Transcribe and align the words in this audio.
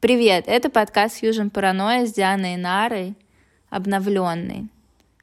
Привет, 0.00 0.44
это 0.46 0.70
подкаст 0.70 1.22
Fusion 1.22 1.50
Паранойя 1.50 2.06
с 2.06 2.14
Дианой 2.14 2.56
Нарой, 2.56 3.14
обновленный. 3.68 4.68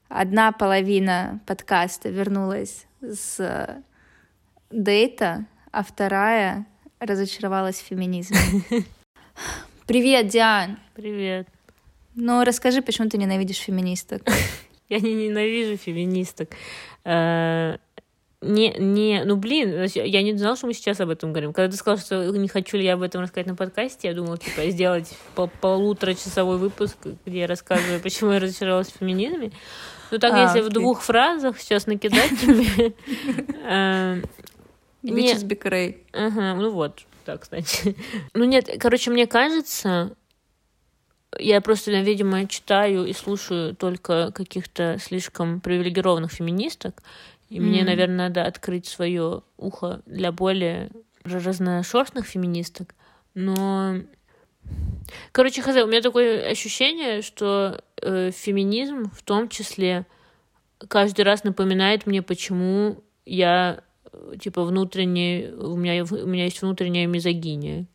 Одна 0.08 0.52
половина 0.52 1.40
подкаста 1.48 2.10
вернулась 2.10 2.86
с 3.02 3.84
дейта, 4.70 5.48
а 5.72 5.84
вторая 5.84 6.68
разочаровалась 7.00 7.78
в 7.78 7.86
феминизме. 7.88 8.38
Привет, 9.88 10.28
Диан. 10.28 10.78
Привет. 10.94 11.48
Ну, 12.14 12.44
расскажи, 12.44 12.84
почему 12.84 13.10
ты 13.10 13.18
ненавидишь 13.18 13.58
феминисток? 13.58 14.22
Я 14.90 15.00
не 15.00 15.16
ненавижу 15.16 15.78
феминисток. 15.78 16.50
Э, 18.42 18.48
не, 18.48 18.70
не, 18.78 19.24
ну 19.24 19.36
блин, 19.36 19.86
я 19.94 20.22
не 20.22 20.38
знала, 20.38 20.56
что 20.56 20.68
мы 20.68 20.74
сейчас 20.74 21.00
об 21.00 21.10
этом 21.10 21.32
говорим. 21.32 21.54
Когда 21.54 21.72
ты 21.72 21.78
сказал, 21.78 21.98
что 21.98 22.30
не 22.38 22.48
хочу 22.48 22.78
ли 22.78 22.84
я 22.86 22.94
об 22.94 23.02
этом 23.02 23.22
рассказать 23.22 23.48
на 23.48 23.56
подкасте, 23.56 24.08
я 24.08 24.14
думала, 24.14 24.38
типа, 24.38 24.70
сделать 24.70 25.18
пол 25.36 25.50
полуторачасовой 25.62 26.58
выпуск, 26.58 26.98
где 27.26 27.40
я 27.40 27.48
рассказываю, 27.48 28.02
почему 28.02 28.32
я 28.32 28.40
разочаровалась 28.40 28.92
в 28.92 28.98
феминизме. 28.98 29.52
Ну 30.12 30.20
так, 30.20 30.34
а, 30.34 30.44
если 30.44 30.60
окей. 30.60 30.70
в 30.70 30.74
двух 30.74 31.02
фразах 31.02 31.60
сейчас 31.60 31.88
накидать 31.88 32.32
тебе... 32.40 32.94
Бичес 35.04 35.44
Бикрей. 35.44 36.04
Ага, 36.12 36.56
ну 36.56 36.72
вот, 36.72 37.02
так, 37.24 37.42
кстати. 37.42 37.96
Ну 38.34 38.46
нет, 38.46 38.70
короче, 38.80 39.12
мне 39.12 39.28
кажется, 39.28 40.16
я 41.38 41.62
просто, 41.62 41.92
видимо, 41.92 42.48
читаю 42.48 43.06
и 43.06 43.14
слушаю 43.14 43.76
только 43.76 44.32
каких-то 44.32 44.98
слишком 45.00 45.62
привилегированных 45.62 46.32
феминисток, 46.32 47.04
и 47.50 47.60
mm. 47.60 47.62
мне, 47.62 47.84
наверное, 47.84 48.30
надо 48.30 48.44
открыть 48.44 48.88
свое 48.88 49.42
ухо 49.58 50.02
для 50.06 50.32
более 50.32 50.90
разношерстных 51.24 52.26
феминисток. 52.26 52.96
Но 53.34 54.02
Короче, 55.32 55.62
хз, 55.62 55.76
у 55.78 55.88
меня 55.88 56.02
такое 56.02 56.50
ощущение, 56.50 57.22
что 57.22 57.82
э, 58.02 58.32
феминизм 58.32 59.10
в 59.12 59.24
том 59.24 59.48
числе 59.48 60.06
каждый 60.88 61.22
раз 61.22 61.44
напоминает 61.44 62.06
мне, 62.06 62.22
почему 62.22 63.04
я 63.26 63.84
э, 64.12 64.34
типа 64.40 64.64
внутренне 64.64 65.52
у 65.58 65.78
меня 65.78 66.04
у 66.04 66.28
меня 66.28 66.46
есть 66.46 66.62
внутренняя 66.62 67.08
мизогиния. 67.08 67.86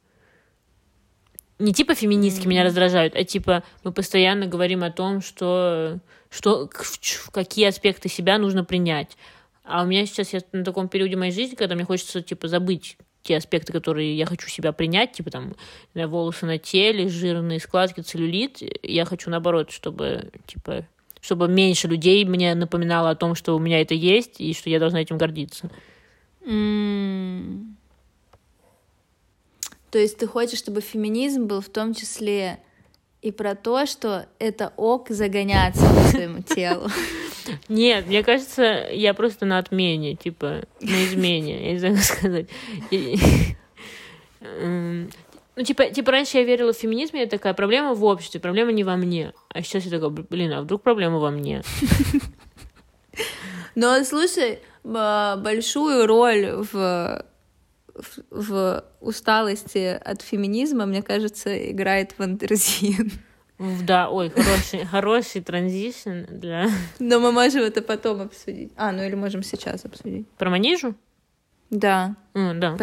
Не 1.59 1.73
типа 1.75 1.95
феминистки 1.95 2.47
mm-hmm. 2.47 2.49
меня 2.49 2.65
раздражают, 2.65 3.15
а 3.15 3.25
типа 3.25 3.63
мы 3.85 3.93
постоянно 3.93 4.47
говорим 4.47 4.83
о 4.83 4.91
том, 4.91 5.21
что 5.21 5.99
что 6.31 6.69
в 6.69 7.31
какие 7.31 7.67
аспекты 7.67 8.09
себя 8.09 8.39
нужно 8.39 8.65
принять. 8.65 9.17
А 9.65 9.83
у 9.83 9.87
меня 9.87 10.07
сейчас 10.07 10.33
я 10.33 10.41
на 10.53 10.65
таком 10.65 10.89
периоде 10.89 11.17
моей 11.17 11.33
жизни, 11.33 11.55
когда 11.55 11.75
мне 11.75 11.85
хочется, 11.85 12.21
типа, 12.21 12.49
забыть 12.49 12.97
те 13.23 13.37
аспекты, 13.37 13.73
которые 13.73 14.17
я 14.17 14.27
хочу 14.27 14.49
себя 14.49 14.73
принять, 14.73 15.13
типа 15.13 15.31
там 15.31 15.55
волосы 15.95 16.47
на 16.47 16.59
теле, 16.59 17.09
жирные 17.09 17.61
складки, 17.61 18.01
целлюлит. 18.01 18.59
Я 18.83 19.05
хочу 19.05 19.31
наоборот, 19.31 19.71
чтобы, 19.71 20.31
типа, 20.47 20.87
чтобы 21.21 21.49
меньше 21.49 21.87
людей 21.87 22.25
мне 22.25 22.55
напоминало 22.55 23.11
о 23.11 23.15
том, 23.15 23.35
что 23.35 23.55
у 23.55 23.61
меня 23.61 23.81
это 23.81 23.95
есть 23.95 24.41
и 24.41 24.53
что 24.55 24.71
я 24.71 24.81
должна 24.81 25.01
этим 25.01 25.19
гордиться. 25.19 25.71
Mm. 26.41 27.75
То 29.93 29.99
есть 29.99 30.19
ты 30.19 30.27
хочешь, 30.27 30.59
чтобы 30.59 30.81
феминизм 30.81 31.47
был 31.47 31.61
в 31.61 31.69
том 31.69 31.95
числе 31.95 32.59
и 33.21 33.31
про 33.31 33.55
то, 33.55 33.87
что 33.87 34.27
это 34.39 34.73
ок 34.77 35.11
загоняться 35.11 35.83
по 35.83 36.09
своему 36.09 36.43
телу. 36.43 36.89
Нет, 37.69 38.07
мне 38.07 38.23
кажется, 38.23 38.89
я 38.91 39.15
просто 39.15 39.47
на 39.47 39.59
отмене, 39.59 40.15
типа, 40.15 40.63
на 40.81 41.05
измене, 41.05 41.67
я 41.67 41.73
не 41.73 41.79
знаю, 41.79 41.97
как 41.97 42.05
сказать. 42.05 42.47
Ну, 45.55 45.65
типа, 45.65 45.87
типа, 45.87 46.11
раньше 46.13 46.39
я 46.39 46.45
верила 46.45 46.73
в 46.73 46.79
феминизм, 46.79 47.17
я 47.17 47.27
такая, 47.27 47.53
проблема 47.53 47.95
в 47.95 48.03
обществе, 48.05 48.41
проблема 48.41 48.73
не 48.73 48.85
во 48.85 48.97
мне. 48.97 49.35
А 49.51 49.63
сейчас 49.63 49.85
я 49.85 49.91
такая, 49.91 50.09
блин, 50.09 50.53
а 50.53 50.63
вдруг 50.63 50.83
проблема 50.83 51.19
во 51.19 51.31
мне? 51.31 51.63
Но, 53.75 54.03
слушай, 54.05 54.61
большую 54.83 56.07
роль 56.07 56.65
в 56.73 57.25
в, 57.95 58.19
в 58.31 58.85
усталости 59.01 59.99
от 60.03 60.23
феминизма, 60.23 60.87
мне 60.87 61.03
кажется, 61.03 61.71
играет 61.71 62.15
Wonderzine. 62.19 63.13
Да, 63.83 64.11
ой, 64.11 64.31
хороший, 64.31 64.85
хороший 64.91 65.41
transition 65.41 66.25
для... 66.29 66.69
Но 66.99 67.21
мы 67.21 67.33
можем 67.33 67.63
это 67.63 67.83
потом 67.83 68.23
обсудить. 68.23 68.73
А, 68.77 68.93
ну 68.93 69.03
или 69.03 69.15
можем 69.15 69.43
сейчас 69.43 69.85
обсудить. 69.85 70.29
Про 70.31 70.51
Манижу? 70.51 70.95
Да. 71.71 72.17
Mm, 72.35 72.55
да. 72.55 72.77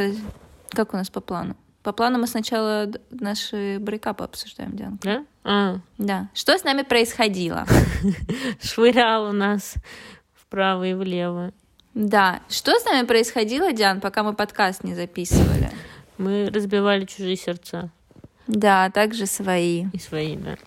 Как 0.70 0.94
у 0.94 0.98
нас 0.98 1.10
по 1.10 1.22
плану? 1.22 1.56
По 1.84 1.92
плану 1.92 2.20
мы 2.20 2.28
сначала 2.28 2.92
наши 3.10 3.78
breakup 3.80 4.18
ы 4.18 4.24
обсуждаем, 4.24 4.76
Дианка. 4.76 5.00
Да? 5.04 5.26
А. 5.44 5.80
Да. 5.98 6.30
Что 6.34 6.58
с 6.58 6.64
нами 6.64 6.84
происходило? 6.84 7.66
Швыряло 8.62 9.32
нас 9.32 9.76
вправо 10.34 10.86
и 10.86 10.94
влево. 10.94 11.52
Да. 11.94 12.42
Что 12.50 12.78
с 12.80 12.86
нами 12.86 13.06
происходило, 13.06 13.72
Диан, 13.72 14.02
пока 14.02 14.24
мы 14.24 14.34
подкаст 14.34 14.84
не 14.84 14.96
записывали? 14.96 15.72
Мы 16.18 16.50
разбивали 16.54 17.06
чужие 17.06 17.36
сердца. 17.36 17.92
Да, 18.50 18.90
также 18.90 19.28
свои. 19.28 19.86
И 19.94 20.00
свои, 20.00 20.36
да. 20.36 20.58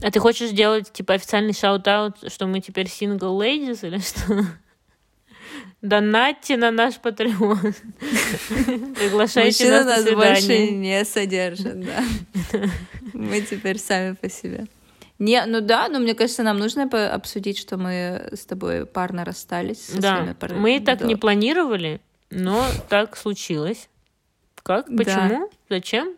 А 0.00 0.10
ты 0.12 0.20
хочешь 0.20 0.50
сделать, 0.50 0.92
типа, 0.92 1.14
официальный 1.14 1.52
shout-out, 1.52 2.32
что 2.32 2.46
мы 2.46 2.60
теперь 2.60 2.86
single 2.86 3.36
ladies 3.36 3.84
или 3.84 3.98
что? 3.98 4.46
Донатьте 5.82 6.56
на 6.56 6.70
наш 6.70 6.94
Patreon. 6.94 7.74
Приглашайте 8.94 9.64
Мужчина 9.64 9.84
нас, 9.84 10.04
нас 10.04 10.14
больше 10.14 10.70
не 10.70 11.04
содержит, 11.04 11.80
да. 11.80 12.04
Мы 13.12 13.40
теперь 13.40 13.78
сами 13.78 14.14
по 14.14 14.28
себе. 14.28 14.66
Не, 15.18 15.44
ну 15.46 15.60
да, 15.60 15.88
но 15.88 15.98
мне 15.98 16.14
кажется, 16.14 16.44
нам 16.44 16.58
нужно 16.58 16.84
обсудить, 17.12 17.58
что 17.58 17.76
мы 17.76 18.28
с 18.32 18.44
тобой 18.44 18.86
парно 18.86 19.24
расстались. 19.24 19.90
да, 19.94 20.36
пар... 20.38 20.54
мы 20.54 20.78
так 20.78 21.00
не 21.00 21.16
планировали, 21.16 22.00
но 22.30 22.64
так 22.88 23.16
случилось. 23.16 23.88
Как? 24.62 24.86
Почему? 24.86 25.50
Зачем? 25.68 26.16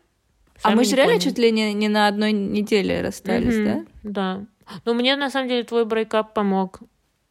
Сами 0.63 0.75
а 0.75 0.77
мы 0.77 0.85
же 0.85 0.95
реально 0.95 1.19
чуть 1.19 1.39
ли 1.39 1.51
не, 1.51 1.73
не 1.73 1.89
на 1.89 2.07
одной 2.07 2.33
неделе 2.33 3.01
расстались, 3.01 3.55
mm-hmm, 3.55 3.87
да? 4.03 4.45
Да. 4.69 4.81
Ну, 4.85 4.95
мне 4.95 5.17
на 5.17 5.31
самом 5.31 5.49
деле 5.49 5.65
твой 5.65 5.85
брейкап 5.85 6.35
помог 6.35 6.81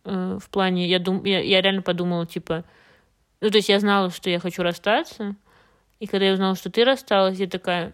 э, 0.05 0.39
в 0.41 0.49
плане, 0.49 0.87
я, 0.87 0.99
дум, 0.99 1.23
я, 1.23 1.39
я 1.39 1.61
реально 1.61 1.83
подумала, 1.83 2.25
типа, 2.25 2.65
ну, 3.39 3.49
то 3.51 3.57
есть 3.57 3.69
я 3.69 3.79
знала, 3.79 4.09
что 4.09 4.29
я 4.29 4.39
хочу 4.39 4.63
расстаться, 4.63 5.35
и 5.99 6.07
когда 6.07 6.25
я 6.25 6.33
узнала, 6.33 6.55
что 6.55 6.71
ты 6.71 6.83
рассталась, 6.83 7.37
я 7.37 7.47
такая, 7.47 7.93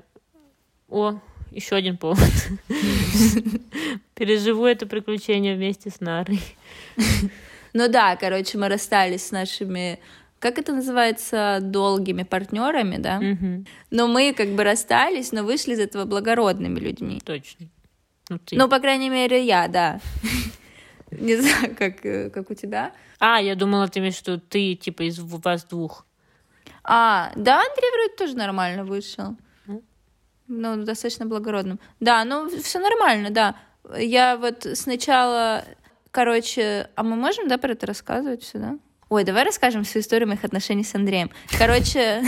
о, 0.90 1.20
еще 1.52 1.76
один 1.76 1.98
повод. 1.98 2.20
Переживу 4.16 4.66
это 4.66 4.86
приключение 4.86 5.56
вместе 5.56 5.90
с 5.90 6.00
Нарой. 6.00 6.42
Ну 7.74 7.90
да, 7.90 8.16
короче, 8.16 8.58
мы 8.58 8.70
расстались 8.70 9.28
с 9.28 9.32
нашими 9.32 10.00
как 10.46 10.60
это 10.60 10.74
называется, 10.74 11.58
долгими 11.60 12.22
партнерами, 12.22 12.98
да? 12.98 13.18
Угу. 13.18 13.66
Но 13.90 14.08
мы 14.08 14.32
как 14.32 14.50
бы 14.50 14.64
расстались, 14.64 15.32
но 15.32 15.44
вышли 15.44 15.74
из 15.74 15.80
этого 15.80 16.06
благородными 16.06 16.80
людьми. 16.80 17.20
Точно. 17.26 17.66
Ну, 18.30 18.38
ты. 18.38 18.56
ну 18.56 18.70
по 18.70 18.80
крайней 18.80 19.10
мере, 19.10 19.44
я, 19.44 19.68
да. 19.68 20.00
Не 21.12 21.38
знаю, 21.38 21.76
как, 21.76 22.06
э, 22.06 22.30
как 22.30 22.52
у 22.52 22.54
тебя. 22.54 22.92
А, 23.18 23.42
я 23.42 23.56
думала, 23.56 23.88
ты 23.88 23.98
имеешь 23.98 24.18
в 24.18 24.28
виду 24.28 24.40
ты, 24.40 24.76
типа, 24.76 25.02
из 25.10 25.20
вас 25.20 25.64
двух. 25.64 26.06
А, 26.84 27.32
да, 27.36 27.56
Андрей 27.56 27.92
вроде 27.92 28.16
тоже 28.16 28.38
нормально 28.38 28.86
вышел. 28.86 29.36
Ну, 30.48 30.84
достаточно 30.84 31.26
благородным. 31.26 31.80
Да, 32.00 32.24
ну, 32.24 32.48
все 32.62 32.78
нормально, 32.78 33.32
да. 33.32 33.56
Я 33.98 34.38
вот 34.38 34.68
сначала, 34.76 35.66
короче, 36.12 36.92
а 36.94 37.02
мы 37.02 37.16
можем, 37.16 37.48
да, 37.48 37.58
про 37.58 37.72
это 37.72 37.88
рассказывать 37.88 38.44
все, 38.44 38.60
да? 38.60 38.78
Ой, 39.08 39.24
давай 39.24 39.44
расскажем 39.44 39.84
всю 39.84 40.00
историю 40.00 40.28
моих 40.28 40.44
отношений 40.44 40.84
с 40.84 40.96
Андреем. 40.96 41.30
Короче, 41.60 42.24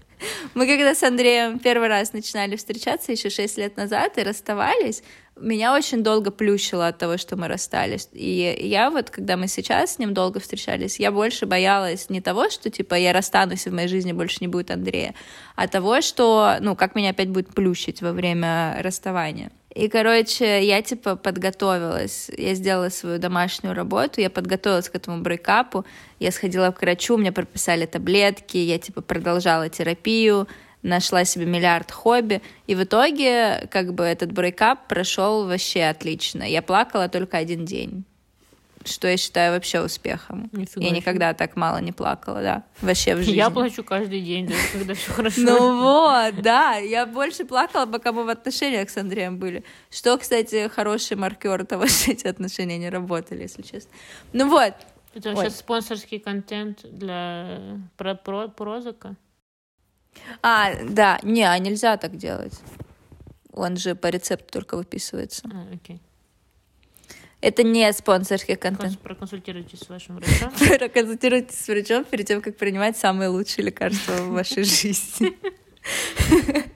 мы 0.54 0.66
когда 0.66 0.94
с 0.94 1.02
Андреем 1.02 1.58
первый 1.58 1.88
раз 1.88 2.12
начинали 2.12 2.54
встречаться 2.54 3.10
еще 3.10 3.30
шесть 3.30 3.58
лет 3.58 3.76
назад 3.76 4.16
и 4.16 4.22
расставались, 4.22 5.02
меня 5.34 5.74
очень 5.74 6.04
долго 6.04 6.30
плющило 6.30 6.86
от 6.86 6.98
того, 6.98 7.16
что 7.16 7.36
мы 7.36 7.48
расстались. 7.48 8.08
И 8.12 8.56
я 8.60 8.90
вот, 8.90 9.10
когда 9.10 9.36
мы 9.36 9.48
сейчас 9.48 9.94
с 9.94 9.98
ним 9.98 10.14
долго 10.14 10.38
встречались, 10.38 11.00
я 11.00 11.10
больше 11.10 11.46
боялась 11.46 12.10
не 12.10 12.20
того, 12.20 12.48
что, 12.48 12.70
типа, 12.70 12.94
я 12.94 13.12
расстанусь, 13.12 13.66
и 13.66 13.70
в 13.70 13.72
моей 13.72 13.88
жизни 13.88 14.12
больше 14.12 14.38
не 14.40 14.48
будет 14.48 14.70
Андрея, 14.70 15.16
а 15.56 15.66
того, 15.66 16.00
что, 16.00 16.58
ну, 16.60 16.76
как 16.76 16.94
меня 16.94 17.10
опять 17.10 17.30
будет 17.30 17.52
плющить 17.54 18.02
во 18.02 18.12
время 18.12 18.76
расставания. 18.82 19.50
И, 19.74 19.88
короче, 19.88 20.64
я, 20.64 20.82
типа, 20.82 21.14
подготовилась. 21.14 22.30
Я 22.36 22.54
сделала 22.54 22.88
свою 22.88 23.18
домашнюю 23.18 23.74
работу, 23.74 24.20
я 24.20 24.28
подготовилась 24.28 24.88
к 24.88 24.96
этому 24.96 25.22
брейкапу. 25.22 25.84
Я 26.18 26.32
сходила 26.32 26.72
к 26.72 26.82
врачу, 26.82 27.16
мне 27.16 27.30
прописали 27.30 27.86
таблетки, 27.86 28.56
я, 28.56 28.78
типа, 28.78 29.00
продолжала 29.00 29.68
терапию, 29.68 30.48
нашла 30.82 31.24
себе 31.24 31.46
миллиард 31.46 31.92
хобби. 31.92 32.42
И 32.66 32.74
в 32.74 32.82
итоге, 32.82 33.68
как 33.70 33.94
бы, 33.94 34.02
этот 34.02 34.32
брейкап 34.32 34.88
прошел 34.88 35.46
вообще 35.46 35.84
отлично. 35.84 36.42
Я 36.42 36.62
плакала 36.62 37.08
только 37.08 37.36
один 37.38 37.64
день. 37.64 38.04
Что 38.84 39.08
я 39.08 39.16
считаю 39.16 39.52
вообще 39.52 39.82
успехом. 39.82 40.48
Нифига 40.52 40.86
я 40.86 40.90
никогда 40.90 41.34
так 41.34 41.56
мало 41.56 41.78
не 41.78 41.92
плакала, 41.92 42.40
да, 42.42 42.64
вообще 42.80 43.14
в 43.14 43.18
жизни. 43.18 43.34
Я 43.34 43.50
плачу 43.50 43.84
каждый 43.84 44.20
день, 44.20 44.46
даже 44.46 44.60
когда 44.72 44.94
все 44.94 45.12
хорошо. 45.12 45.40
Ну 45.42 45.80
вот, 45.80 46.40
да, 46.42 46.76
я 46.76 47.06
больше 47.06 47.44
плакала, 47.44 47.86
пока 47.86 48.12
мы 48.12 48.24
в 48.24 48.28
отношениях 48.28 48.88
с 48.88 48.96
Андреем 48.96 49.38
были. 49.38 49.64
Что, 49.90 50.16
кстати, 50.16 50.68
хороший 50.68 51.16
маркер 51.16 51.66
того, 51.66 51.86
что 51.86 52.10
эти 52.12 52.26
отношения 52.26 52.78
не 52.78 52.88
работали, 52.88 53.42
если 53.42 53.62
честно. 53.62 53.90
Ну 54.32 54.48
вот, 54.48 54.74
Это 55.14 55.34
сейчас 55.34 55.58
спонсорский 55.58 56.18
контент 56.18 56.80
для 56.82 57.78
про, 57.96 58.14
про, 58.14 58.48
прозака. 58.48 59.14
а, 60.42 60.72
да, 60.84 61.18
не, 61.22 61.42
а 61.42 61.58
нельзя 61.58 61.96
так 61.96 62.16
делать. 62.16 62.58
Он 63.52 63.76
же 63.76 63.94
по 63.94 64.06
рецепту 64.06 64.52
только 64.52 64.76
выписывается. 64.76 65.42
А, 65.52 65.74
окей. 65.74 66.00
Это 67.40 67.62
не 67.62 67.90
спонсорский 67.92 68.56
контент. 68.56 68.98
Проконсультируйтесь 69.00 69.80
с 69.80 69.88
вашим 69.88 70.16
врачом. 70.16 70.52
Проконсультируйтесь 70.78 71.58
с 71.58 71.68
врачом 71.68 72.04
перед 72.04 72.26
тем, 72.26 72.42
как 72.42 72.56
принимать 72.56 72.96
самые 72.98 73.28
лучшие 73.28 73.64
лекарства 73.66 74.12
в 74.12 74.30
вашей 74.30 74.64
жизни. 74.64 75.36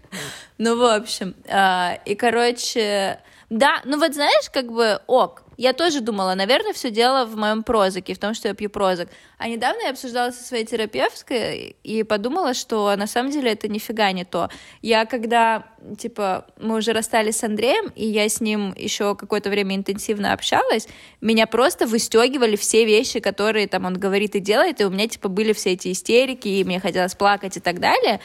Ну, 0.56 0.76
в 0.76 0.84
общем, 0.84 1.34
а, 1.49 1.99
и, 2.05 2.14
короче, 2.14 3.19
да, 3.50 3.82
ну 3.85 3.99
вот 3.99 4.14
знаешь, 4.14 4.50
как 4.50 4.73
бы 4.73 5.00
ок. 5.06 5.43
Я 5.56 5.73
тоже 5.73 6.00
думала, 6.00 6.35
наверное, 6.35 6.73
все 6.73 6.91
дело 6.91 7.26
в 7.26 7.37
моем 7.37 7.62
прозаке, 7.62 8.14
в 8.14 8.19
том, 8.19 8.35
что 8.35 8.49
я 8.49 8.55
пью 8.55 8.70
прозак. 8.70 9.08
А 9.38 9.49
недавно 9.49 9.82
я 9.82 9.91
обсуждала 9.91 10.31
со 10.31 10.43
своей 10.43 10.64
терапевткой 10.64 11.76
и 11.85 12.02
подумала, 12.02 12.55
что 12.55 12.94
на 12.96 13.06
самом 13.06 13.31
деле 13.31 13.52
это 13.52 13.69
нифига 13.69 14.11
не 14.12 14.25
то. 14.25 14.50
Я 14.82 15.06
когда, 15.06 15.64
типа, 15.96 16.46
мы 16.58 16.76
уже 16.79 16.93
расстались 16.93 17.37
с 17.37 17.44
Андреем, 17.44 17.93
и 17.94 18.05
я 18.05 18.29
с 18.29 18.41
ним 18.41 18.75
еще 18.76 19.14
какое-то 19.14 19.50
время 19.50 19.76
интенсивно 19.76 20.32
общалась, 20.32 20.88
меня 21.20 21.47
просто 21.47 21.87
выстегивали 21.87 22.56
все 22.56 22.85
вещи, 22.85 23.20
которые 23.20 23.69
там 23.69 23.85
он 23.85 23.94
говорит 23.94 24.35
и 24.35 24.40
делает, 24.40 24.81
и 24.81 24.85
у 24.85 24.90
меня, 24.90 25.06
типа, 25.06 25.29
были 25.29 25.52
все 25.52 25.75
эти 25.75 25.93
истерики, 25.93 26.49
и 26.49 26.64
мне 26.64 26.81
хотелось 26.81 27.14
плакать 27.14 27.56
и 27.56 27.61
так 27.61 27.79
далее, 27.79 28.20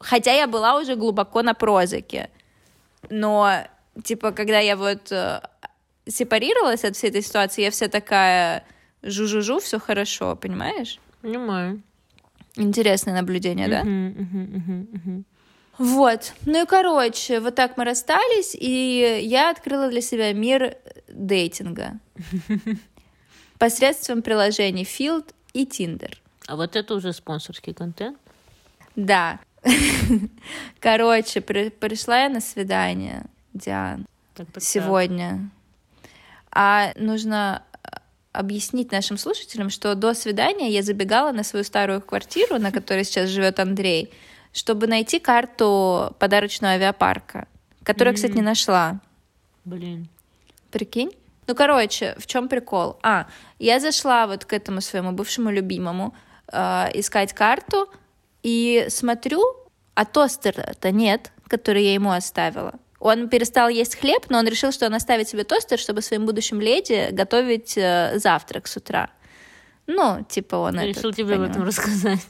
хотя 0.00 0.32
я 0.32 0.48
была 0.48 0.78
уже 0.78 0.96
глубоко 0.96 1.42
на 1.42 1.54
прозаке. 1.54 2.30
Но, 3.10 3.62
типа, 4.02 4.32
когда 4.32 4.58
я 4.58 4.76
вот 4.76 5.10
э, 5.12 5.40
сепарировалась 6.06 6.84
от 6.84 6.96
всей 6.96 7.10
этой 7.10 7.22
ситуации, 7.22 7.62
я 7.62 7.70
вся 7.70 7.88
такая 7.88 8.64
жу-жу-жу, 9.02 9.58
все 9.60 9.78
хорошо, 9.78 10.36
понимаешь? 10.36 10.98
Понимаю. 11.22 11.82
Интересное 12.56 13.14
наблюдение, 13.14 13.68
да? 13.68 13.84
Вот. 15.78 16.32
Ну 16.44 16.62
и, 16.62 16.66
короче, 16.66 17.38
вот 17.40 17.54
так 17.54 17.76
мы 17.76 17.84
расстались, 17.84 18.56
и 18.58 19.20
я 19.22 19.50
открыла 19.50 19.88
для 19.88 20.00
себя 20.00 20.32
мир 20.32 20.76
дейтинга 21.08 22.00
посредством 23.58 24.22
приложений 24.22 24.84
Field 24.84 25.32
и 25.52 25.64
Tinder. 25.64 26.12
А 26.48 26.56
вот 26.56 26.74
это 26.74 26.94
уже 26.94 27.12
спонсорский 27.12 27.74
контент. 27.74 28.18
Да. 28.96 29.38
Короче, 30.80 31.40
при- 31.40 31.68
пришла 31.70 32.22
я 32.22 32.28
на 32.28 32.40
свидание, 32.40 33.26
Диан, 33.54 34.06
Так, 34.34 34.46
сегодня. 34.58 35.50
А 36.50 36.92
нужно 36.96 37.62
а, 37.82 38.00
объяснить 38.32 38.92
нашим 38.92 39.18
слушателям, 39.18 39.70
что 39.70 39.94
до 39.94 40.14
свидания 40.14 40.70
я 40.70 40.82
забегала 40.82 41.32
на 41.32 41.44
свою 41.44 41.64
старую 41.64 42.00
квартиру, 42.00 42.58
на 42.58 42.72
которой 42.72 43.04
сейчас 43.04 43.28
живет 43.28 43.60
Андрей, 43.60 44.12
чтобы 44.52 44.86
найти 44.86 45.18
карту 45.18 46.14
подарочного 46.18 46.74
авиапарка, 46.74 47.46
которую, 47.82 48.14
кстати, 48.14 48.32
не 48.32 48.42
нашла. 48.42 49.00
Блин. 49.64 50.08
Прикинь? 50.70 51.12
Ну, 51.46 51.54
короче, 51.54 52.14
в 52.18 52.26
чем 52.26 52.48
прикол? 52.48 52.98
А, 53.02 53.26
я 53.58 53.80
зашла 53.80 54.26
вот 54.26 54.44
к 54.44 54.52
этому 54.52 54.80
своему 54.82 55.12
бывшему 55.12 55.50
любимому 55.50 56.14
э, 56.52 56.90
искать 56.94 57.32
карту 57.32 57.88
и 58.42 58.86
смотрю, 58.90 59.42
а 59.94 60.04
тостера-то 60.04 60.90
нет, 60.90 61.32
который 61.48 61.84
я 61.84 61.94
ему 61.94 62.10
оставила. 62.10 62.74
Он 63.00 63.28
перестал 63.28 63.68
есть 63.68 63.96
хлеб, 63.96 64.26
но 64.28 64.38
он 64.38 64.46
решил, 64.48 64.72
что 64.72 64.86
он 64.86 64.94
оставит 64.94 65.28
себе 65.28 65.44
тостер, 65.44 65.78
чтобы 65.78 66.02
своим 66.02 66.26
будущим 66.26 66.60
леди 66.60 67.08
готовить 67.12 67.74
э, 67.76 68.18
завтрак 68.18 68.66
с 68.66 68.76
утра. 68.76 69.10
Ну, 69.86 70.24
типа 70.28 70.56
он 70.56 70.74
Я 70.74 70.82
этот, 70.82 70.96
решил 70.98 71.12
тебе 71.12 71.34
об 71.34 71.40
поняла. 71.40 71.50
этом 71.50 71.64
рассказать. 71.64 72.20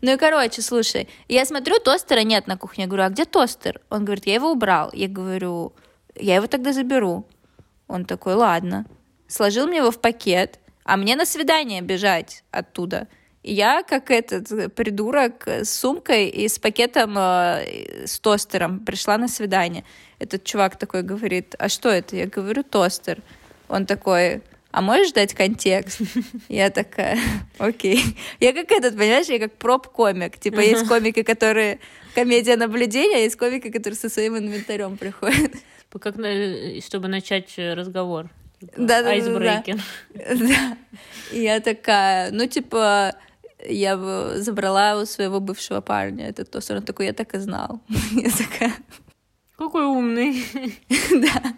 Ну 0.00 0.12
и 0.12 0.16
короче, 0.16 0.62
слушай, 0.62 1.08
я 1.26 1.44
смотрю, 1.44 1.80
тостера 1.80 2.20
нет 2.20 2.46
на 2.46 2.56
кухне. 2.56 2.84
Я 2.84 2.88
говорю, 2.88 3.04
а 3.04 3.08
где 3.08 3.24
тостер? 3.24 3.80
Он 3.90 4.04
говорит, 4.04 4.26
я 4.26 4.34
его 4.34 4.52
убрал. 4.52 4.90
Я 4.92 5.08
говорю, 5.08 5.72
я 6.14 6.36
его 6.36 6.46
тогда 6.46 6.72
заберу. 6.72 7.26
Он 7.88 8.04
такой, 8.04 8.34
ладно. 8.34 8.86
Сложил 9.26 9.66
мне 9.66 9.78
его 9.78 9.90
в 9.90 10.00
пакет, 10.00 10.60
а 10.84 10.96
мне 10.96 11.16
на 11.16 11.24
свидание 11.26 11.80
бежать 11.80 12.44
оттуда. 12.50 13.08
Я, 13.44 13.82
как 13.82 14.10
этот 14.10 14.74
придурок, 14.74 15.46
с 15.46 15.68
сумкой 15.68 16.28
и 16.28 16.48
с 16.48 16.58
пакетом 16.58 17.14
э, 17.18 18.06
с 18.06 18.18
тостером 18.18 18.80
пришла 18.80 19.18
на 19.18 19.28
свидание. 19.28 19.84
Этот 20.18 20.44
чувак 20.44 20.78
такой 20.78 21.02
говорит, 21.02 21.54
а 21.58 21.68
что 21.68 21.90
это? 21.90 22.16
Я 22.16 22.26
говорю, 22.26 22.62
тостер. 22.62 23.18
Он 23.68 23.84
такой, 23.84 24.40
а 24.70 24.80
можешь 24.80 25.12
дать 25.12 25.34
контекст? 25.34 26.00
Я 26.48 26.70
такая, 26.70 27.18
окей. 27.58 28.02
Я 28.40 28.54
как 28.54 28.72
этот, 28.72 28.96
понимаешь, 28.96 29.26
я 29.26 29.38
как 29.38 29.52
проб-комик. 29.52 30.38
Типа 30.38 30.60
есть 30.60 30.88
комики, 30.88 31.22
которые 31.22 31.80
комедия 32.14 32.56
наблюдения, 32.56 33.16
а 33.16 33.20
есть 33.20 33.36
комики, 33.36 33.70
которые 33.70 33.96
со 33.98 34.08
своим 34.08 34.38
инвентарем 34.38 34.96
приходят. 34.96 35.52
Как, 36.00 36.16
на- 36.16 36.80
чтобы 36.80 37.06
начать 37.08 37.54
э, 37.56 37.74
разговор. 37.74 38.28
Типа, 38.58 38.72
Да-да-да-да. 38.78 39.10
Айсбрейкер. 39.10 39.82
Да. 40.48 40.76
И 41.30 41.42
я 41.42 41.60
такая, 41.60 42.32
ну, 42.32 42.46
типа, 42.46 43.14
я 43.64 43.96
забрала 44.36 45.00
у 45.00 45.06
своего 45.06 45.40
бывшего 45.40 45.80
парня 45.80 46.28
этот 46.28 46.50
тостер. 46.50 46.76
Он 46.76 46.82
такой, 46.82 47.06
я 47.06 47.12
так 47.12 47.34
и 47.34 47.38
знал. 47.38 47.80
Я 48.12 48.30
такая, 48.30 48.72
Какой 49.56 49.84
умный. 49.84 50.44
да, 51.10 51.54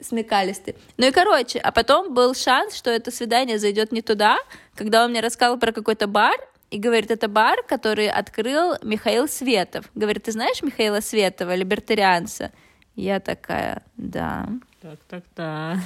смекалистый. 0.00 0.76
Ну 0.96 1.06
и 1.06 1.10
короче, 1.10 1.58
а 1.58 1.72
потом 1.72 2.14
был 2.14 2.34
шанс, 2.34 2.74
что 2.74 2.90
это 2.90 3.10
свидание 3.10 3.58
зайдет 3.58 3.92
не 3.92 4.02
туда, 4.02 4.38
когда 4.74 5.04
он 5.04 5.10
мне 5.10 5.20
рассказал 5.20 5.58
про 5.58 5.72
какой-то 5.72 6.06
бар, 6.06 6.36
и 6.70 6.78
говорит, 6.78 7.10
это 7.10 7.28
бар, 7.28 7.62
который 7.66 8.10
открыл 8.10 8.74
Михаил 8.82 9.26
Светов. 9.26 9.86
Говорит, 9.94 10.24
ты 10.24 10.32
знаешь 10.32 10.62
Михаила 10.62 11.00
Светова, 11.00 11.54
либертарианца? 11.54 12.52
Я 12.94 13.20
такая, 13.20 13.82
да. 13.96 14.48
Так, 14.82 14.98
так, 15.08 15.24
так. 15.34 15.78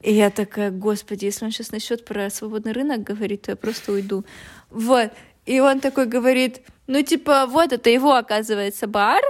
И 0.00 0.12
я 0.12 0.30
такая, 0.30 0.70
господи, 0.70 1.24
если 1.24 1.44
он 1.44 1.50
сейчас 1.50 1.72
насчет 1.72 2.04
про 2.04 2.30
свободный 2.30 2.72
рынок 2.72 3.02
говорит, 3.02 3.42
то 3.42 3.52
я 3.52 3.56
просто 3.56 3.92
уйду. 3.92 4.24
Вот. 4.70 5.12
И 5.46 5.60
он 5.60 5.80
такой 5.80 6.06
говорит, 6.06 6.62
ну, 6.86 7.02
типа, 7.02 7.46
вот 7.46 7.72
это 7.72 7.90
его, 7.90 8.14
оказывается, 8.14 8.86
бар. 8.86 9.22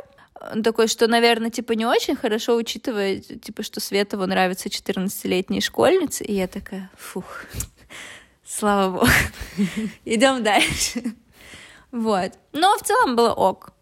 Он 0.52 0.62
такой, 0.62 0.88
что, 0.88 1.06
наверное, 1.08 1.50
типа, 1.50 1.72
не 1.72 1.86
очень 1.86 2.16
хорошо, 2.16 2.56
учитывая, 2.56 3.18
типа, 3.18 3.62
что 3.62 3.80
Светову 3.80 4.26
нравятся 4.26 4.68
14-летние 4.68 5.60
школьницы. 5.60 6.24
И 6.24 6.34
я 6.34 6.46
такая, 6.46 6.90
фух, 6.96 7.44
слава 8.44 8.92
богу. 8.92 9.06
Идем 10.04 10.42
дальше. 10.42 11.02
Вот. 11.90 12.32
Но 12.52 12.76
в 12.76 12.82
целом 12.82 13.16
было 13.16 13.32
ок. 13.32 13.72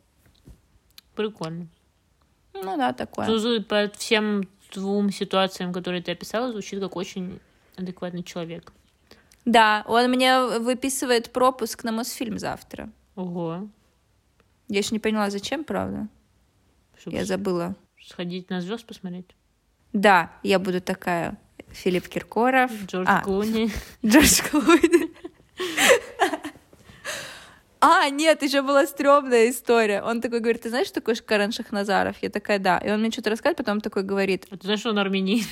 Прикольно. 1.15 1.69
Ну 2.53 2.77
да, 2.77 2.93
такое. 2.93 3.27
Зузу 3.27 3.63
по 3.63 3.91
всем 3.97 4.49
двум 4.73 5.11
ситуациям, 5.11 5.73
которые 5.73 6.03
ты 6.03 6.13
описала, 6.13 6.51
звучит 6.51 6.81
как 6.81 6.97
очень 6.97 7.41
адекватный 7.77 8.23
человек. 8.23 8.73
Да, 9.47 9.85
он 9.87 10.11
мне 10.11 10.41
выписывает 10.41 11.33
пропуск 11.33 11.85
на 11.85 11.93
Мосфильм 11.93 12.39
завтра. 12.39 12.91
Ого. 13.15 13.69
Я 14.69 14.79
еще 14.79 14.91
не 14.93 14.99
поняла, 14.99 15.31
зачем, 15.31 15.63
правда. 15.65 16.09
Чтобы 16.99 17.17
Я 17.17 17.25
забыла. 17.25 17.77
сходить 18.03 18.51
на 18.51 18.61
звезд 18.61 18.85
посмотреть. 18.85 19.35
Да, 19.93 20.33
я 20.43 20.59
буду 20.59 20.81
такая 20.81 21.39
Филипп 21.71 22.09
Киркоров. 22.09 22.71
Джордж 22.87 23.07
а, 23.09 23.23
Клуни. 23.23 23.71
Джордж 24.05 24.43
Клуни. 24.51 25.13
А, 27.81 28.09
нет, 28.09 28.43
еще 28.43 28.63
была 28.63 28.87
стрёмная 28.87 29.51
история. 29.51 30.03
Он 30.03 30.21
такой 30.21 30.41
говорит, 30.41 30.63
ты 30.63 30.71
знаешь, 30.71 30.89
что 30.89 30.97
такое 31.01 31.15
Карен 31.15 31.53
Шахназаров? 31.53 32.17
Я 32.21 32.31
такая, 32.31 32.59
да. 32.59 32.79
И 32.79 32.91
он 32.91 33.01
мне 33.01 33.11
что-то 33.13 33.31
рассказывает, 33.31 33.59
потом 33.59 33.81
такой 33.81 34.03
говорит, 34.03 34.47
А 34.51 34.57
ты 34.57 34.65
знаешь, 34.65 34.81
что 34.81 34.91
он 34.91 34.99
армянин? 34.99 35.45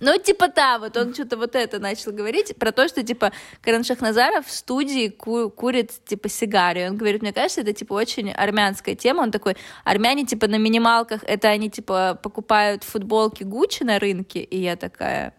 Ну, 0.00 0.18
типа, 0.18 0.48
да, 0.48 0.78
вот 0.78 0.96
он 0.96 1.14
что-то 1.14 1.36
вот 1.36 1.54
это 1.54 1.78
начал 1.78 2.12
говорить 2.12 2.56
про 2.56 2.72
то, 2.72 2.88
что, 2.88 3.02
типа, 3.02 3.32
Карен 3.60 3.84
Шахназаров 3.84 4.46
в 4.46 4.50
студии 4.50 5.08
ку- 5.08 5.50
курит, 5.50 5.92
типа, 6.04 6.28
сигари. 6.28 6.88
Он 6.88 6.96
говорит, 6.96 7.22
мне 7.22 7.32
кажется, 7.32 7.60
это, 7.60 7.72
типа, 7.72 7.94
очень 7.94 8.30
армянская 8.30 8.94
тема. 8.94 9.22
Он 9.22 9.30
такой, 9.30 9.56
армяне, 9.84 10.24
типа, 10.24 10.48
на 10.48 10.56
минималках, 10.56 11.22
это 11.24 11.48
они, 11.48 11.70
типа, 11.70 12.18
покупают 12.22 12.84
футболки 12.84 13.42
Гуччи 13.44 13.82
на 13.82 13.98
рынке. 13.98 14.40
И 14.40 14.58
я 14.58 14.76
такая... 14.76 15.34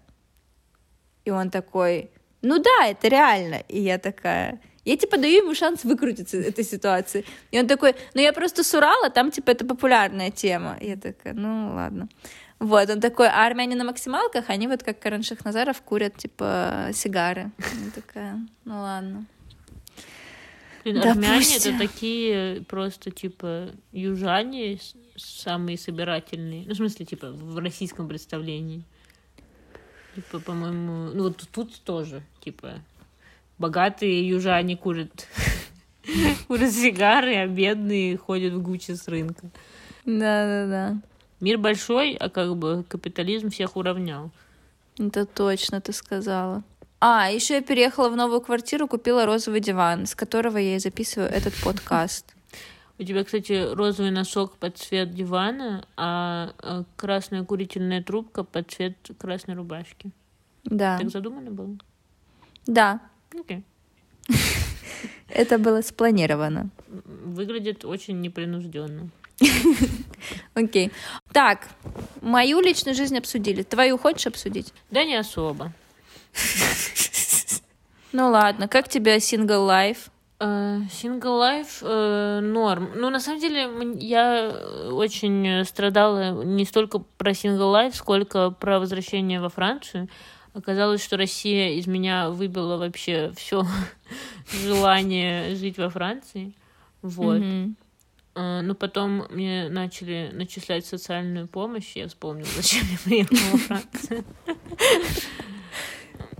И 1.25 1.29
он 1.29 1.51
такой, 1.51 2.11
ну 2.41 2.57
да, 2.57 2.87
это 2.87 3.07
реально. 3.07 3.63
И 3.67 3.79
я 3.79 3.97
такая... 3.97 4.59
Я, 4.83 4.97
типа, 4.97 5.17
даю 5.17 5.43
ему 5.43 5.53
шанс 5.53 5.83
выкрутиться 5.83 6.37
из 6.37 6.47
этой 6.47 6.63
ситуации. 6.63 7.23
И 7.51 7.59
он 7.59 7.67
такой, 7.67 7.95
ну, 8.15 8.21
я 8.21 8.33
просто 8.33 8.63
с 8.63 8.73
Урала, 8.73 9.11
там, 9.11 9.29
типа, 9.29 9.51
это 9.51 9.63
популярная 9.63 10.31
тема. 10.31 10.75
Я 10.81 10.97
такая, 10.97 11.33
ну, 11.33 11.75
ладно. 11.75 12.09
Вот, 12.61 12.91
он 12.91 13.01
такой, 13.01 13.27
а 13.27 13.47
армяне 13.47 13.75
на 13.75 13.83
максималках, 13.83 14.51
они 14.51 14.67
вот 14.67 14.83
как 14.83 14.99
Карен 14.99 15.23
Шахназаров 15.23 15.81
курят, 15.81 16.15
типа, 16.17 16.91
сигары. 16.93 17.49
Я 17.57 17.91
такая, 17.95 18.39
ну, 18.65 18.81
ладно. 18.81 19.25
Блин, 20.83 21.01
армяне 21.01 21.57
это 21.57 21.75
такие 21.79 22.61
просто, 22.65 23.09
типа, 23.09 23.69
южане 23.91 24.77
самые 25.15 25.79
собирательные. 25.79 26.65
Ну, 26.67 26.75
в 26.75 26.77
смысле, 26.77 27.03
типа, 27.07 27.31
в 27.31 27.57
российском 27.57 28.07
представлении. 28.07 28.83
Типа, 30.13 30.39
по-моему, 30.39 31.09
ну 31.15 31.23
вот 31.23 31.43
тут 31.51 31.81
тоже, 31.81 32.21
типа, 32.43 32.75
богатые 33.57 34.27
южане 34.27 34.77
курят, 34.77 35.27
курят 36.47 36.71
сигары, 36.71 37.37
а 37.37 37.47
бедные 37.47 38.17
ходят 38.17 38.53
в 38.53 38.61
Гуччи 38.61 38.91
с 38.91 39.07
рынка. 39.07 39.49
Да-да-да. 40.05 41.01
Мир 41.41 41.57
большой, 41.57 42.13
а 42.13 42.29
как 42.29 42.55
бы 42.55 42.85
капитализм 42.87 43.49
всех 43.49 43.75
уравнял. 43.75 44.31
Это 44.97 45.25
точно 45.25 45.81
ты 45.81 45.91
сказала. 45.91 46.63
А, 46.99 47.31
еще 47.31 47.55
я 47.55 47.61
переехала 47.61 48.09
в 48.09 48.15
новую 48.15 48.41
квартиру, 48.41 48.87
купила 48.87 49.25
розовый 49.25 49.59
диван, 49.59 50.05
с 50.05 50.13
которого 50.13 50.57
я 50.59 50.75
и 50.75 50.79
записываю 50.79 51.29
этот 51.29 51.53
подкаст. 51.63 52.35
У 52.99 53.03
тебя, 53.03 53.23
кстати, 53.23 53.73
розовый 53.73 54.11
носок 54.11 54.57
под 54.57 54.77
цвет 54.77 55.15
дивана, 55.15 55.87
а, 55.97 56.53
а 56.59 56.83
красная 56.95 57.43
курительная 57.43 58.03
трубка 58.03 58.43
под 58.43 58.69
цвет 58.69 58.95
красной 59.17 59.55
рубашки. 59.55 60.11
Да. 60.63 60.99
Так 60.99 61.09
задумано 61.09 61.49
было? 61.49 61.75
Да. 62.67 63.01
Окей. 63.33 63.63
Это 65.29 65.57
было 65.57 65.81
спланировано. 65.81 66.69
Выглядит 66.87 67.83
очень 67.83 68.21
непринужденно. 68.21 69.09
Окей. 70.53 70.91
Так, 71.31 71.67
мою 72.21 72.61
личную 72.61 72.95
жизнь 72.95 73.17
обсудили. 73.17 73.63
Твою 73.63 73.97
хочешь 73.97 74.27
обсудить? 74.27 74.73
Да 74.89 75.03
не 75.03 75.15
особо. 75.15 75.71
Ну 78.13 78.29
ладно, 78.29 78.67
как 78.67 78.89
тебе 78.89 79.15
Life? 79.65 80.09
Single 80.41 81.39
Life 81.39 81.77
э, 81.81 82.39
норм. 82.41 82.89
Ну, 82.95 83.09
на 83.09 83.19
самом 83.19 83.39
деле, 83.39 83.69
я 83.99 84.49
очень 84.91 85.63
страдала 85.65 86.43
не 86.43 86.65
столько 86.65 86.99
про 87.17 87.31
Single 87.31 87.71
Life, 87.73 87.93
сколько 87.93 88.49
про 88.49 88.79
возвращение 88.79 89.39
во 89.39 89.49
Францию. 89.49 90.09
Оказалось, 90.53 91.03
что 91.03 91.15
Россия 91.15 91.73
из 91.73 91.87
меня 91.87 92.29
выбила 92.29 92.77
вообще 92.77 93.31
все 93.37 93.65
желание 94.51 95.55
жить 95.55 95.77
во 95.77 95.89
Франции. 95.89 96.53
Вот. 97.01 97.37
Mm-hmm. 97.37 97.73
Но 98.33 98.75
потом 98.75 99.27
мне 99.29 99.67
начали 99.69 100.29
начислять 100.33 100.85
социальную 100.85 101.47
помощь, 101.47 101.95
я 101.95 102.07
вспомнила, 102.07 102.47
зачем 102.55 102.85
я 102.89 102.97
приехала 103.03 103.51
во 103.51 103.57
Францию. 103.57 104.23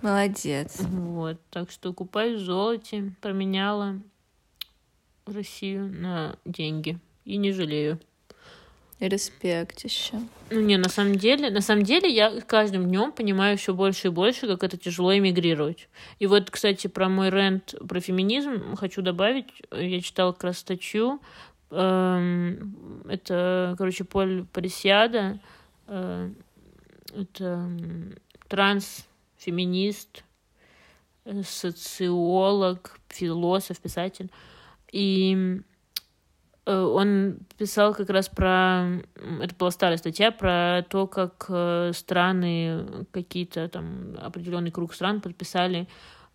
Молодец. 0.01 0.79
Вот, 0.79 1.37
так 1.49 1.69
что 1.69 1.93
купаюсь 1.93 2.41
в 2.41 2.45
золоте, 2.45 3.13
променяла 3.21 3.99
Россию 5.25 5.91
на 5.93 6.37
деньги 6.45 6.97
и 7.25 7.37
не 7.37 7.51
жалею. 7.51 7.99
Респект 8.99 9.83
еще. 9.83 10.13
Ну 10.51 10.59
не, 10.59 10.77
на 10.77 10.87
самом 10.87 11.15
деле, 11.15 11.49
на 11.49 11.61
самом 11.61 11.83
деле 11.83 12.07
я 12.07 12.39
каждым 12.41 12.85
днем 12.87 13.11
понимаю 13.11 13.57
все 13.57 13.73
больше 13.73 14.09
и 14.09 14.11
больше, 14.11 14.45
как 14.45 14.63
это 14.63 14.77
тяжело 14.77 15.17
эмигрировать. 15.17 15.89
И 16.19 16.27
вот, 16.27 16.51
кстати, 16.51 16.85
про 16.85 17.09
мой 17.09 17.31
рент, 17.31 17.73
про 17.87 17.99
феминизм 17.99 18.75
хочу 18.75 19.01
добавить. 19.01 19.47
Я 19.71 20.01
читала 20.01 20.33
как 20.33 20.43
раз 20.43 20.59
статью. 20.59 21.19
Эм, 21.71 23.05
это, 23.07 23.75
короче, 23.77 24.03
Поль 24.03 24.45
Парисиада. 24.45 25.39
Э, 25.87 26.29
это 27.13 27.69
транс 28.47 29.07
феминист, 29.37 30.23
э, 31.23 31.43
социолог, 31.43 32.99
философ, 33.07 33.79
писатель. 33.79 34.29
И 34.91 35.61
э, 36.65 36.77
он 36.77 37.39
писал 37.57 37.93
как 37.93 38.09
раз 38.09 38.27
про... 38.27 39.01
Это 39.41 39.55
была 39.55 39.71
старая 39.71 39.97
статья 39.97 40.31
про 40.31 40.85
то, 40.89 41.07
как 41.07 41.45
страны, 41.95 43.05
какие-то 43.11 43.69
там 43.69 44.17
определенный 44.21 44.71
круг 44.71 44.93
стран 44.93 45.21
подписали 45.21 45.87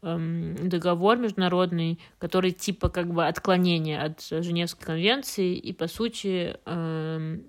договор 0.03 1.17
международный, 1.19 1.99
который 2.19 2.53
типа 2.53 2.88
как 2.88 3.12
бы 3.12 3.26
отклонение 3.26 4.00
от 4.00 4.23
Женевской 4.23 4.87
конвенции, 4.87 5.57
и 5.57 5.73
по 5.73 5.88
сути 5.88 6.57
эм, 6.65 7.43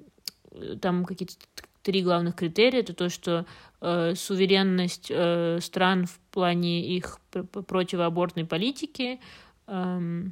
там 0.82 1.06
какие-то 1.06 1.36
три 1.84 2.02
главных 2.02 2.36
критерия. 2.36 2.82
Это 2.82 2.94
то, 2.94 3.10
что 3.10 3.46
э, 3.82 4.14
суверенность 4.16 5.08
э, 5.10 5.60
стран 5.62 6.06
в 6.06 6.20
плане 6.32 6.86
их 6.86 7.20
противоабортной 7.32 8.46
политики, 8.46 9.20
э, 9.68 10.24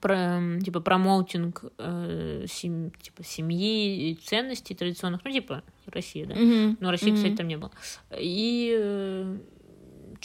про, 0.00 0.40
типа 0.64 0.80
промоутинг 0.80 1.64
э, 1.78 2.44
сем, 2.48 2.90
типа 3.00 3.24
семьи 3.24 4.10
и 4.10 4.14
ценностей 4.14 4.74
традиционных, 4.74 5.24
ну 5.24 5.30
типа 5.30 5.62
Россия, 5.86 6.26
да, 6.26 6.34
mm-hmm. 6.34 6.76
но 6.80 6.90
России, 6.90 7.12
mm-hmm. 7.12 7.16
кстати, 7.16 7.34
там 7.34 7.48
не 7.48 7.56
было. 7.56 7.70
И 8.18 8.76
э, 8.78 9.38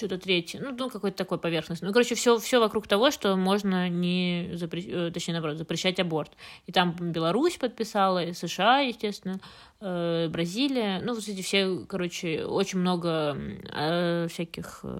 что-то 0.01 0.17
третье, 0.17 0.60
ну, 0.60 0.75
ну 0.75 0.89
какой-то 0.89 1.17
такой 1.17 1.38
поверхностный. 1.38 1.88
Ну, 1.88 1.93
короче, 1.93 2.15
все, 2.15 2.39
все 2.39 2.60
вокруг 2.60 2.88
того, 2.88 3.12
что 3.12 3.36
можно 3.36 3.88
не 3.88 4.50
запрещать, 4.53 4.91
э, 4.91 5.12
точнее, 5.12 5.34
наоборот, 5.34 5.58
запрещать 5.58 6.00
аборт. 6.00 6.31
И 6.65 6.72
там 6.72 6.96
Беларусь 7.00 7.58
подписала, 7.58 8.24
и 8.24 8.34
США, 8.34 8.79
естественно, 8.79 9.39
э, 9.79 10.27
Бразилия, 10.29 11.01
ну, 11.03 11.13
вот 11.13 11.27
эти 11.27 11.43
все, 11.43 11.86
короче, 11.88 12.46
очень 12.46 12.79
много 12.79 13.38
э, 13.70 14.27
всяких 14.27 14.79
э, 14.84 15.00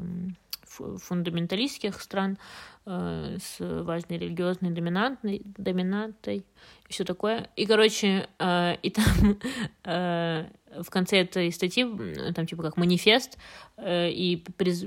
фундаменталистских 0.68 2.00
стран 2.00 2.38
э, 2.86 3.38
с 3.42 3.58
важной 3.60 4.20
религиозной 4.20 4.70
доминантной, 4.70 5.42
доминантой 5.58 6.46
и 6.88 6.94
все 6.94 7.06
такое. 7.06 7.50
И, 7.56 7.66
короче, 7.66 8.28
э, 8.38 8.76
и 8.84 8.92
там 8.92 9.40
э, 9.84 10.46
в 10.80 10.90
конце 10.90 11.22
этой 11.22 11.52
статьи, 11.52 11.86
там 12.34 12.46
типа 12.46 12.64
как 12.64 12.78
манифест, 12.78 13.38
э, 13.78 14.10
и 14.10 14.44
приз, 14.58 14.86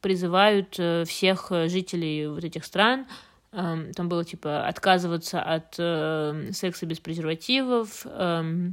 призывают 0.00 0.76
э, 0.78 1.04
всех 1.04 1.50
жителей 1.66 2.28
вот 2.28 2.44
этих 2.44 2.64
стран, 2.64 3.06
э, 3.52 3.92
там 3.94 4.08
было 4.08 4.24
типа 4.24 4.66
отказываться 4.66 5.42
от 5.42 5.74
э, 5.78 6.50
секса 6.52 6.86
без 6.86 7.00
презервативов, 7.00 8.06
э, 8.06 8.70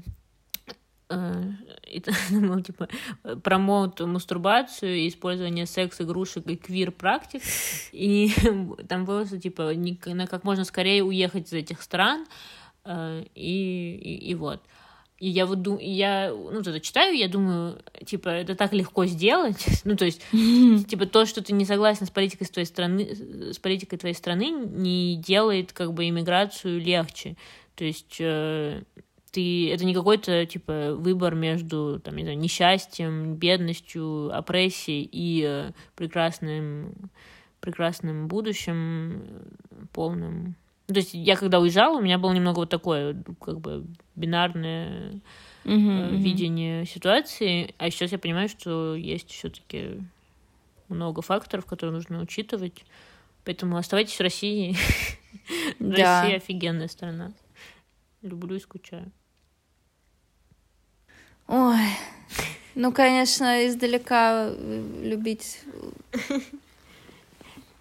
и 1.87 2.03
был 2.31 2.61
типа 2.61 2.87
промоут 3.41 3.99
мастурбацию 3.99 4.95
и 4.95 5.07
использование 5.07 5.65
секс-игрушек 5.65 6.45
и 6.45 6.55
квир-практик. 6.55 7.41
И 7.91 8.31
там 8.87 9.05
было, 9.05 9.25
что 9.25 9.39
типа 9.39 9.73
как 10.29 10.43
можно 10.43 10.63
скорее 10.65 11.03
уехать 11.03 11.47
из 11.47 11.53
этих 11.53 11.81
стран. 11.81 12.27
И, 12.85 13.99
и, 14.03 14.29
и 14.29 14.35
вот. 14.35 14.61
И 15.19 15.29
я 15.29 15.45
вот 15.45 15.61
думаю, 15.61 15.85
я, 15.85 16.31
ну, 16.31 16.59
это 16.59 16.79
читаю, 16.79 17.15
я 17.15 17.27
думаю, 17.27 17.81
типа, 18.05 18.29
это 18.29 18.55
так 18.55 18.73
легко 18.73 19.05
сделать. 19.05 19.65
ну, 19.83 19.97
то 19.97 20.05
есть, 20.05 20.21
типа, 20.31 21.05
то, 21.05 21.25
что 21.25 21.43
ты 21.43 21.53
не 21.53 21.65
согласен 21.65 22.05
с 22.05 22.09
политикой 22.09 22.45
с 22.45 22.49
твоей 22.49 22.65
страны, 22.65 23.09
с 23.53 23.59
политикой 23.59 23.97
твоей 23.97 24.15
страны, 24.15 24.49
не 24.49 25.17
делает, 25.17 25.73
как 25.73 25.93
бы, 25.93 26.07
иммиграцию 26.07 26.79
легче. 26.79 27.35
То 27.75 27.83
есть, 27.83 28.17
э, 28.19 28.81
ты, 29.31 29.71
это 29.71 29.83
не 29.83 29.93
какой-то, 29.93 30.45
типа, 30.45 30.95
выбор 30.95 31.35
между, 31.35 31.99
там, 31.99 32.15
не 32.15 32.23
знаю, 32.23 32.37
несчастьем, 32.37 33.35
бедностью, 33.35 34.35
опрессией 34.35 35.07
и 35.11 35.43
э, 35.45 35.71
прекрасным, 35.95 36.93
прекрасным 37.59 38.29
будущим, 38.29 39.23
полным 39.91 40.55
то 40.93 40.99
есть 40.99 41.13
я 41.13 41.35
когда 41.35 41.59
уезжала, 41.59 41.97
у 41.97 42.01
меня 42.01 42.17
было 42.17 42.31
немного 42.33 42.59
вот 42.59 42.69
такое, 42.69 43.15
как 43.39 43.59
бы 43.59 43.85
бинарное 44.15 45.19
uh-huh, 45.63 46.15
видение 46.15 46.85
ситуации, 46.85 47.75
а 47.77 47.89
сейчас 47.91 48.11
я 48.11 48.17
понимаю, 48.17 48.49
что 48.49 48.95
есть 48.95 49.29
все-таки 49.29 50.01
много 50.87 51.21
факторов, 51.21 51.65
которые 51.65 51.93
нужно 51.93 52.21
учитывать. 52.21 52.83
Поэтому 53.45 53.77
оставайтесь 53.77 54.15
в 54.15 54.21
России. 54.21 54.75
Да. 55.79 56.21
Россия 56.21 56.37
офигенная 56.37 56.87
страна. 56.87 57.31
Люблю 58.23 58.55
и 58.55 58.59
скучаю. 58.59 59.11
Ой, 61.47 61.85
ну, 62.73 62.91
конечно, 62.91 63.67
издалека 63.67 64.49
любить 64.49 65.61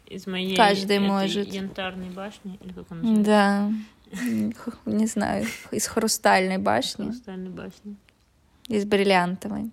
из 0.08 0.26
моей 0.26 0.56
Каждый 0.56 0.98
может. 0.98 1.52
янтарной 1.52 2.10
башни, 2.10 2.58
или 2.62 2.72
как 2.72 2.86
она 2.90 3.02
называется? 3.02 3.24
Да, 3.24 3.72
не 4.90 5.06
знаю, 5.06 5.46
из 5.70 5.86
хрустальной 5.86 6.58
башни. 6.58 7.04
Хрустальной 7.04 7.50
башни. 7.50 7.96
Из 8.68 8.84
бриллиантовой. 8.84 9.70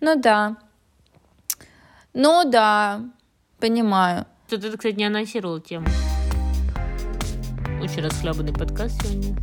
Ну 0.00 0.20
да. 0.20 0.56
Ну 2.12 2.48
да, 2.48 3.02
понимаю. 3.58 4.26
Ты, 4.48 4.58
ты, 4.58 4.76
кстати, 4.76 4.94
не 4.94 5.04
анонсировал 5.04 5.60
тему. 5.60 5.86
Очень 7.80 8.02
расхлябанный 8.02 8.52
подкаст 8.52 9.02
сегодня. 9.02 9.36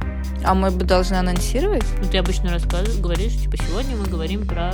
А 0.43 0.53
мы 0.55 0.71
бы 0.71 0.85
должны 0.85 1.15
анонсировать? 1.15 1.83
Ну, 2.01 2.09
ты 2.09 2.17
обычно 2.17 2.49
рассказываешь, 2.51 2.99
говоришь, 2.99 3.33
типа, 3.33 3.57
сегодня 3.57 3.95
мы 3.95 4.05
говорим 4.05 4.47
про 4.47 4.73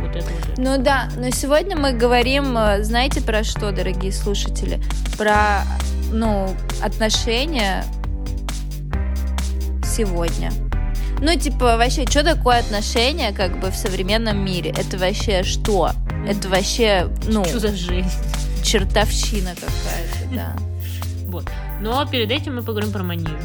вот 0.00 0.16
это 0.16 0.26
вот. 0.26 0.58
Ну 0.58 0.78
да, 0.78 1.08
но 1.16 1.30
сегодня 1.30 1.76
мы 1.76 1.92
говорим, 1.92 2.56
э, 2.56 2.82
знаете, 2.82 3.20
про 3.20 3.44
что, 3.44 3.72
дорогие 3.72 4.12
слушатели? 4.12 4.80
Про, 5.16 5.62
ну, 6.10 6.54
отношения 6.82 7.84
сегодня. 9.84 10.52
Ну, 11.20 11.38
типа, 11.38 11.76
вообще, 11.76 12.06
что 12.06 12.24
такое 12.24 12.60
отношения, 12.60 13.32
как 13.32 13.60
бы, 13.60 13.70
в 13.70 13.76
современном 13.76 14.42
мире? 14.42 14.74
Это 14.76 14.96
вообще 14.96 15.42
что? 15.42 15.90
Это 16.26 16.48
вообще, 16.48 17.08
ну... 17.26 17.44
Что 17.44 17.60
за 17.60 17.76
жизнь? 17.76 18.08
Чертовщина 18.62 19.54
какая-то, 19.54 20.34
да. 20.34 20.56
Вот. 21.30 21.48
Но 21.80 22.04
перед 22.06 22.30
этим 22.30 22.56
мы 22.56 22.62
поговорим 22.62 22.92
про 22.92 23.02
манижу. 23.02 23.36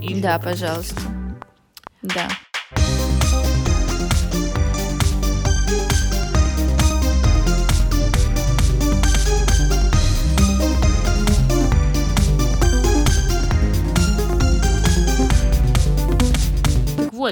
И 0.00 0.20
Да, 0.20 0.38
пожалуйста. 0.38 1.00
Да. 2.02 2.28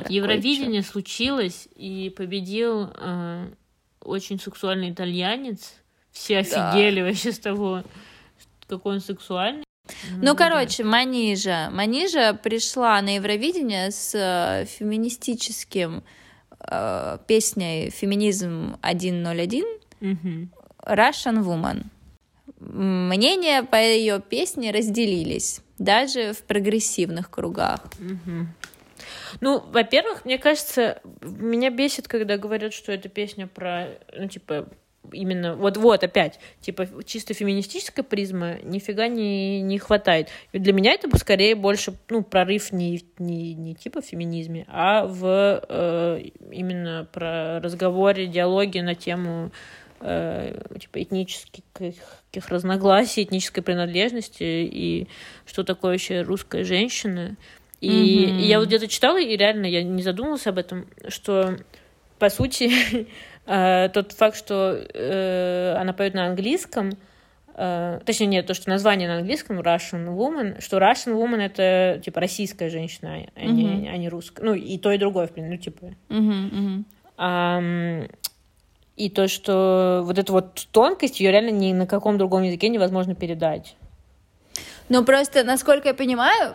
Вот, 0.03 0.11
Евровидение 0.11 0.83
случилось, 0.83 1.69
и 1.77 2.13
победил 2.17 2.91
э, 2.97 3.47
очень 4.03 4.41
сексуальный 4.41 4.91
итальянец. 4.91 5.75
Все 6.13 6.43
Да. 6.43 6.71
офигели 6.71 7.03
вообще 7.03 7.33
с 7.33 7.39
того, 7.39 7.83
какой 8.69 8.95
он 8.95 9.01
сексуальный. 9.01 9.65
Ну, 10.23 10.37
короче, 10.37 10.85
Манижа. 10.85 11.69
Манижа 11.73 12.35
пришла 12.35 13.01
на 13.03 13.17
Евровидение 13.17 13.91
с 13.91 14.15
э, 14.15 14.67
феминистическим 14.67 16.03
э, 16.61 17.19
песней 17.27 17.91
«Феминизм 17.91 18.77
101» 18.83 19.65
Мгм. 20.01 20.51
Russian 20.87 21.45
Woman. 21.45 21.85
Мнения 22.61 23.63
по 23.63 23.77
ее 23.77 24.21
песне 24.21 24.71
разделились, 24.71 25.61
даже 25.79 26.33
в 26.35 26.43
прогрессивных 26.43 27.31
кругах. 27.31 27.81
Мгм. 27.99 28.49
Ну, 29.41 29.61
во-первых, 29.61 30.25
мне 30.25 30.39
кажется, 30.39 31.01
меня 31.23 31.71
бесит, 31.71 32.09
когда 32.09 32.37
говорят, 32.37 32.73
что 32.73 32.93
эта 32.93 33.09
песня 33.09 33.47
про, 33.47 33.89
ну, 34.17 34.29
типа, 34.29 34.69
именно, 35.13 35.57
вот-вот, 35.57 36.05
опять, 36.05 36.39
типа, 36.61 36.87
чисто 37.05 37.35
феминистическая 37.35 38.05
призма, 38.05 38.59
нифига 38.63 39.09
не, 39.09 39.61
не 39.63 39.79
хватает. 39.79 40.29
И 40.53 40.59
для 40.59 40.73
меня 40.73 40.93
это 40.93 41.09
бы 41.09 41.19
скорее 41.19 41.55
больше, 41.55 41.95
ну, 42.09 42.23
прорыв 42.23 42.73
не, 42.73 43.03
не, 43.19 43.55
не 43.55 43.75
типа 43.75 44.03
в 44.03 44.07
феминизме, 44.07 44.67
а 44.69 45.07
в 45.07 45.65
э, 45.69 46.23
именно 46.51 47.09
про 47.13 47.61
разговоре, 47.61 48.27
диалоге 48.27 48.83
на 48.83 48.95
тему 48.95 49.51
э, 50.01 50.61
типа 50.79 51.03
этнических 51.03 51.65
каких 51.73 52.49
разногласий, 52.49 53.23
этнической 53.23 53.63
принадлежности 53.63 54.43
и 54.43 55.09
что 55.47 55.65
такое 55.65 55.93
вообще 55.93 56.23
русская 56.23 56.65
женщина. 56.65 57.37
И, 57.81 58.25
и 58.25 58.43
я 58.47 58.59
вот 58.59 58.69
где-то 58.69 58.89
читала, 58.89 59.19
и 59.21 59.37
реально 59.37 59.67
я 59.67 59.83
не 59.83 60.03
задумывалась 60.03 60.47
об 60.47 60.59
этом, 60.59 60.87
что 61.09 61.57
по 62.19 62.29
сути 62.29 62.71
э, 63.47 63.89
тот 63.89 64.13
факт, 64.13 64.37
что 64.37 64.79
э, 64.95 65.77
она 65.79 65.93
поет 65.95 66.13
на 66.15 66.27
английском, 66.27 66.93
э, 67.55 68.01
точнее 68.05 68.27
нет, 68.27 68.47
то, 68.47 68.53
что 68.53 68.69
название 68.69 69.09
на 69.09 69.17
английском 69.17 69.59
Russian 69.61 70.15
Woman, 70.15 70.61
что 70.61 70.77
Russian 70.77 71.15
Woman 71.15 71.41
это 71.41 72.01
типа 72.05 72.21
российская 72.21 72.69
женщина, 72.69 73.27
а 73.35 73.45
не, 73.47 73.65
Мгм. 73.65 73.89
а 73.91 73.97
не 73.97 74.09
русская. 74.11 74.45
Ну 74.45 74.55
и 74.55 74.77
то, 74.77 74.93
и 74.93 74.99
другое, 74.99 75.27
в 75.27 75.33
принципе, 75.33 75.57
ну 75.57 75.63
типа. 75.63 75.95
Мгм. 76.11 76.85
Ам, 77.17 78.09
и 78.97 79.09
то, 79.09 79.29
что 79.29 80.03
вот 80.05 80.19
эту 80.19 80.35
вот 80.35 80.67
тонкость, 80.73 81.21
ее 81.21 81.31
реально 81.33 81.51
ни 81.51 81.73
на 81.73 81.87
каком 81.87 82.19
другом 82.19 82.43
языке 82.43 82.69
невозможно 82.69 83.15
передать. 83.15 83.77
Ну, 84.91 85.05
просто, 85.05 85.45
насколько 85.45 85.89
я 85.89 85.95
понимаю, 85.95 86.55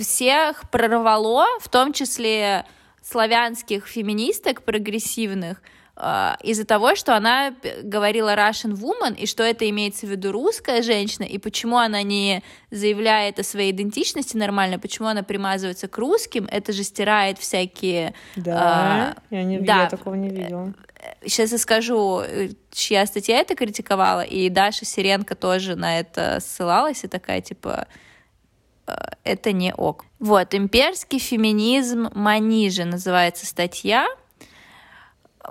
всех 0.00 0.68
прорвало, 0.70 1.46
в 1.60 1.68
том 1.68 1.92
числе 1.92 2.64
славянских 3.02 3.86
феминисток 3.86 4.62
прогрессивных, 4.62 5.60
э, 5.94 6.32
из-за 6.42 6.64
того, 6.64 6.94
что 6.94 7.14
она 7.14 7.54
говорила 7.82 8.34
Russian 8.34 8.72
woman, 8.72 9.14
и 9.14 9.26
что 9.26 9.42
это 9.42 9.68
имеется 9.68 10.06
в 10.06 10.10
виду 10.10 10.32
русская 10.32 10.80
женщина, 10.80 11.24
и 11.24 11.36
почему 11.36 11.76
она 11.76 12.02
не 12.02 12.42
заявляет 12.70 13.38
о 13.38 13.42
своей 13.42 13.72
идентичности 13.72 14.38
нормально, 14.38 14.78
почему 14.78 15.08
она 15.08 15.22
примазывается 15.22 15.86
к 15.86 15.98
русским, 15.98 16.48
это 16.50 16.72
же 16.72 16.82
стирает 16.82 17.38
всякие... 17.38 18.14
Да, 18.36 19.16
я, 19.28 19.44
не, 19.44 19.58
да. 19.58 19.82
я 19.82 19.90
такого 19.90 20.14
не 20.14 20.30
видела. 20.30 20.72
Сейчас 21.22 21.52
я 21.52 21.58
скажу, 21.58 22.20
э, 22.20 22.50
чья 22.70 23.06
статья 23.06 23.38
это 23.38 23.54
критиковала, 23.54 24.22
и 24.22 24.48
Даша 24.48 24.84
Сиренко 24.84 25.34
тоже 25.34 25.76
на 25.76 25.98
это 25.98 26.38
ссылалась, 26.40 27.04
и 27.04 27.08
такая, 27.08 27.40
типа, 27.40 27.86
э, 28.86 28.92
это 29.24 29.52
не 29.52 29.74
ок. 29.74 30.04
Вот, 30.18 30.54
«Имперский 30.54 31.18
феминизм 31.18 32.08
Манижи» 32.14 32.84
называется 32.84 33.46
статья. 33.46 34.06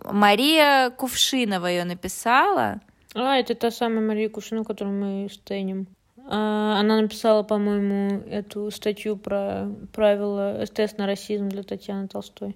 Мария 0.04 0.92
Кувшинова 0.92 1.68
ее 1.68 1.84
написала. 1.84 2.80
А, 3.16 3.38
это 3.38 3.56
та 3.56 3.72
самая 3.72 4.02
Мария 4.02 4.30
Кушина, 4.30 4.64
которую 4.64 5.00
мы 5.00 5.30
стейнем. 5.30 5.88
А, 6.28 6.80
она 6.80 7.02
написала, 7.02 7.44
по-моему, 7.44 8.22
эту 8.30 8.70
статью 8.72 9.18
про 9.18 9.68
правила 9.94 10.66
тест 10.68 10.98
на 10.98 11.08
расизм 11.08 11.50
для 11.50 11.64
Татьяны 11.64 12.08
Толстой. 12.08 12.56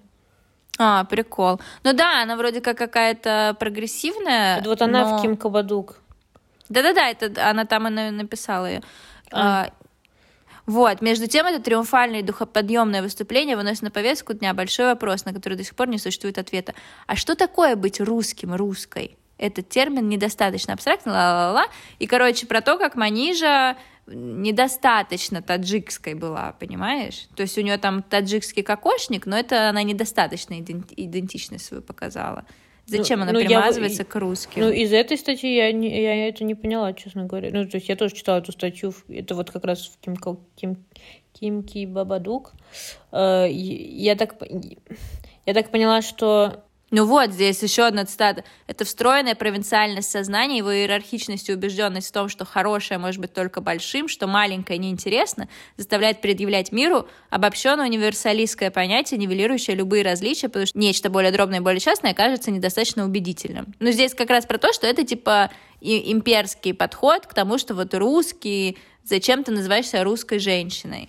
А, 0.78 1.04
прикол. 1.04 1.60
Ну 1.84 1.92
да, 1.92 2.22
она 2.22 2.36
вроде 2.36 2.60
как 2.60 2.76
какая-то 2.76 3.56
прогрессивная. 3.58 4.58
Это 4.58 4.68
вот 4.68 4.82
она 4.82 5.08
но- 5.08 5.18
в 5.18 5.22
Ким 5.22 5.36
Кабадук. 5.36 5.96
Да-да-да, 6.68 7.08
это 7.08 7.48
она 7.48 7.64
там 7.64 7.86
и 7.88 7.90
на- 7.90 8.10
написала 8.10 8.66
ее. 8.66 8.82
А. 9.32 9.70
вот, 10.66 11.02
между 11.02 11.26
тем, 11.26 11.46
это 11.46 11.62
триумфальное 11.62 12.20
и 12.20 12.22
духоподъемное 12.22 13.02
выступление 13.02 13.56
выносит 13.56 13.82
на 13.82 13.90
повестку 13.90 14.32
дня 14.32 14.54
большой 14.54 14.86
вопрос, 14.86 15.24
на 15.24 15.32
который 15.32 15.54
до 15.54 15.64
сих 15.64 15.74
пор 15.74 15.88
не 15.88 15.98
существует 15.98 16.38
ответа. 16.38 16.74
А 17.06 17.16
что 17.16 17.34
такое 17.34 17.76
быть 17.76 18.00
русским, 18.00 18.54
русской? 18.54 19.16
Этот 19.36 19.68
термин 19.68 20.08
недостаточно 20.08 20.72
абстрактный, 20.72 21.12
ла-ла-ла. 21.12 21.66
И, 21.98 22.06
короче, 22.06 22.46
про 22.46 22.60
то, 22.60 22.78
как 22.78 22.94
Манижа 22.94 23.76
недостаточно 24.06 25.42
таджикской 25.42 26.14
была, 26.14 26.54
понимаешь? 26.58 27.26
То 27.36 27.42
есть 27.42 27.56
у 27.58 27.60
нее 27.62 27.78
там 27.78 28.02
таджикский 28.02 28.62
кокошник, 28.62 29.26
но 29.26 29.36
это 29.38 29.68
она 29.70 29.82
недостаточно 29.82 30.54
иден- 30.54 30.84
идентичность 30.96 31.64
свою 31.66 31.82
показала. 31.82 32.44
Зачем 32.86 33.20
Ну, 33.20 33.22
она 33.24 33.32
ну, 33.32 33.38
я 33.38 33.46
примазывается 33.46 34.04
в- 34.04 34.08
к 34.08 34.16
русским? 34.16 34.60
Ну, 34.62 34.70
из 34.70 34.92
этой 34.92 35.16
статьи 35.16 35.54
я, 35.54 35.72
не, 35.72 35.88
я 36.02 36.28
это 36.28 36.44
не 36.44 36.54
поняла, 36.54 36.92
честно 36.92 37.24
говоря. 37.24 37.48
Ну, 37.50 37.66
то 37.66 37.76
есть 37.78 37.88
я 37.88 37.96
тоже 37.96 38.14
читала 38.14 38.38
эту 38.38 38.52
статью. 38.52 38.92
Это 39.08 39.34
вот 39.34 39.50
как 39.50 39.64
раз 39.64 39.86
в 39.86 39.98
Ким, 40.00 40.16
Ким, 40.54 40.76
Кимки 41.32 41.86
Бабадук. 41.86 42.52
Э, 43.10 43.46
я 43.50 44.16
так, 44.16 44.34
я 45.46 45.54
так 45.54 45.70
поняла, 45.70 46.02
что 46.02 46.62
Ну 46.96 47.06
вот, 47.06 47.32
здесь 47.32 47.60
еще 47.60 47.86
одна 47.86 48.04
цитата. 48.04 48.44
Это 48.68 48.84
встроенная 48.84 49.34
провинциальность 49.34 50.08
сознания, 50.08 50.58
его 50.58 50.72
иерархичность 50.72 51.48
и 51.48 51.52
убежденность 51.52 52.10
в 52.10 52.12
том, 52.12 52.28
что 52.28 52.44
хорошее 52.44 53.00
может 53.00 53.20
быть 53.20 53.32
только 53.32 53.60
большим, 53.60 54.06
что 54.06 54.28
маленькое 54.28 54.78
неинтересно, 54.78 55.48
заставляет 55.76 56.20
предъявлять 56.20 56.70
миру 56.70 57.08
обобщенное 57.30 57.86
универсалистское 57.86 58.70
понятие, 58.70 59.18
нивелирующее 59.18 59.74
любые 59.74 60.04
различия, 60.04 60.46
потому 60.46 60.66
что 60.66 60.78
нечто 60.78 61.10
более 61.10 61.32
дробное 61.32 61.58
и 61.58 61.62
более 61.62 61.80
частное 61.80 62.14
кажется 62.14 62.52
недостаточно 62.52 63.04
убедительным. 63.04 63.74
Но 63.80 63.90
здесь 63.90 64.14
как 64.14 64.30
раз 64.30 64.46
про 64.46 64.58
то, 64.58 64.72
что 64.72 64.86
это 64.86 65.04
типа 65.04 65.50
имперский 65.80 66.74
подход 66.74 67.26
к 67.26 67.34
тому, 67.34 67.58
что 67.58 67.74
вот 67.74 67.92
русский, 67.92 68.78
зачем 69.02 69.42
ты 69.42 69.50
называешься 69.50 70.04
русской 70.04 70.38
женщиной? 70.38 71.08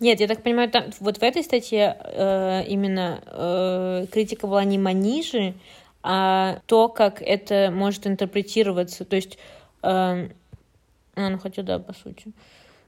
Нет, 0.00 0.20
я 0.20 0.26
так 0.26 0.42
понимаю, 0.42 0.70
там, 0.70 0.84
вот 1.00 1.18
в 1.18 1.22
этой 1.22 1.42
статье 1.42 1.96
э, 2.02 2.64
именно 2.66 3.22
э, 3.26 4.06
критика 4.10 4.46
была 4.46 4.64
не 4.64 4.78
Манижи, 4.78 5.54
а 6.02 6.60
то, 6.66 6.88
как 6.88 7.20
это 7.20 7.70
может 7.70 8.06
интерпретироваться. 8.06 9.04
То 9.04 9.16
есть, 9.16 9.38
э, 9.82 10.28
ну 11.16 11.38
хотя 11.38 11.62
да, 11.62 11.78
по 11.78 11.92
сути. 11.92 12.32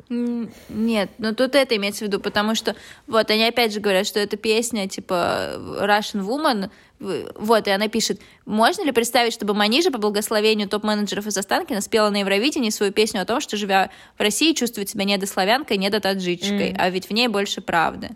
Нет, 0.08 1.10
но 1.18 1.34
тут 1.34 1.54
это 1.54 1.76
имеется 1.76 2.04
в 2.04 2.08
виду, 2.08 2.20
потому 2.20 2.54
что 2.54 2.74
вот 3.06 3.30
они 3.30 3.44
опять 3.44 3.72
же 3.72 3.80
говорят, 3.80 4.06
что 4.06 4.18
эта 4.18 4.36
песня 4.36 4.88
типа 4.88 5.54
Russian 5.80 6.26
Woman, 6.26 6.70
вот, 7.02 7.66
и 7.66 7.70
она 7.70 7.88
пишет, 7.88 8.20
можно 8.46 8.82
ли 8.84 8.92
представить, 8.92 9.32
чтобы 9.32 9.54
Манижа 9.54 9.90
по 9.90 9.98
благословению 9.98 10.68
топ-менеджеров 10.68 11.26
из 11.26 11.36
Останкина 11.36 11.80
спела 11.80 12.10
на 12.10 12.18
Евровидении 12.18 12.70
свою 12.70 12.92
песню 12.92 13.22
о 13.22 13.24
том, 13.24 13.40
что, 13.40 13.56
живя 13.56 13.90
в 14.16 14.20
России, 14.20 14.52
чувствует 14.52 14.88
себя 14.88 15.04
недославянкой, 15.04 15.78
недотаджичкой, 15.78 16.70
Мгм. 16.70 16.76
а 16.78 16.90
ведь 16.90 17.08
в 17.08 17.12
ней 17.12 17.28
больше 17.28 17.60
правды. 17.60 18.10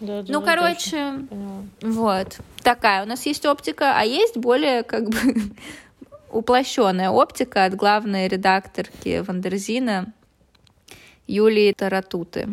Да, 0.00 0.22
да, 0.22 0.32
ну, 0.32 0.40
да, 0.40 0.46
короче, 0.54 1.14
вот, 1.82 2.38
такая 2.62 3.02
у 3.02 3.06
нас 3.06 3.26
есть 3.26 3.44
оптика, 3.44 3.94
а 3.98 4.04
есть 4.04 4.36
более 4.36 4.84
как 4.84 5.08
бы 5.08 5.16
уплощенная 6.30 7.10
оптика 7.10 7.64
от 7.64 7.74
главной 7.74 8.28
редакторки 8.28 9.24
Вандерзина 9.26 10.12
Юлии 11.26 11.72
Таратуты. 11.72 12.48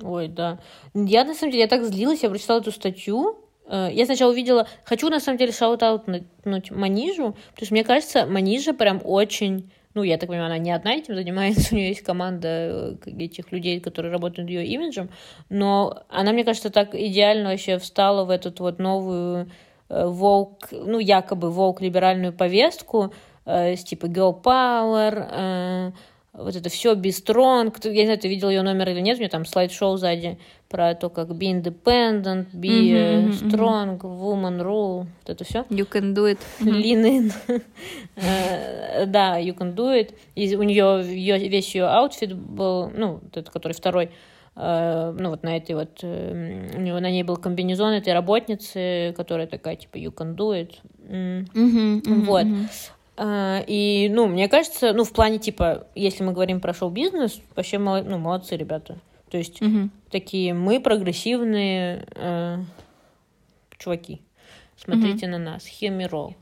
Ой, 0.00 0.28
да. 0.28 0.60
Я, 0.94 1.24
на 1.24 1.34
самом 1.34 1.50
деле, 1.50 1.62
я 1.62 1.68
так 1.68 1.84
злилась, 1.84 2.22
я 2.22 2.30
прочитала 2.30 2.60
эту 2.60 2.70
статью. 2.70 3.38
Э, 3.68 3.88
я 3.92 4.06
сначала 4.06 4.32
увидела... 4.32 4.66
Хочу, 4.84 5.08
на 5.10 5.20
самом 5.20 5.38
деле, 5.38 5.52
шаут-аутнуть 5.52 6.24
Манижу, 6.70 7.36
потому 7.50 7.66
что, 7.66 7.74
мне 7.74 7.84
кажется, 7.84 8.26
Манижа 8.26 8.72
прям 8.72 9.00
очень... 9.04 9.70
Ну, 9.94 10.02
я 10.02 10.16
так 10.16 10.28
понимаю, 10.28 10.46
она 10.46 10.58
не 10.58 10.70
одна 10.70 10.94
этим 10.94 11.14
занимается, 11.16 11.74
у 11.74 11.76
нее 11.76 11.88
есть 11.88 12.02
команда 12.02 12.48
э, 12.48 13.10
этих 13.18 13.52
людей, 13.52 13.80
которые 13.80 14.12
работают 14.12 14.48
над 14.48 14.50
ее 14.50 14.66
имиджем, 14.66 15.10
но 15.50 16.02
она, 16.08 16.32
мне 16.32 16.44
кажется, 16.44 16.70
так 16.70 16.94
идеально 16.94 17.50
вообще 17.50 17.78
встала 17.78 18.24
в 18.24 18.30
эту 18.30 18.52
вот 18.58 18.78
новую 18.78 19.50
волк, 19.88 20.68
э, 20.70 20.76
ну, 20.76 20.98
якобы 20.98 21.50
волк 21.50 21.80
либеральную 21.80 22.32
повестку, 22.32 23.12
с 23.44 23.82
типа 23.82 24.04
girl 24.06 24.42
power, 24.42 25.94
вот 26.34 26.54
это 26.54 26.68
все 26.68 26.94
be 26.94 27.08
strong. 27.08 27.74
Я 27.82 27.92
не 27.92 28.04
знаю, 28.04 28.18
ты 28.18 28.28
видел 28.28 28.50
ее 28.50 28.60
номер 28.60 28.90
или 28.90 29.00
нет, 29.00 29.16
у 29.16 29.20
нее 29.20 29.30
там 29.30 29.46
слайд-шоу 29.46 29.96
сзади 29.96 30.38
про 30.68 30.94
то, 30.94 31.08
как 31.08 31.30
be 31.30 31.50
independent, 31.50 32.52
be 32.52 32.92
mm-hmm, 32.92 33.32
strong, 33.32 33.98
mm-hmm. 33.98 34.20
woman 34.20 34.60
rule, 34.60 35.06
вот 35.20 35.30
это 35.30 35.44
все. 35.44 35.64
You 35.70 35.88
can 35.88 36.14
do 36.14 36.30
it. 36.30 36.38
Lean 36.60 37.04
in. 37.04 37.32
Э, 38.16 39.06
да, 39.06 39.38
you 39.38 39.56
can 39.56 39.74
do 39.74 39.94
it. 39.94 40.14
И 40.34 40.56
у 40.56 40.62
нее 40.62 41.02
весь 41.02 41.74
ее 41.74 41.86
outfit 41.86 42.34
был, 42.34 42.90
ну, 42.90 43.20
этот, 43.28 43.48
который 43.48 43.72
второй, 43.72 44.10
э, 44.56 45.16
ну, 45.18 45.30
вот 45.30 45.42
на 45.42 45.56
этой 45.56 45.74
вот, 45.74 46.02
у 46.02 46.80
него 46.80 47.00
на 47.00 47.10
ней 47.10 47.22
был 47.22 47.36
комбинезон 47.36 47.92
этой 47.92 48.12
работницы, 48.12 49.14
которая 49.16 49.46
такая, 49.46 49.76
типа, 49.76 49.96
you 49.96 50.12
can 50.12 50.36
do 50.36 50.52
it. 50.52 50.74
Вот. 52.04 52.46
И, 53.66 54.08
ну, 54.12 54.26
мне 54.26 54.48
кажется, 54.48 54.92
ну, 54.92 55.04
в 55.04 55.12
плане, 55.12 55.38
типа, 55.38 55.86
если 55.94 56.22
мы 56.22 56.32
говорим 56.32 56.60
про 56.60 56.74
шоу-бизнес, 56.74 57.40
вообще 57.56 57.78
ну, 57.78 58.18
молодцы 58.18 58.56
ребята. 58.56 58.98
То 59.30 59.38
есть 59.38 59.60
угу. 59.60 59.90
такие 60.10 60.54
мы 60.54 60.80
прогрессивные 60.80 62.06
э, 62.14 62.58
чуваки. 63.78 64.22
Смотрите 64.76 65.26
угу. 65.26 65.32
на 65.32 65.38
нас. 65.38 65.66
Хемиро. 65.66 66.34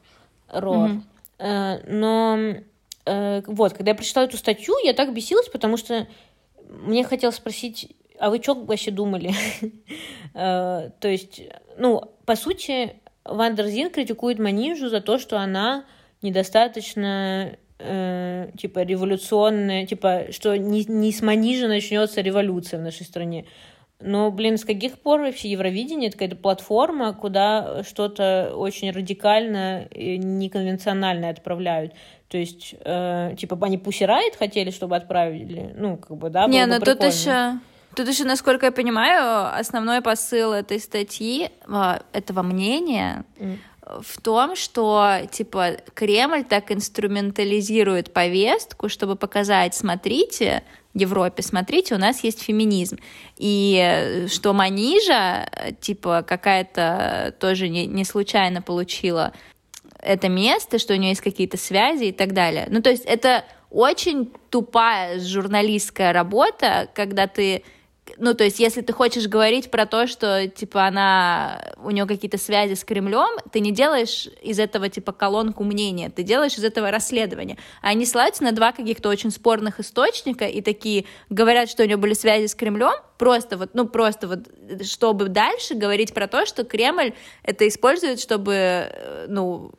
Рор. 0.49 0.91
Угу. 0.91 1.03
Э, 1.39 1.79
но 1.87 2.39
э, 3.05 3.43
вот, 3.47 3.73
когда 3.73 3.91
я 3.91 3.95
прочитала 3.95 4.25
эту 4.25 4.37
статью, 4.37 4.75
я 4.85 4.93
так 4.93 5.13
бесилась, 5.13 5.49
потому 5.49 5.77
что 5.77 6.07
мне 6.69 7.05
хотелось 7.05 7.37
спросить, 7.37 7.97
а 8.19 8.31
вы 8.31 8.43
что 8.43 8.55
вообще 8.55 8.91
думали? 8.91 9.33
э, 10.35 10.91
то 11.01 11.09
есть, 11.09 11.43
ну, 11.79 12.03
по 12.25 12.37
сути, 12.37 13.01
Вандерзин 13.25 13.91
критикует 13.91 14.39
Манижу 14.39 14.89
за 14.89 15.01
то, 15.01 15.19
что 15.19 15.39
она 15.39 15.85
недостаточно 16.23 17.57
э, 17.79 18.51
типа 18.57 18.81
революционная, 18.81 19.87
типа, 19.87 20.27
что 20.31 20.57
не, 20.57 20.85
не 20.85 21.13
с 21.13 21.23
Манижа 21.23 21.69
начнется 21.69 22.21
революция 22.21 22.81
в 22.81 22.83
нашей 22.83 23.05
стране. 23.05 23.47
Но, 23.99 24.31
блин, 24.31 24.59
с 24.59 24.65
каких 24.65 24.99
пор 24.99 25.21
вообще 25.21 25.49
Евровидение 25.49 26.09
это 26.09 26.19
какая-то 26.19 26.37
платформа, 26.37 27.15
куда 27.15 27.83
что-то 27.83 28.53
очень 28.55 28.91
радикально 28.91 29.85
и 29.85 30.19
неконвенциональное 30.19 31.31
отправляют? 31.31 31.95
То 32.29 32.37
есть, 32.37 32.75
э, 32.81 33.35
типа, 33.39 33.59
они 33.63 33.79
Pussy 33.79 34.11
Riot 34.11 34.37
хотели, 34.37 34.71
чтобы 34.71 34.97
отправили? 34.97 35.73
Ну, 35.77 35.97
как 35.97 36.17
бы, 36.17 36.29
да, 36.29 36.47
Не, 36.47 36.67
но 36.67 36.79
тут 36.79 37.03
еще... 37.03 37.59
Тут 37.95 38.09
еще, 38.09 38.25
насколько 38.25 38.67
я 38.67 38.73
понимаю, 38.73 39.59
основной 39.59 40.03
посыл 40.03 40.53
этой 40.53 40.79
статьи, 40.79 41.49
а, 41.67 42.03
этого 42.13 42.43
мнения, 42.43 43.25
mm 43.39 43.57
в 43.87 44.21
том, 44.21 44.57
что 44.57 45.21
типа 45.31 45.77
Кремль 45.95 46.45
так 46.45 46.73
инструментализирует 46.73 48.13
повестку, 48.13 48.89
чтобы 48.89 49.17
показать, 49.17 49.75
смотрите, 49.75 50.65
Европе, 50.95 51.43
смотрите, 51.43 51.95
у 51.95 51.99
нас 51.99 52.25
есть 52.25 52.43
феминизм. 52.43 52.99
И 53.37 53.79
э, 53.81 54.29
что 54.29 54.53
Манижа, 54.53 55.49
типа, 55.81 56.25
какая-то 56.27 57.35
тоже 57.39 57.69
не, 57.69 57.87
не 57.87 58.05
случайно 58.05 58.63
получила 58.63 59.33
это 60.01 60.29
место, 60.29 60.79
что 60.79 60.95
у 60.95 60.97
нее 60.97 61.11
есть 61.11 61.21
какие-то 61.21 61.57
связи 61.57 62.05
и 62.05 62.13
так 62.13 62.33
далее. 62.33 62.67
Ну, 62.71 62.81
то 62.81 62.91
есть 62.91 63.05
это 63.05 63.45
очень 63.71 64.33
тупая 64.51 65.21
журналистская 65.21 66.13
работа, 66.13 66.89
когда 66.95 67.27
ты 67.27 67.63
ну, 68.19 68.35
то 68.35 68.45
есть, 68.45 68.59
если 68.59 68.81
ты 68.81 68.93
хочешь 68.93 69.27
говорить 69.27 69.71
про 69.71 69.87
то, 69.87 70.07
что, 70.07 70.49
типа, 70.49 70.87
она, 70.87 71.73
у 71.83 71.91
нее 71.91 72.07
какие-то 72.07 72.39
связи 72.39 72.75
с 72.75 72.85
Кремлем, 72.85 73.39
ты 73.53 73.61
не 73.61 73.73
делаешь 73.73 74.29
из 74.43 74.59
этого, 74.59 74.89
типа, 74.89 75.13
колонку 75.13 75.65
мнения, 75.65 76.11
ты 76.11 76.23
делаешь 76.23 76.55
из 76.55 76.65
этого 76.65 76.91
расследование. 76.91 77.59
А 77.83 77.89
они 77.89 78.07
ссылаются 78.07 78.45
на 78.45 78.53
два 78.53 78.73
каких-то 78.73 79.09
очень 79.09 79.31
спорных 79.31 79.81
источника 79.81 80.47
и 80.47 80.61
такие 80.61 81.05
говорят, 81.31 81.69
что 81.69 81.83
у 81.83 81.87
нее 81.87 81.97
были 81.97 82.15
связи 82.15 82.47
с 82.47 82.55
Кремлем, 82.55 82.95
просто 83.19 83.57
вот, 83.57 83.71
ну, 83.75 83.87
просто 83.87 84.29
вот, 84.29 84.41
чтобы 84.87 85.29
дальше 85.29 85.75
говорить 85.75 86.15
про 86.15 86.29
то, 86.29 86.47
что 86.47 86.65
Кремль 86.65 87.13
это 87.43 87.67
использует, 87.67 88.21
чтобы, 88.21 88.55
э, 88.55 89.27
ну, 89.29 89.73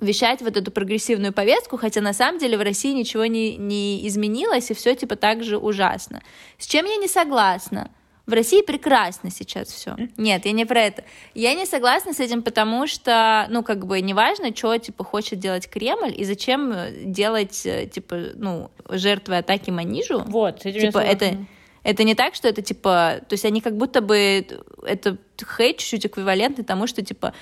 вещать 0.00 0.42
вот 0.42 0.56
эту 0.56 0.70
прогрессивную 0.70 1.32
повестку, 1.32 1.76
хотя 1.76 2.00
на 2.00 2.12
самом 2.12 2.38
деле 2.38 2.56
в 2.56 2.62
России 2.62 2.92
ничего 2.92 3.26
не, 3.26 3.56
не 3.56 4.06
изменилось, 4.06 4.70
и 4.70 4.74
все 4.74 4.94
типа 4.94 5.16
так 5.16 5.42
же 5.42 5.58
ужасно. 5.58 6.22
С 6.58 6.66
чем 6.66 6.86
я 6.86 6.96
не 6.96 7.08
согласна? 7.08 7.90
В 8.28 8.34
России 8.34 8.60
прекрасно 8.60 9.30
сейчас 9.30 9.68
все. 9.68 9.96
Нет, 10.18 10.44
я 10.44 10.52
не 10.52 10.66
про 10.66 10.82
это. 10.82 11.02
Я 11.32 11.54
не 11.54 11.64
согласна 11.64 12.12
с 12.12 12.20
этим, 12.20 12.42
потому 12.42 12.86
что, 12.86 13.46
ну, 13.48 13.62
как 13.62 13.86
бы, 13.86 14.02
неважно, 14.02 14.54
что, 14.54 14.76
типа, 14.76 15.02
хочет 15.02 15.38
делать 15.38 15.66
Кремль, 15.66 16.12
и 16.14 16.24
зачем 16.24 16.74
делать, 17.10 17.64
э, 17.64 17.86
типа, 17.86 18.16
ну, 18.34 18.70
жертвы 18.90 19.38
атаки 19.38 19.70
Манижу. 19.70 20.24
Вот, 20.26 20.60
типа, 20.60 20.98
это, 20.98 21.38
это 21.82 22.04
не 22.04 22.14
так, 22.14 22.34
что 22.34 22.48
это, 22.48 22.60
типа, 22.60 23.20
то 23.26 23.32
есть 23.32 23.46
они 23.46 23.62
как 23.62 23.78
будто 23.78 24.02
бы, 24.02 24.46
это 24.82 25.16
хейт 25.56 25.78
чуть-чуть 25.78 26.04
эквивалентный 26.04 26.64
тому, 26.64 26.86
что, 26.86 27.02
типа, 27.02 27.32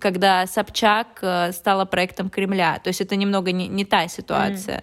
когда 0.00 0.46
Собчак 0.46 1.18
э, 1.22 1.52
стала 1.52 1.84
проектом 1.84 2.30
Кремля. 2.30 2.80
То 2.82 2.88
есть 2.88 3.00
это 3.00 3.16
немного 3.16 3.52
не, 3.52 3.68
не 3.68 3.84
та 3.84 4.08
ситуация. 4.08 4.78
Mm. 4.78 4.82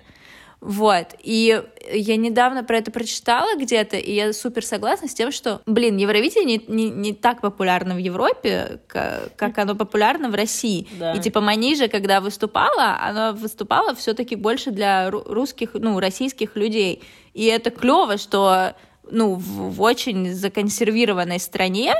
Вот. 0.65 1.13
И 1.21 1.61
я 1.93 2.15
недавно 2.17 2.63
про 2.63 2.77
это 2.77 2.89
прочитала 2.89 3.55
где-то, 3.55 3.97
и 3.97 4.13
я 4.13 4.33
супер 4.33 4.65
согласна 4.65 5.07
с 5.07 5.13
тем, 5.13 5.31
что, 5.31 5.61
блин, 5.67 5.97
Евровидение 5.97 6.59
не, 6.67 6.75
не, 6.75 6.89
не 6.89 7.13
так 7.13 7.41
популярно 7.41 7.93
в 7.93 7.99
Европе, 7.99 8.79
как, 8.87 9.35
как 9.35 9.57
оно 9.59 9.75
популярно 9.75 10.29
в 10.29 10.33
России. 10.33 10.87
Да. 10.99 11.13
И 11.13 11.19
типа 11.19 11.39
Манижа, 11.39 11.87
когда 11.87 12.19
выступала, 12.19 12.97
она 12.99 13.33
выступала 13.33 13.93
все-таки 13.93 14.35
больше 14.35 14.71
для 14.71 15.11
русских, 15.11 15.71
ну, 15.75 15.99
российских 15.99 16.55
людей. 16.55 17.03
И 17.35 17.45
это 17.45 17.69
клево, 17.69 18.17
что 18.17 18.73
ну, 19.11 19.35
в, 19.35 19.75
в 19.75 19.81
очень 19.81 20.33
законсервированной 20.33 21.39
стране 21.39 21.93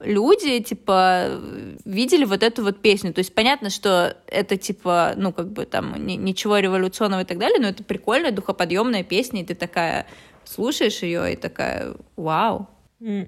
люди, 0.00 0.60
типа, 0.60 1.40
видели 1.84 2.24
вот 2.24 2.42
эту 2.42 2.62
вот 2.62 2.80
песню. 2.80 3.12
То 3.12 3.20
есть 3.20 3.34
понятно, 3.34 3.70
что 3.70 4.16
это, 4.26 4.56
типа, 4.56 5.14
ну, 5.16 5.32
как 5.32 5.52
бы 5.52 5.64
там 5.64 5.94
ничего 6.06 6.58
революционного 6.58 7.22
и 7.22 7.24
так 7.24 7.38
далее, 7.38 7.58
но 7.60 7.68
это 7.68 7.82
прикольная, 7.82 8.32
духоподъемная 8.32 9.04
песня, 9.04 9.42
и 9.42 9.44
ты 9.44 9.54
такая 9.54 10.06
слушаешь 10.44 11.02
ее 11.02 11.32
и 11.32 11.36
такая, 11.36 11.94
вау. 12.16 12.68
Не 12.98 13.26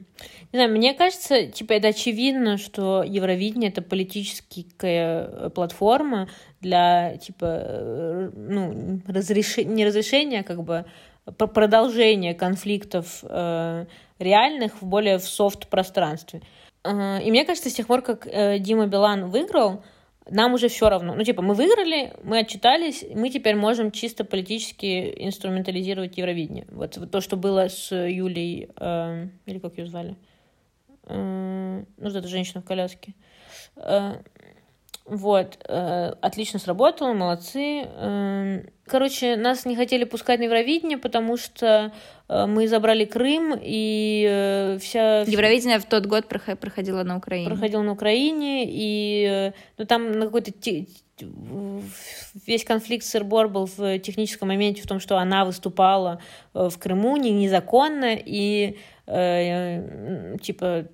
знаю, 0.53 0.71
мне 0.71 0.95
кажется, 0.95 1.47
типа, 1.47 1.75
это 1.75 1.89
очевидно, 1.89 2.57
что 2.57 3.03
Евровидение— 3.03 3.71
это 3.71 3.83
политическая 3.83 5.29
э, 5.31 5.51
платформа 5.55 6.29
для, 6.61 7.19
типа, 7.19 7.45
э, 7.45 8.31
ну, 8.35 9.01
разрешения, 9.07 9.75
не 9.75 9.87
разрешения, 9.87 10.41
а 10.41 10.43
как 10.43 10.63
бы 10.63 10.87
продолжения 11.37 12.35
конфликтов 12.35 13.19
э, 13.23 13.85
реальных 14.19 14.81
в 14.81 14.87
более 14.87 15.19
в 15.19 15.29
софт-пространстве. 15.29 16.41
Э, 16.89 17.23
и 17.23 17.31
мне 17.31 17.45
кажется, 17.45 17.71
с 17.71 17.75
тех 17.75 17.87
пор, 17.87 18.03
как 18.03 18.27
э, 18.27 18.59
Дима 18.59 18.87
Билан 18.87 19.29
выиграл, 19.29 19.83
нам 20.31 20.55
уже 20.55 20.69
все 20.69 20.89
равно. 20.89 21.15
Ну, 21.15 21.25
типа, 21.25 21.43
мы 21.43 21.55
выиграли, 21.55 22.13
мы 22.23 22.41
отчитались, 22.41 23.05
мы 23.15 23.31
теперь 23.31 23.57
можем 23.57 23.91
чисто 23.91 24.25
политически 24.25 25.15
инструментализировать 25.25 26.19
Евровидение. 26.19 26.67
Вот, 26.71 26.97
вот 26.97 27.11
то, 27.11 27.21
что 27.21 27.37
было 27.37 27.69
с 27.69 27.95
Юлей, 27.95 28.71
э, 28.77 29.29
или 29.47 29.59
как 29.59 29.79
ее 29.79 29.87
звали? 29.87 30.17
Э, 31.05 31.85
ну, 31.97 32.05
вот 32.05 32.15
эта 32.15 32.29
женщина 32.29 32.61
в 32.61 32.65
коляске. 32.65 33.15
Э, 33.77 34.17
вот, 35.09 35.59
э, 35.67 36.13
отлично 36.21 36.59
сработало, 36.59 37.15
молодцы. 37.15 37.83
Э, 37.85 38.63
короче, 38.87 39.37
нас 39.37 39.65
не 39.65 39.75
хотели 39.75 40.05
пускать 40.05 40.39
на 40.39 40.45
Евровидение, 40.45 40.99
потому 40.99 41.37
что 41.37 41.93
э, 42.29 42.47
мы 42.47 42.69
забрали 42.69 43.05
Крым, 43.05 43.59
и 43.61 44.27
э, 44.29 44.79
вся... 44.79 45.23
Евровидение 45.23 45.79
в 45.79 45.87
тот 45.87 46.07
год 46.07 46.27
проходило 46.29 47.03
на 47.05 47.17
Украине. 47.17 47.49
Проходило 47.49 47.83
на 47.83 47.93
Украине, 47.93 48.65
и 48.67 49.27
э, 49.29 49.53
ну, 49.79 49.87
там 49.87 50.13
на 50.13 50.27
какой-то 50.27 50.53
весь 52.47 52.65
конфликт 52.65 53.05
с 53.05 53.17
Эрбор 53.17 53.49
был 53.49 53.67
в 53.67 53.99
техническом 53.99 54.49
моменте 54.49 54.83
в 54.83 54.87
том, 54.87 55.01
что 55.01 55.17
она 55.17 55.45
выступала 55.45 56.21
в 56.53 56.79
Крыму 56.79 57.17
не, 57.17 57.33
незаконно, 57.33 58.15
и 58.15 58.79
э, 59.07 60.37
типа 60.43 60.85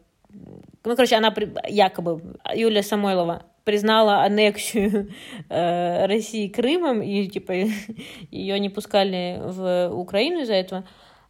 ну, 0.85 0.97
короче, 0.97 1.17
она 1.17 1.35
якобы, 1.69 2.21
Юлия 2.55 2.83
Самойлова 2.83 3.45
признала 3.65 4.23
аннексию 4.23 5.11
э, 5.49 6.07
России 6.07 6.49
Крымом, 6.49 7.03
и 7.03 7.27
типа 7.27 7.53
ее 8.31 8.61
не 8.61 8.69
пускали 8.69 9.41
в 9.43 9.91
Украину 9.93 10.43
из-за 10.43 10.55
этого. 10.55 10.85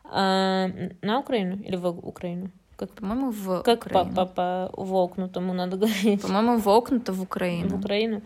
А, 0.05 0.69
на 1.03 1.21
Украину 1.21 1.57
или 1.63 1.77
в 1.77 1.87
Украину? 1.87 2.51
Как, 2.77 2.91
по-моему, 2.91 3.31
в 3.31 3.63
как 3.63 3.87
Украину. 3.87 4.15
по, 4.15 4.27
по, 4.27 4.71
по 4.71 4.71
вокнутому 4.83 5.53
надо 5.53 5.77
говорить. 5.77 6.23
По-моему, 6.23 6.59
вокнуто 6.59 7.13
в 7.13 7.23
Украину. 7.23 7.77
В 7.77 7.81
Украину. 7.81 8.23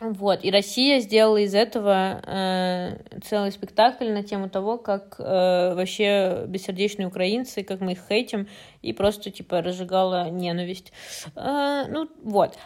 Вот, 0.00 0.40
и 0.42 0.50
Россия 0.50 0.98
сделала 0.98 1.36
из 1.36 1.54
этого 1.54 2.20
э, 2.26 2.98
целый 3.22 3.52
спектакль 3.52 4.10
на 4.10 4.24
тему 4.24 4.50
того, 4.50 4.76
как 4.76 5.14
э, 5.20 5.74
вообще 5.74 6.44
бессердечные 6.48 7.06
украинцы, 7.06 7.62
как 7.62 7.80
мы 7.80 7.92
их 7.92 8.00
хейтим, 8.08 8.48
и 8.80 8.92
просто, 8.92 9.30
типа, 9.30 9.62
разжигала 9.62 10.28
ненависть. 10.28 10.92
Э, 11.36 11.84
ну, 11.88 12.08
вот. 12.24 12.58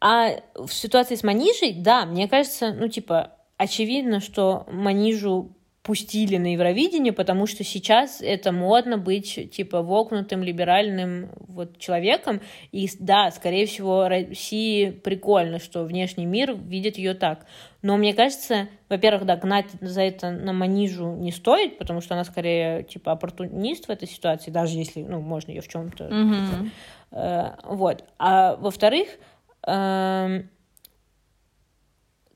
А 0.00 0.40
в 0.54 0.68
ситуации 0.68 1.16
с 1.16 1.22
Манижей, 1.22 1.74
да, 1.74 2.06
мне 2.06 2.28
кажется, 2.28 2.72
ну, 2.72 2.88
типа, 2.88 3.32
очевидно, 3.56 4.20
что 4.20 4.64
Манижу 4.70 5.54
пустили 5.88 6.36
на 6.36 6.52
Евровидение, 6.52 7.14
потому 7.14 7.46
что 7.46 7.64
сейчас 7.64 8.20
это 8.20 8.52
модно 8.52 8.98
быть, 8.98 9.50
типа, 9.50 9.80
вокнутым, 9.80 10.42
либеральным 10.42 11.30
вот 11.48 11.78
человеком. 11.78 12.42
И 12.72 12.90
да, 13.00 13.30
скорее 13.30 13.64
всего, 13.64 14.06
России 14.06 14.90
прикольно, 14.90 15.58
что 15.58 15.84
внешний 15.84 16.26
мир 16.26 16.54
видит 16.54 16.98
ее 16.98 17.14
так. 17.14 17.46
Но 17.80 17.96
мне 17.96 18.12
кажется, 18.12 18.68
во-первых, 18.90 19.24
да, 19.24 19.36
гнать 19.36 19.68
за 19.80 20.02
это 20.02 20.30
на 20.30 20.52
Манижу 20.52 21.10
не 21.14 21.32
стоит, 21.32 21.78
потому 21.78 22.02
что 22.02 22.14
она 22.14 22.24
скорее, 22.24 22.82
типа, 22.82 23.12
оппортунист 23.12 23.86
в 23.86 23.90
этой 23.90 24.06
ситуации, 24.06 24.50
даже 24.50 24.76
если, 24.76 25.02
ну, 25.02 25.22
можно 25.22 25.52
ее 25.52 25.62
в 25.62 25.68
чем-то... 25.68 26.04
Mm-hmm. 26.04 26.68
Э, 27.12 27.50
вот. 27.64 28.04
А 28.18 28.56
во-вторых, 28.56 29.08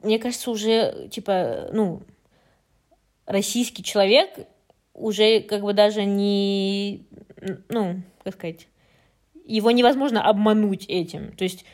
мне 0.02 0.18
кажется, 0.18 0.50
уже, 0.50 1.08
типа, 1.10 1.70
ну, 1.72 2.02
российский 3.24 3.82
человек 3.82 4.30
уже 4.94 5.40
как 5.40 5.62
бы 5.62 5.72
даже 5.72 6.04
не, 6.04 7.06
ну, 7.68 8.02
как 8.24 8.34
сказать, 8.34 8.68
его 9.46 9.70
невозможно 9.70 10.28
обмануть 10.28 10.84
этим. 10.88 11.32
То 11.32 11.44
есть 11.44 11.64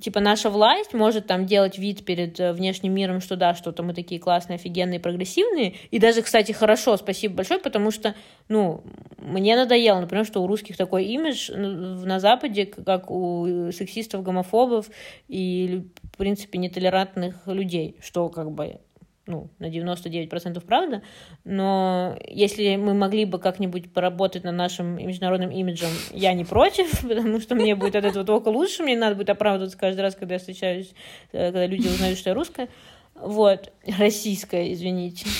типа 0.00 0.20
наша 0.20 0.50
власть 0.50 0.94
может 0.94 1.26
там 1.26 1.46
делать 1.46 1.78
вид 1.78 2.04
перед 2.04 2.38
э, 2.40 2.52
внешним 2.52 2.94
миром, 2.94 3.20
что 3.20 3.36
да, 3.36 3.54
что-то 3.54 3.82
мы 3.82 3.94
такие 3.94 4.20
классные, 4.20 4.56
офигенные, 4.56 5.00
прогрессивные. 5.00 5.74
И 5.90 5.98
даже, 5.98 6.22
кстати, 6.22 6.52
хорошо, 6.52 6.96
спасибо 6.96 7.34
большое, 7.34 7.60
потому 7.60 7.90
что, 7.90 8.14
ну, 8.48 8.82
мне 9.18 9.56
надоело, 9.56 10.00
например, 10.00 10.24
что 10.24 10.42
у 10.42 10.46
русских 10.46 10.76
такой 10.76 11.04
имидж 11.04 11.52
на 11.52 12.20
Западе, 12.20 12.66
как 12.66 13.10
у 13.10 13.70
сексистов, 13.72 14.22
гомофобов 14.22 14.88
и, 15.28 15.84
в 16.12 16.16
принципе, 16.16 16.58
нетолерантных 16.58 17.46
людей, 17.46 17.96
что 18.00 18.28
как 18.28 18.50
бы 18.50 18.80
ну, 19.28 19.50
на 19.58 19.66
99% 19.66 20.60
правда, 20.66 21.02
но 21.44 22.18
если 22.26 22.76
мы 22.76 22.94
могли 22.94 23.26
бы 23.26 23.38
как-нибудь 23.38 23.92
поработать 23.92 24.42
над 24.42 24.54
нашим 24.54 24.96
международным 24.96 25.50
имиджем, 25.50 25.90
я 26.12 26.32
не 26.32 26.44
против, 26.44 27.02
потому 27.08 27.38
что 27.40 27.54
мне 27.54 27.76
будет 27.76 27.94
от 27.94 28.06
этого 28.06 28.24
только 28.24 28.48
лучше, 28.48 28.82
мне 28.82 28.96
надо 28.96 29.14
будет 29.14 29.30
оправдываться 29.30 29.78
каждый 29.78 30.00
раз, 30.00 30.16
когда 30.16 30.34
я 30.34 30.38
встречаюсь, 30.38 30.94
э, 31.32 31.46
когда 31.52 31.66
люди 31.66 31.86
узнают, 31.86 32.18
что 32.18 32.30
я 32.30 32.34
русская. 32.34 32.68
Вот, 33.14 33.72
российская, 33.98 34.72
извините. 34.72 35.26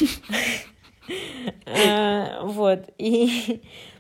Э, 1.64 2.42
вот, 2.42 2.90
и 2.98 3.62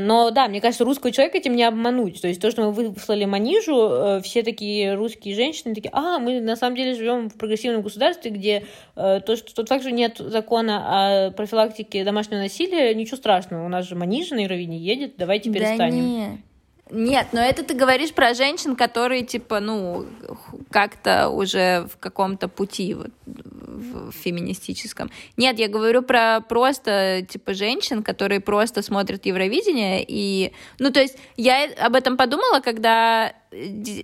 но 0.00 0.30
да, 0.30 0.48
мне 0.48 0.60
кажется, 0.60 0.84
русского 0.84 1.12
человека 1.12 1.38
этим 1.38 1.54
не 1.54 1.64
обмануть. 1.64 2.20
То 2.20 2.28
есть 2.28 2.40
то, 2.40 2.50
что 2.50 2.62
мы 2.62 2.72
выслали 2.72 3.24
Манижу, 3.24 3.88
э, 3.90 4.20
все 4.22 4.42
такие 4.42 4.94
русские 4.94 5.34
женщины 5.34 5.74
такие, 5.74 5.90
а, 5.92 6.18
мы 6.18 6.40
на 6.40 6.56
самом 6.56 6.76
деле 6.76 6.94
живем 6.94 7.28
в 7.28 7.36
прогрессивном 7.36 7.82
государстве, 7.82 8.30
где 8.30 8.64
э, 8.96 9.20
то, 9.24 9.36
что 9.36 9.54
тот 9.54 9.68
факт, 9.68 9.82
что 9.82 9.90
нет 9.90 10.18
закона 10.18 11.28
о 11.28 11.30
профилактике 11.30 12.04
домашнего 12.04 12.40
насилия, 12.40 12.94
ничего 12.94 13.16
страшного. 13.16 13.64
У 13.64 13.68
нас 13.68 13.86
же 13.86 13.94
Манижа 13.94 14.34
на 14.34 14.40
Евровидении 14.40 14.80
едет, 14.80 15.14
давайте 15.16 15.50
перестанем. 15.50 15.90
Да 15.90 16.00
не. 16.00 16.42
Нет, 16.94 17.28
но 17.32 17.40
это 17.40 17.62
ты 17.62 17.72
говоришь 17.72 18.12
про 18.12 18.34
женщин, 18.34 18.76
которые, 18.76 19.22
типа, 19.24 19.60
ну, 19.60 20.04
как-то 20.70 21.30
уже 21.30 21.88
в 21.90 21.96
каком-то 21.96 22.48
пути 22.48 22.92
вот, 22.92 23.10
в 23.24 24.12
феминистическом. 24.12 25.10
Нет, 25.38 25.58
я 25.58 25.68
говорю 25.68 26.02
про 26.02 26.42
просто, 26.46 27.26
типа, 27.26 27.54
женщин, 27.54 28.02
которые 28.02 28.40
просто 28.40 28.82
смотрят 28.82 29.24
Евровидение, 29.24 30.04
и, 30.06 30.52
ну, 30.78 30.92
то 30.92 31.00
есть 31.00 31.16
я 31.38 31.64
об 31.80 31.94
этом 31.94 32.18
подумала, 32.18 32.60
когда 32.60 33.32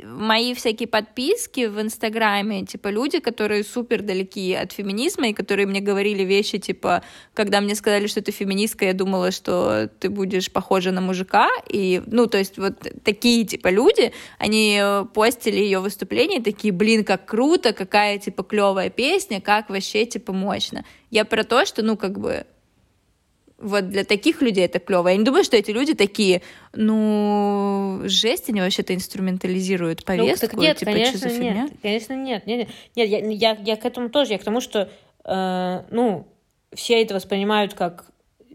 мои 0.04 0.54
всякие 0.54 0.88
подписки 0.88 1.66
в 1.66 1.80
Инстаграме, 1.80 2.66
типа 2.66 2.88
люди, 2.88 3.18
которые 3.18 3.64
супер 3.64 4.02
далеки 4.02 4.54
от 4.54 4.72
феминизма 4.72 5.28
и 5.28 5.32
которые 5.32 5.66
мне 5.66 5.80
говорили 5.80 6.22
вещи, 6.22 6.58
типа, 6.58 7.02
когда 7.34 7.60
мне 7.60 7.74
сказали, 7.74 8.06
что 8.06 8.22
ты 8.22 8.32
феминистка, 8.32 8.84
я 8.84 8.92
думала, 8.92 9.30
что 9.30 9.88
ты 9.98 10.10
будешь 10.10 10.50
похожа 10.50 10.92
на 10.92 11.00
мужика, 11.00 11.48
и, 11.68 12.02
ну, 12.06 12.26
то 12.26 12.38
есть 12.38 12.58
вот 12.58 12.74
такие, 13.04 13.44
типа, 13.44 13.68
люди, 13.68 14.12
они 14.38 14.80
постили 15.14 15.56
ее 15.56 15.80
выступление, 15.80 16.42
такие, 16.42 16.72
блин, 16.72 17.04
как 17.04 17.26
круто, 17.26 17.72
какая, 17.72 18.18
типа, 18.18 18.42
клевая 18.42 18.90
песня, 18.90 19.40
как 19.40 19.70
вообще, 19.70 20.04
типа, 20.04 20.32
мощно. 20.32 20.84
Я 21.10 21.24
про 21.24 21.44
то, 21.44 21.64
что, 21.64 21.82
ну, 21.82 21.96
как 21.96 22.18
бы, 22.18 22.44
вот 23.58 23.88
для 23.88 24.04
таких 24.04 24.40
людей 24.40 24.64
это 24.64 24.78
клево. 24.78 25.08
Я 25.08 25.16
не 25.16 25.24
думаю, 25.24 25.44
что 25.44 25.56
эти 25.56 25.70
люди 25.70 25.94
такие, 25.94 26.42
ну, 26.74 28.00
жесть, 28.04 28.48
они 28.48 28.60
вообще-то 28.60 28.94
инструментализируют 28.94 30.04
повестку. 30.04 30.56
Ну, 30.56 30.62
нет, 30.62 30.78
типа, 30.78 30.92
конечно, 30.92 31.18
что 31.18 31.28
за 31.28 31.34
фигня? 31.34 31.52
нет, 31.54 31.72
конечно, 31.82 32.12
нет. 32.14 32.46
Нет, 32.46 32.68
нет 32.94 33.08
я, 33.10 33.18
я, 33.18 33.58
я 33.60 33.76
к 33.76 33.84
этому 33.84 34.10
тоже, 34.10 34.32
я 34.32 34.38
к 34.38 34.44
тому, 34.44 34.60
что, 34.60 34.88
э, 35.24 35.82
ну, 35.90 36.26
все 36.72 37.02
это 37.02 37.14
воспринимают 37.14 37.74
как, 37.74 38.06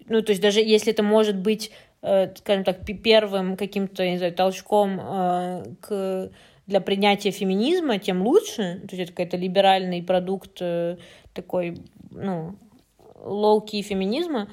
ну, 0.07 0.21
то 0.21 0.31
есть 0.31 0.41
даже 0.41 0.61
если 0.61 0.93
это 0.93 1.03
может 1.03 1.37
быть, 1.37 1.71
э, 2.01 2.33
скажем 2.37 2.63
так, 2.63 2.85
первым 3.03 3.57
каким-то, 3.57 4.07
не 4.09 4.17
знаю, 4.17 4.33
толчком 4.33 4.99
э, 5.01 5.63
к 5.81 6.31
для 6.65 6.79
принятия 6.79 7.31
феминизма, 7.31 7.99
тем 7.99 8.21
лучше. 8.21 8.81
То 8.87 8.95
есть 8.95 9.03
это 9.03 9.11
какой-то 9.11 9.35
либеральный 9.37 10.01
продукт 10.01 10.59
э, 10.61 10.97
такой, 11.33 11.77
ну, 12.09 12.55
low-key 13.21 13.81
феминизма. 13.81 14.49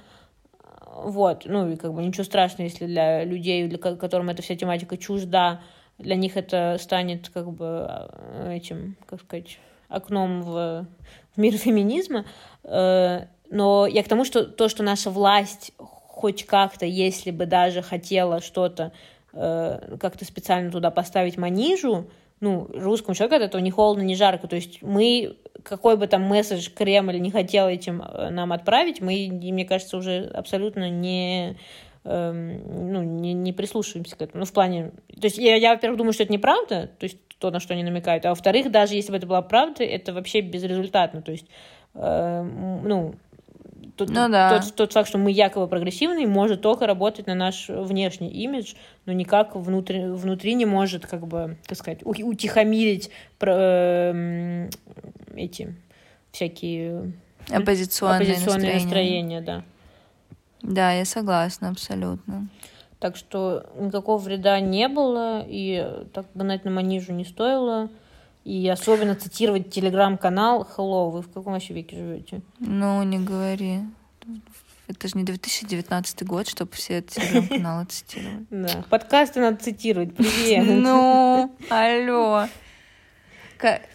Вот, 1.04 1.44
ну 1.46 1.70
и 1.70 1.76
как 1.76 1.94
бы 1.94 2.02
ничего 2.02 2.24
страшного, 2.24 2.68
если 2.68 2.86
для 2.86 3.24
людей, 3.24 3.66
для 3.66 3.78
которым 3.78 4.28
эта 4.30 4.42
вся 4.42 4.56
тематика 4.56 4.96
чужда, 4.96 5.60
для 5.98 6.16
них 6.16 6.36
это 6.36 6.76
станет 6.80 7.28
как 7.28 7.50
бы 7.52 7.86
э, 7.88 8.56
этим, 8.56 8.96
как 9.06 9.20
сказать, 9.20 9.58
окном 9.88 10.42
в, 10.42 10.86
в 11.34 11.38
мир 11.38 11.56
феминизма. 11.56 12.24
Э, 12.64 13.26
но 13.50 13.86
я 13.86 14.02
к 14.02 14.08
тому, 14.08 14.24
что 14.24 14.44
то, 14.44 14.68
что 14.68 14.82
наша 14.82 15.10
власть 15.10 15.72
хоть 15.76 16.44
как-то, 16.44 16.86
если 16.86 17.30
бы 17.30 17.46
даже 17.46 17.82
хотела 17.82 18.40
что-то 18.40 18.92
э, 19.32 19.96
как-то 19.98 20.24
специально 20.24 20.70
туда 20.70 20.90
поставить 20.90 21.36
манижу, 21.36 22.10
ну, 22.40 22.66
русскому 22.72 23.14
человеку 23.14 23.36
от 23.36 23.42
этого 23.42 23.60
не 23.60 23.70
холодно, 23.70 24.02
не 24.02 24.16
жарко. 24.16 24.48
То 24.48 24.56
есть 24.56 24.82
мы, 24.82 25.36
какой 25.62 25.96
бы 25.96 26.06
там 26.06 26.22
месседж 26.22 26.70
Кремль 26.70 27.20
не 27.20 27.30
хотел 27.30 27.68
этим 27.68 28.02
э, 28.02 28.30
нам 28.30 28.52
отправить, 28.52 29.00
мы, 29.00 29.28
мне 29.30 29.64
кажется, 29.64 29.98
уже 29.98 30.24
абсолютно 30.24 30.88
не, 30.88 31.56
эм, 32.04 32.92
ну, 32.92 33.02
не, 33.02 33.34
не 33.34 33.52
прислушиваемся 33.52 34.16
к 34.16 34.22
этому. 34.22 34.40
Ну, 34.40 34.46
в 34.46 34.52
плане... 34.52 34.92
То 35.20 35.26
есть 35.26 35.36
я, 35.36 35.56
я, 35.56 35.74
во-первых, 35.74 35.98
думаю, 35.98 36.12
что 36.14 36.22
это 36.22 36.32
неправда, 36.32 36.90
то 36.98 37.04
есть 37.04 37.18
то, 37.38 37.50
на 37.50 37.60
что 37.60 37.74
они 37.74 37.84
намекают, 37.84 38.24
а 38.26 38.30
во-вторых, 38.30 38.70
даже 38.70 38.94
если 38.94 39.12
бы 39.12 39.18
это 39.18 39.26
была 39.26 39.42
правда, 39.42 39.84
это 39.84 40.12
вообще 40.12 40.40
безрезультатно. 40.40 41.22
То 41.22 41.32
есть, 41.32 41.46
э, 41.94 42.42
ну, 42.42 43.14
тот, 44.06 44.08
ну, 44.08 44.28
да. 44.30 44.58
тот, 44.60 44.74
тот 44.74 44.92
факт, 44.92 45.08
что 45.08 45.18
мы 45.18 45.30
якобы 45.30 45.68
прогрессивные, 45.68 46.26
может 46.26 46.62
только 46.62 46.86
работать 46.86 47.26
на 47.26 47.34
наш 47.34 47.68
внешний 47.68 48.30
имидж, 48.30 48.74
но 49.04 49.12
никак 49.12 49.54
внутри, 49.54 50.06
внутри 50.06 50.54
не 50.54 50.64
может, 50.64 51.06
как 51.06 51.26
бы, 51.26 51.58
так 51.66 51.76
сказать, 51.76 52.00
утихомирить 52.04 53.10
э, 53.40 54.68
эти 55.36 55.74
всякие 56.32 57.12
оппозиционные, 57.50 58.32
оппозиционные 58.32 58.74
настроения. 58.74 58.74
настроения, 58.74 59.40
да. 59.42 59.64
Да, 60.62 60.92
я 60.92 61.04
согласна 61.04 61.68
абсолютно. 61.68 62.48
Так 62.98 63.16
что 63.16 63.66
никакого 63.78 64.18
вреда 64.18 64.60
не 64.60 64.88
было, 64.88 65.44
и 65.46 65.86
так 66.14 66.26
гнать 66.34 66.64
на 66.64 66.70
манижу 66.70 67.12
не 67.12 67.24
стоило. 67.24 67.90
И 68.50 68.68
особенно 68.68 69.14
цитировать 69.14 69.70
телеграм-канал 69.70 70.68
Hello, 70.76 71.10
вы 71.10 71.22
в 71.22 71.28
каком 71.28 71.52
вообще 71.52 71.72
веке 71.72 71.94
живете? 71.94 72.40
Ну, 72.58 73.00
не 73.04 73.20
говори. 73.20 73.82
Это 74.88 75.06
же 75.06 75.16
не 75.16 75.22
2019 75.22 76.26
год, 76.26 76.48
чтобы 76.48 76.72
все 76.72 77.00
телеграм-каналы 77.00 77.84
цитировали. 77.84 78.46
Да, 78.50 78.84
подкасты 78.90 79.38
надо 79.38 79.58
цитировать. 79.62 80.16
Привет. 80.16 80.66
Ну, 80.82 81.56
алло. 81.70 82.48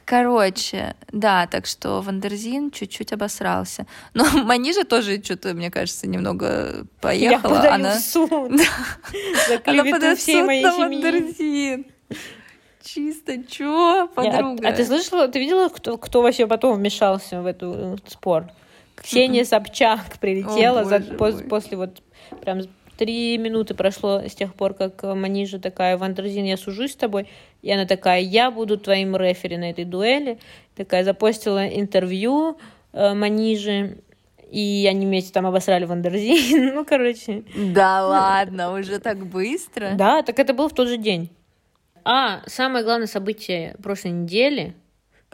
Короче, 0.06 0.96
да, 1.12 1.48
так 1.48 1.66
что 1.66 2.00
Вандерзин 2.00 2.72
чуть-чуть 2.72 3.12
обосрался. 3.12 3.86
Но 4.14 4.24
Манижа 4.46 4.86
тоже 4.86 5.22
что-то, 5.22 5.54
мне 5.54 5.70
кажется, 5.70 6.08
немного 6.08 6.88
поехала. 7.02 7.62
Я 7.62 7.76
Она... 7.76 7.98
в 7.98 8.00
суд. 8.00 8.32
Она 8.32 9.84
подает 9.84 10.18
в 10.18 10.24
суд 10.24 10.48
на 10.48 10.78
Вандерзин. 10.78 11.88
Чисто, 12.86 13.44
чё, 13.44 14.08
подруга? 14.14 14.68
а, 14.68 14.70
а 14.70 14.74
ты 14.74 14.86
слышала, 14.86 15.28
ты 15.28 15.40
видела, 15.40 15.70
кто, 15.70 15.98
кто 15.98 16.22
вообще 16.22 16.46
потом 16.46 16.76
вмешался 16.78 17.42
в 17.42 17.48
эту 17.48 17.74
э, 17.74 17.96
спор? 18.08 18.46
Ксения 18.96 19.44
Собчак 19.44 20.20
прилетела 20.22 20.82
О, 20.82 20.84
за, 20.86 20.98
пос- 20.98 21.48
после 21.48 21.78
вот 21.78 22.02
прям 22.42 22.62
три 22.98 23.38
минуты 23.38 23.74
прошло 23.74 24.22
с 24.22 24.36
тех 24.36 24.54
пор, 24.54 24.74
как 24.74 25.04
э, 25.04 25.14
Манижа 25.16 25.60
такая, 25.60 25.98
Вандерзин, 25.98 26.46
я 26.46 26.58
сужусь 26.58 26.94
с 26.94 26.96
тобой. 26.96 27.28
И 27.62 27.72
она 27.72 27.86
такая, 27.86 28.22
я 28.22 28.52
буду 28.52 28.78
твоим 28.78 29.16
рефери 29.16 29.58
на 29.58 29.72
этой 29.72 29.86
дуэли. 29.86 30.38
Такая 30.76 31.04
запостила 31.04 31.68
интервью 31.68 32.58
э, 32.94 33.14
Манижи, 33.14 33.98
и 34.52 34.88
они 34.90 35.06
вместе 35.06 35.34
там 35.34 35.46
обосрали 35.46 35.86
Вандерзин. 35.86 36.74
Ну, 36.76 36.86
короче. 36.86 37.44
Да 37.56 38.06
ладно, 38.08 38.74
уже 38.74 39.00
так 39.00 39.26
быстро? 39.26 39.94
Да, 39.96 40.22
так 40.22 40.38
это 40.40 40.54
было 40.54 40.70
в 40.70 40.74
тот 40.74 40.88
же 40.88 40.98
день. 40.98 41.30
А, 42.08 42.44
самое 42.46 42.86
главное 42.86 43.08
событие 43.08 43.76
прошлой 43.82 44.12
недели. 44.12 44.76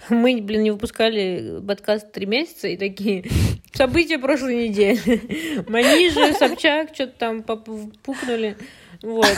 Мы, 0.08 0.42
блин, 0.42 0.64
не 0.64 0.72
выпускали 0.72 1.62
подкаст 1.68 2.14
три 2.14 2.26
месяца 2.26 2.70
и 2.70 2.78
такие 2.78 3.26
события 3.74 4.18
прошлой 4.18 4.70
недели. 4.70 5.66
Манижа, 5.70 6.34
Собчак, 6.34 6.92
что-то 6.94 7.12
там 7.12 7.44
пукнули. 7.44 8.58
Вот. 9.04 9.28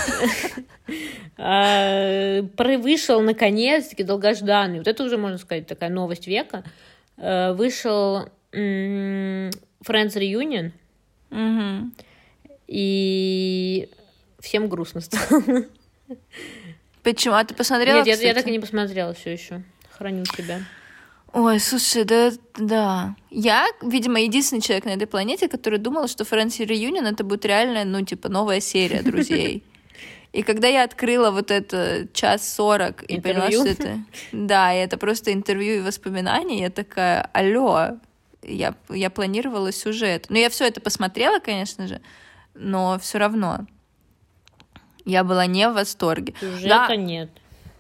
А, 1.36 2.42
Вышел, 2.78 3.20
наконец-таки, 3.22 4.04
долгожданный. 4.04 4.78
Вот 4.78 4.88
это 4.88 5.04
уже, 5.04 5.18
можно 5.18 5.40
сказать, 5.40 5.66
такая 5.66 5.90
новость 5.90 6.28
века. 6.28 6.64
Э, 7.18 7.54
Вышел 7.54 8.30
Friends 8.52 9.52
Reunion, 9.82 10.72
и 12.68 13.90
всем 14.40 14.70
грустно 14.70 15.02
стало. 15.02 15.66
Почему? 17.04 17.36
А 17.36 17.44
ты 17.44 17.54
посмотрела, 17.54 17.98
Нет, 17.98 18.08
я, 18.08 18.30
я 18.30 18.34
так 18.34 18.48
и 18.48 18.52
не 18.52 18.60
посмотрела 18.60 19.14
все 19.14 19.34
еще. 19.34 19.62
Храню 19.92 20.26
себя. 20.26 20.62
Ой, 21.34 21.60
слушай, 21.60 22.04
да, 22.04 22.32
да. 22.58 23.16
Я, 23.32 23.68
видимо, 23.82 24.22
единственный 24.22 24.62
человек 24.62 24.86
на 24.86 24.92
этой 24.92 25.08
планете, 25.08 25.50
который 25.50 25.80
думал, 25.80 26.08
что 26.08 26.24
Friends 26.24 26.60
Reunion 26.60 27.12
это 27.12 27.24
будет 27.24 27.44
реально, 27.46 27.84
ну, 27.86 28.06
типа, 28.06 28.30
новая 28.30 28.60
серия 28.60 29.02
друзей. 29.02 29.64
И 30.32 30.42
когда 30.42 30.68
я 30.68 30.84
открыла 30.84 31.30
вот 31.32 31.52
это 31.52 32.08
час 32.14 32.52
сорок 32.54 33.04
и 33.04 33.20
поняла, 33.22 33.52
что 33.52 33.68
это... 33.68 34.00
Да, 34.32 34.74
это 34.74 34.98
просто 34.98 35.32
интервью 35.32 35.78
и 35.78 35.82
воспоминания, 35.82 36.62
я 36.62 36.70
такая, 36.72 37.30
алло, 37.34 38.00
я, 38.42 38.76
я 38.90 39.10
планировала 39.10 39.72
сюжет. 39.72 40.28
Ну, 40.30 40.38
я 40.38 40.50
все 40.50 40.68
это 40.68 40.82
посмотрела, 40.82 41.40
конечно 41.40 41.88
же, 41.88 42.02
но 42.56 42.98
все 43.00 43.20
равно. 43.20 43.68
Я 45.06 45.24
была 45.24 45.46
не 45.46 45.68
в 45.70 45.74
восторге. 45.74 46.34
Сюжета 46.40 46.86
Да. 46.90 46.96
нет. 46.96 47.30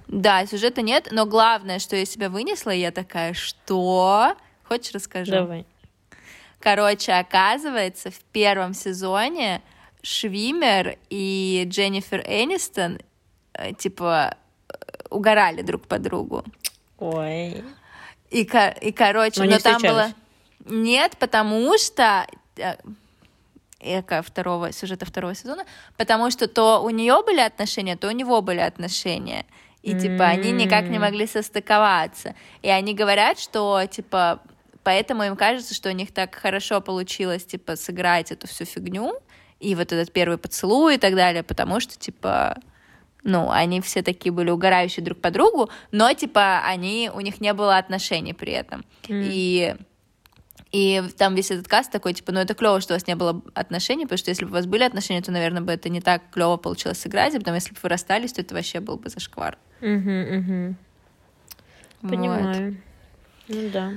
Да, 0.07 0.45
сюжета 0.45 0.81
нет, 0.81 1.07
но 1.11 1.25
главное, 1.25 1.79
что 1.79 1.95
я 1.95 2.05
себя 2.05 2.29
вынесла, 2.29 2.71
я 2.71 2.91
такая, 2.91 3.33
что? 3.33 4.35
Хочешь 4.63 4.93
расскажу? 4.93 5.31
Давай. 5.31 5.65
Короче, 6.59 7.13
оказывается, 7.13 8.11
в 8.11 8.19
первом 8.31 8.73
сезоне 8.73 9.61
Швимер 10.01 10.97
и 11.09 11.65
Дженнифер 11.67 12.21
Энистон 12.25 12.99
э, 13.53 13.73
типа 13.73 14.37
э, 14.69 14.73
угорали 15.09 15.61
друг 15.61 15.87
по 15.87 15.97
другу. 15.99 16.43
Ой. 16.99 17.63
И, 18.29 18.41
и 18.81 18.91
короче, 18.91 19.43
Но 19.43 19.51
но, 19.51 19.59
там 19.59 19.81
было... 19.81 20.13
Нет, 20.65 21.17
потому 21.17 21.77
что... 21.77 22.27
эко 23.83 24.21
второго 24.21 24.71
сюжета 24.71 25.05
второго 25.05 25.35
сезона, 25.35 25.65
потому 25.97 26.31
что 26.31 26.47
то 26.47 26.81
у 26.83 26.89
нее 26.89 27.21
были 27.25 27.39
отношения, 27.39 27.95
то 27.95 28.07
у 28.07 28.11
него 28.11 28.41
были 28.41 28.59
отношения. 28.59 29.45
И 29.81 29.99
типа 29.99 30.27
они 30.27 30.51
никак 30.51 30.87
не 30.87 30.97
могли 30.97 31.27
состыковаться. 31.27 32.35
И 32.61 32.69
они 32.69 32.93
говорят, 32.93 33.37
что 33.37 33.81
типа 33.85 34.39
поэтому 34.83 35.23
им 35.23 35.35
кажется, 35.35 35.73
что 35.73 35.89
у 35.89 35.93
них 35.93 36.13
так 36.13 36.35
хорошо 36.35 36.79
получилось 36.81 37.45
типа 37.45 37.75
сыграть 37.75 38.31
эту 38.31 38.47
всю 38.47 38.65
фигню 38.65 39.19
и 39.59 39.75
вот 39.75 39.91
этот 39.91 40.11
первый 40.13 40.37
поцелуй 40.37 40.95
и 40.95 40.97
так 40.97 41.15
далее, 41.15 41.43
потому 41.43 41.79
что 41.79 41.99
типа 41.99 42.57
ну, 43.23 43.49
они 43.49 43.81
все 43.81 44.01
такие 44.01 44.31
были 44.31 44.49
угорающие 44.49 45.03
друг 45.03 45.19
по 45.21 45.31
другу, 45.31 45.69
но, 45.91 46.11
типа, 46.13 46.61
они, 46.65 47.09
у 47.13 47.21
них 47.21 47.39
не 47.39 47.53
было 47.53 47.77
отношений 47.77 48.33
при 48.33 48.51
этом. 48.51 48.83
М. 49.07 49.21
И, 49.23 49.75
и 50.73 51.03
там 51.17 51.35
весь 51.35 51.51
этот 51.51 51.67
каст 51.67 51.91
такой, 51.91 52.13
типа, 52.13 52.31
ну, 52.31 52.39
это 52.39 52.55
клево, 52.55 52.81
что 52.81 52.93
у 52.93 52.95
вас 52.95 53.05
не 53.05 53.15
было 53.15 53.41
отношений, 53.53 54.05
потому 54.05 54.17
что 54.17 54.31
если 54.31 54.43
бы 54.43 54.51
у 54.51 54.53
вас 54.55 54.65
были 54.65 54.83
отношения, 54.83 55.21
то, 55.21 55.31
наверное, 55.31 55.61
бы 55.61 55.71
это 55.71 55.87
не 55.87 56.01
так 56.01 56.23
клево 56.31 56.57
получилось 56.57 56.99
сыграть, 56.99 57.35
а 57.35 57.37
потом, 57.37 57.53
если 57.53 57.73
бы 57.73 57.79
вы 57.81 57.89
расстались, 57.89 58.33
то 58.33 58.41
это 58.41 58.55
вообще 58.55 58.79
был 58.79 58.97
бы 58.97 59.09
зашквар. 59.09 59.57
Мгм, 59.81 60.37
мгм. 60.37 60.77
Вот. 62.01 62.11
Понимаю. 62.11 62.77
Ну 63.47 63.69
да. 63.69 63.93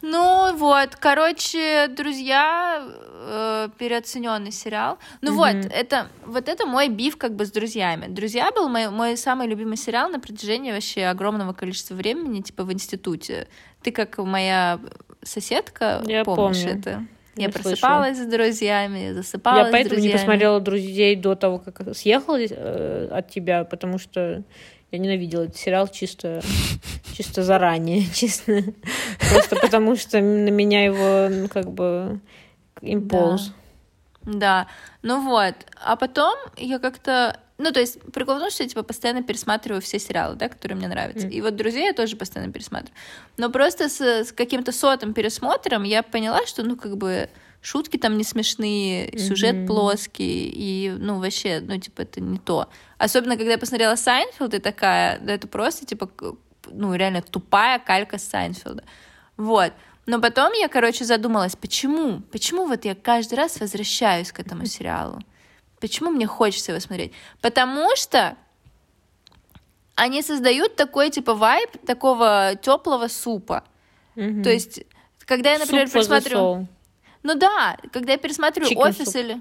Ну 0.00 0.56
вот, 0.56 0.94
короче, 0.94 1.88
друзья, 1.88 2.80
э, 2.80 3.68
переоцененный 3.78 4.52
сериал. 4.52 4.98
Ну 5.20 5.32
Мгм. 5.32 5.38
вот, 5.38 5.72
это 5.72 6.08
вот 6.24 6.48
это 6.48 6.64
мой 6.64 6.88
биф 6.88 7.16
как 7.16 7.34
бы 7.34 7.44
с 7.44 7.50
друзьями. 7.50 8.06
Друзья 8.06 8.52
был 8.52 8.68
мой, 8.68 8.88
мой 8.90 9.16
самый 9.16 9.48
любимый 9.48 9.76
сериал 9.76 10.08
на 10.10 10.20
протяжении 10.20 10.70
вообще 10.70 11.06
огромного 11.06 11.52
количества 11.52 11.94
времени, 11.94 12.42
типа 12.42 12.62
в 12.62 12.72
институте. 12.72 13.48
Ты 13.82 13.90
как 13.90 14.18
моя 14.18 14.78
соседка, 15.22 16.02
Я 16.06 16.24
помнишь 16.24 16.62
помню. 16.62 16.78
это? 16.78 17.04
Я 17.36 17.50
слышала. 17.52 17.62
просыпалась 17.70 18.18
с 18.18 18.26
друзьями, 18.26 19.12
засыпала 19.12 19.58
Я 19.58 19.68
с 19.68 19.70
поэтому 19.70 19.94
не 19.94 20.08
друзьями. 20.08 20.16
посмотрела 20.18 20.60
друзей 20.60 21.14
до 21.16 21.34
того, 21.36 21.58
как 21.58 21.94
съехала 21.94 22.38
э, 22.40 23.08
от 23.12 23.30
тебя, 23.30 23.64
потому 23.64 23.98
что 23.98 24.42
я 24.90 24.98
ненавидела 24.98 25.44
этот 25.44 25.56
сериал 25.56 25.86
чисто, 25.88 26.40
чисто 27.14 27.42
заранее, 27.42 28.04
честно. 28.14 28.62
Просто 29.30 29.56
потому 29.56 29.94
что 29.96 30.20
на 30.20 30.48
меня 30.48 30.84
его, 30.84 31.28
ну, 31.30 31.48
как 31.48 31.70
бы, 31.70 32.20
имполз. 32.80 33.52
Да, 34.22 34.66
ну 35.02 35.22
вот. 35.24 35.54
А 35.84 35.96
потом 35.96 36.36
я 36.56 36.78
как-то... 36.78 37.38
Ну, 37.58 37.72
то 37.72 37.80
есть, 37.80 38.00
прикол 38.12 38.36
в 38.36 38.38
том, 38.38 38.50
что 38.50 38.62
я, 38.62 38.68
типа, 38.68 38.84
постоянно 38.84 39.24
пересматриваю 39.24 39.82
все 39.82 39.98
сериалы, 39.98 40.36
да, 40.36 40.48
которые 40.48 40.76
мне 40.76 40.86
нравятся. 40.86 41.26
Мгм. 41.26 41.34
И 41.36 41.40
вот 41.40 41.56
«Друзей» 41.56 41.86
я 41.86 41.92
тоже 41.92 42.16
постоянно 42.16 42.52
пересматриваю. 42.52 42.94
Но 43.36 43.50
просто 43.50 43.88
с, 43.88 44.00
с 44.00 44.32
каким-то 44.32 44.70
сотым 44.70 45.12
пересмотром 45.12 45.82
я 45.82 46.04
поняла, 46.04 46.46
что, 46.46 46.62
ну, 46.62 46.76
как 46.76 46.96
бы, 46.96 47.28
шутки 47.60 47.96
там 47.96 48.16
не 48.16 48.22
смешные, 48.22 49.18
сюжет 49.18 49.56
Мгм. 49.56 49.66
плоский, 49.66 50.48
и, 50.54 50.94
ну, 50.96 51.18
вообще, 51.18 51.60
ну, 51.60 51.76
типа, 51.78 52.02
это 52.02 52.20
не 52.20 52.38
то. 52.38 52.68
Особенно, 52.96 53.36
когда 53.36 53.52
я 53.52 53.58
посмотрела 53.58 53.96
«Seinfeld», 53.96 54.54
и 54.54 54.58
такая, 54.60 55.18
да, 55.18 55.32
это 55.32 55.48
просто, 55.48 55.84
типа, 55.84 56.08
ну, 56.70 56.94
реально 56.94 57.22
тупая 57.22 57.80
калька 57.80 58.18
Seinfeld'а. 58.18 58.84
Вот. 59.36 59.72
Но 60.06 60.20
потом 60.20 60.52
я, 60.52 60.68
короче, 60.68 61.04
задумалась, 61.04 61.56
почему? 61.56 62.20
Почему 62.30 62.66
вот 62.66 62.84
я 62.84 62.94
каждый 62.94 63.34
раз 63.34 63.58
возвращаюсь 63.58 64.30
к 64.30 64.38
этому 64.38 64.64
сериалу? 64.64 65.20
Почему 65.80 66.10
мне 66.10 66.26
хочется 66.26 66.72
его 66.72 66.80
смотреть? 66.80 67.12
Потому 67.40 67.94
что 67.96 68.36
они 69.94 70.22
создают 70.22 70.76
такой, 70.76 71.10
типа, 71.10 71.34
vibe 71.34 71.70
такого 71.86 72.52
теплого 72.60 73.08
супа. 73.08 73.64
Мгм. 74.14 74.42
То 74.42 74.50
есть, 74.50 74.82
когда 75.20 75.52
я, 75.52 75.58
например, 75.58 75.90
пересматриваю... 75.90 76.44
soul. 76.44 76.66
Ну 77.22 77.34
да, 77.34 77.76
когда 77.92 78.12
я 78.12 78.18
пересматриваю 78.18 78.70
Chicken 78.70 78.88
офис 78.88 79.14
soup. 79.14 79.20
или. 79.20 79.40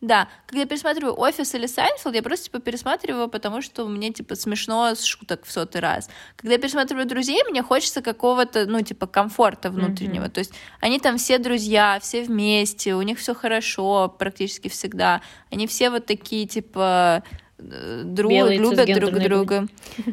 Да, 0.00 0.28
когда 0.46 0.62
я 0.62 0.66
пересматриваю 0.66 1.18
офис 1.18 1.54
или 1.54 1.66
Seinfeld, 1.66 2.14
я 2.14 2.22
просто 2.22 2.46
типа 2.46 2.60
пересматриваю, 2.60 3.28
потому 3.28 3.60
что 3.60 3.86
мне 3.86 4.10
типа 4.12 4.34
смешно 4.34 4.94
с 4.94 5.04
шуток 5.04 5.44
в 5.44 5.52
сотый 5.52 5.82
раз. 5.82 6.08
Когда 6.36 6.54
я 6.54 6.58
пересматриваю 6.58 7.06
друзей, 7.06 7.42
мне 7.50 7.62
хочется 7.62 8.00
какого-то, 8.00 8.64
ну, 8.64 8.80
типа, 8.80 9.06
комфорта 9.06 9.70
внутреннего. 9.70 10.30
То 10.30 10.40
есть 10.40 10.54
они 10.80 10.98
там 11.00 11.18
все 11.18 11.38
друзья, 11.38 11.98
все 12.00 12.22
вместе, 12.22 12.94
у 12.94 13.02
них 13.02 13.18
все 13.18 13.34
хорошо 13.34 14.08
практически 14.18 14.68
всегда. 14.68 15.20
Они 15.50 15.66
все 15.66 15.90
вот 15.90 16.06
такие, 16.06 16.46
типа, 16.46 17.22
друг, 17.60 18.30
Белые 18.30 18.58
любят 18.58 18.92
друг 18.94 19.18
друга. 19.18 19.66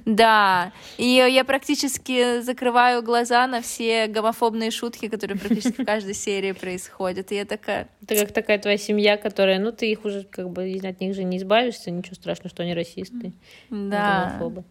Да. 0.05 0.71
И 0.97 1.05
я 1.05 1.43
практически 1.43 2.41
закрываю 2.41 3.01
глаза 3.03 3.47
на 3.47 3.61
все 3.61 4.07
гомофобные 4.07 4.71
шутки, 4.71 5.07
которые 5.07 5.37
практически 5.37 5.81
в 5.81 5.85
каждой 5.85 6.13
серии 6.13 6.51
происходят. 6.51 7.31
И 7.31 7.35
я 7.35 7.45
такая, 7.45 7.89
Это 8.03 8.15
как 8.15 8.33
такая 8.33 8.59
твоя 8.59 8.77
семья, 8.77 9.17
которая, 9.17 9.59
ну, 9.59 9.71
ты 9.71 9.91
их 9.91 10.05
уже, 10.05 10.23
как 10.23 10.49
бы, 10.49 10.63
от 10.83 11.01
них 11.01 11.15
же 11.15 11.23
не 11.23 11.37
избавишься, 11.37 11.91
ничего 11.91 12.15
страшного, 12.15 12.49
что 12.49 12.63
они 12.63 12.73
расисты, 12.73 13.33
да, 13.69 14.29
гомофобы. 14.29 14.63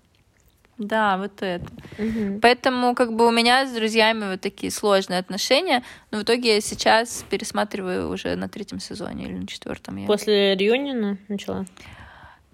да, 0.78 1.16
вот 1.18 1.42
это. 1.42 1.66
Мгм. 1.98 2.40
Поэтому 2.40 2.94
как 2.94 3.14
бы 3.14 3.26
у 3.26 3.30
меня 3.30 3.66
с 3.66 3.72
друзьями 3.72 4.30
вот 4.30 4.40
такие 4.40 4.70
сложные 4.70 5.18
отношения, 5.18 5.82
но 6.10 6.18
в 6.18 6.22
итоге 6.22 6.54
я 6.56 6.60
сейчас 6.60 7.24
пересматриваю 7.30 8.10
уже 8.10 8.36
на 8.36 8.48
третьем 8.48 8.80
сезоне 8.80 9.24
или 9.24 9.34
на 9.34 9.46
четвертом. 9.46 9.96
Я... 9.96 10.06
После 10.06 10.54
Реюнина 10.54 11.18
начала? 11.28 11.66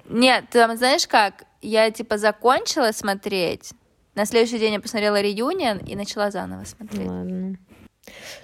Нет, 0.08 0.44
там 0.50 0.76
знаешь 0.76 1.06
как? 1.06 1.44
Я 1.60 1.90
типа 1.90 2.18
закончила 2.18 2.92
смотреть, 2.92 3.72
на 4.14 4.26
следующий 4.26 4.58
день 4.58 4.74
я 4.74 4.80
посмотрела 4.80 5.20
реюнион 5.20 5.78
и 5.78 5.94
начала 5.94 6.30
заново 6.30 6.64
смотреть. 6.64 7.06
Ладно. 7.06 7.56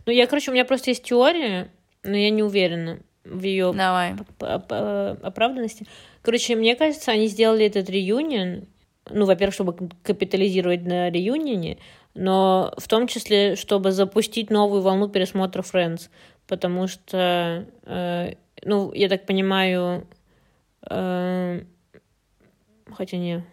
Ну, 0.07 0.13
я, 0.13 0.27
короче, 0.27 0.51
у 0.51 0.55
меня 0.55 0.65
просто 0.65 0.91
есть 0.91 1.05
теория, 1.05 1.71
но 2.05 2.17
я 2.17 2.31
не 2.31 2.43
уверена 2.43 3.01
в 3.25 3.43
ее 3.43 3.73
Давай. 3.73 4.15
оправданности. 4.41 5.87
Короче, 6.23 6.57
мне 6.57 6.77
кажется, 6.77 7.11
они 7.11 7.27
сделали 7.27 7.67
этот 7.67 7.91
реюнион 7.91 8.67
ну, 9.11 9.25
во-первых, 9.25 9.55
чтобы 9.55 9.91
капитализировать 10.03 10.85
на 10.85 11.11
реюнионе, 11.11 11.79
но 12.15 12.73
в 12.77 12.89
том 12.89 13.07
числе, 13.07 13.57
чтобы 13.57 13.93
запустить 13.93 14.51
новую 14.51 14.83
волну 14.83 15.09
пересмотра 15.09 15.63
Friends, 15.63 16.09
потому 16.47 16.87
что, 16.87 17.67
э, 17.85 18.35
ну, 18.65 18.93
я 18.93 19.09
так 19.09 19.27
понимаю, 19.27 20.07
хотя 20.83 21.67
не, 23.17 23.45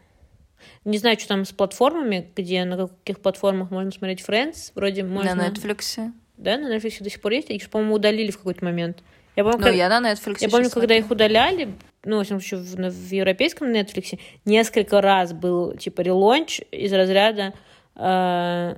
не 0.84 0.98
знаю, 0.98 1.18
что 1.20 1.28
там 1.30 1.46
с 1.46 1.52
платформами, 1.52 2.32
где, 2.36 2.64
на 2.66 2.88
каких 2.88 3.20
платформах 3.20 3.72
можно 3.72 3.92
смотреть 3.92 4.24
Friends, 4.28 4.72
вроде 4.76 5.04
можно... 5.04 5.36
На 5.36 5.50
Netflix. 5.50 6.12
Да, 6.38 6.58
на 6.58 6.76
Netflix 6.76 7.02
до 7.04 7.10
сих 7.10 7.22
пор 7.22 7.34
есть, 7.34 7.50
их, 7.50 7.70
по-моему, 7.70 7.96
удалили 7.96 8.32
в 8.32 8.38
какой-то 8.38 8.64
момент. 8.66 9.04
Я 9.36 9.44
помню, 9.44 9.60
Ну, 9.60 9.64
как- 9.66 9.76
я 9.76 9.90
на 9.90 10.12
Netflix 10.12 10.38
я 10.40 10.50
помню, 10.50 10.70
когда 10.70 10.96
смотрю. 10.96 11.00
их 11.00 11.12
удаляли, 11.12 11.74
ну, 12.04 12.18
во 12.18 12.24
всяком 12.24 12.42
случае, 12.42 12.60
в, 12.62 12.92
в 12.94 13.12
европейском 13.12 13.72
Netflix 13.72 14.20
несколько 14.46 15.02
раз 15.02 15.34
был, 15.34 15.76
типа, 15.76 16.02
relaunch 16.02 16.62
из 16.72 16.94
разряда, 16.94 17.54
э, 17.96 18.76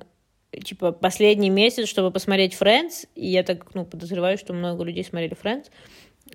типа, 0.63 0.91
последний 0.93 1.49
месяц, 1.49 1.87
чтобы 1.87 2.11
посмотреть 2.11 2.55
Friends, 2.59 3.07
и 3.15 3.27
я 3.27 3.43
так, 3.43 3.73
ну, 3.75 3.85
подозреваю, 3.85 4.37
что 4.37 4.53
много 4.53 4.83
людей 4.83 5.03
смотрели 5.03 5.35
Friends 5.35 5.65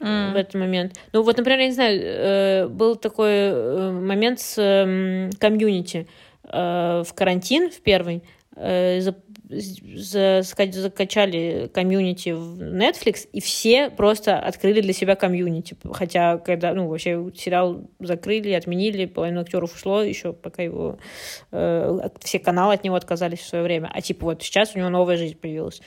М. 0.01 0.33
в 0.33 0.37
этот 0.37 0.55
момент. 0.55 0.95
Ну, 1.13 1.23
вот, 1.23 1.37
например, 1.37 1.61
я 1.61 1.67
не 1.67 1.73
знаю, 1.73 2.01
э, 2.03 2.69
был 2.69 2.97
такой 2.97 3.31
э, 3.31 3.91
момент 3.91 4.41
с 4.41 4.59
эм, 4.59 5.31
Community 5.39 6.07
э, 6.45 7.03
в 7.07 7.15
карантин, 7.15 7.71
в 7.71 7.81
первый, 7.81 8.23
закачали 10.73 11.71
Community 11.73 12.31
в 12.31 12.61
Netflix, 12.61 13.29
и 13.33 13.41
все 13.41 13.91
просто 13.91 14.39
открыли 14.39 14.81
для 14.81 14.93
себя 14.93 15.15
Community. 15.15 15.77
Хотя, 15.93 16.39
когда, 16.39 16.75
ну, 16.75 16.89
вообще 16.89 17.31
сериал 17.35 17.83
закрыли, 17.99 18.53
отменили, 18.53 19.07
половина 19.07 19.41
актеров 19.41 19.75
ушло, 19.75 20.03
еще 20.03 20.33
пока 20.33 20.63
его 20.63 20.99
э, 21.51 22.09
все 22.21 22.39
каналы 22.39 22.75
от 22.75 22.85
него 22.85 22.97
отказались 22.97 23.41
в 23.41 23.49
свое 23.49 23.65
время. 23.65 23.91
А 23.93 24.01
типа 24.01 24.27
вот 24.27 24.43
сейчас 24.43 24.75
у 24.75 24.79
него 24.79 24.91
новая 24.91 25.17
жизнь 25.17 25.37
появилась. 25.37 25.81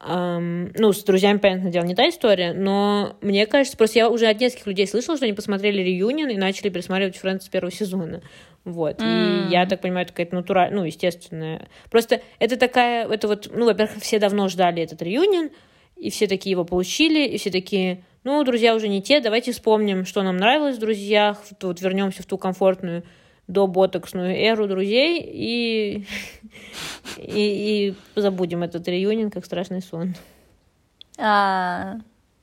Ам, 0.00 0.70
ну, 0.74 0.92
с 0.92 1.02
друзьями, 1.02 1.38
понятное 1.38 1.72
дело, 1.72 1.84
не 1.84 1.96
та 1.96 2.08
история, 2.08 2.52
но 2.52 3.16
мне 3.20 3.46
кажется, 3.46 3.76
просто 3.76 3.98
я 3.98 4.08
уже 4.08 4.26
от 4.26 4.40
нескольких 4.40 4.66
людей 4.68 4.86
слышала, 4.86 5.16
что 5.16 5.24
они 5.26 5.34
посмотрели 5.34 5.82
реюнион 5.82 6.28
и 6.28 6.36
начали 6.36 6.68
пересматривать 6.68 7.16
Френдс 7.16 7.46
с 7.46 7.48
первого 7.48 7.72
сезона. 7.72 8.22
Вот. 8.64 9.00
М. 9.02 9.48
И 9.48 9.50
я 9.50 9.66
так 9.66 9.80
понимаю, 9.80 10.04
это 10.04 10.12
какая-то 10.12 10.36
натуральная, 10.36 10.78
ну, 10.78 10.84
естественная. 10.84 11.66
Просто 11.90 12.20
это 12.38 12.56
такая, 12.56 13.08
это 13.08 13.26
вот, 13.26 13.50
ну, 13.52 13.64
во-первых, 13.64 14.00
все 14.00 14.20
давно 14.20 14.48
ждали 14.48 14.82
этот 14.82 15.02
реюнион, 15.02 15.50
и 15.96 16.10
все 16.10 16.28
такие 16.28 16.52
его 16.52 16.64
получили, 16.64 17.26
и 17.26 17.36
все 17.36 17.50
такие, 17.50 18.04
ну, 18.22 18.44
друзья 18.44 18.76
уже 18.76 18.86
не 18.86 19.02
те, 19.02 19.20
давайте 19.20 19.50
вспомним, 19.50 20.04
что 20.04 20.22
нам 20.22 20.36
нравилось 20.36 20.76
в 20.76 20.80
друзьях, 20.80 21.42
вот 21.60 21.80
вернемся 21.80 22.22
в 22.22 22.26
ту 22.26 22.38
комфортную 22.38 23.02
до 23.48 23.66
ботоксную 23.66 24.36
эру 24.36 24.66
друзей 24.68 25.20
и, 25.22 26.06
и, 27.16 27.88
и 27.88 27.94
забудем 28.14 28.62
этот 28.62 28.86
реюнион 28.88 29.30
как 29.30 29.44
страшный 29.44 29.82
сон. 29.82 30.14
А, 31.18 31.96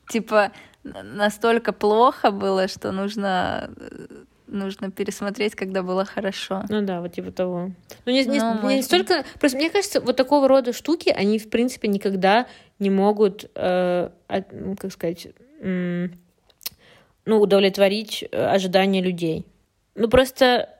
типа, 0.09 0.51
настолько 0.83 1.71
плохо 1.73 2.31
было, 2.31 2.67
что 2.67 2.91
нужно, 2.91 3.71
э, 3.77 4.07
нужно 4.47 4.91
пересмотреть, 4.91 5.55
когда 5.55 5.81
было 5.83 6.05
хорошо. 6.05 6.63
Ну 6.69 6.81
да, 6.81 7.01
вот 7.01 7.13
типа 7.13 7.31
того. 7.31 7.71
Ну, 8.05 8.11
не, 8.11 8.25
не- 8.25 8.39
Ну, 8.39 8.69
не 8.69 8.81
столько... 8.81 9.23
Просто 9.39 9.57
мне 9.57 9.69
кажется, 9.69 10.01
вот 10.01 10.15
такого 10.17 10.47
рода 10.47 10.73
штуки, 10.73 11.09
они, 11.09 11.39
в 11.39 11.49
принципе, 11.49 11.87
никогда 11.87 12.47
не 12.79 12.89
могут, 12.89 13.49
э, 13.55 14.09
от- 14.27 14.51
ну, 14.51 14.75
как 14.75 14.91
сказать, 14.91 15.27
м, 15.61 16.11
ну, 17.25 17.39
удовлетворить 17.39 18.23
э, 18.31 18.45
ожидания 18.45 19.01
людей. 19.01 19.45
Ну, 19.95 20.09
просто 20.09 20.45
э, 20.45 20.74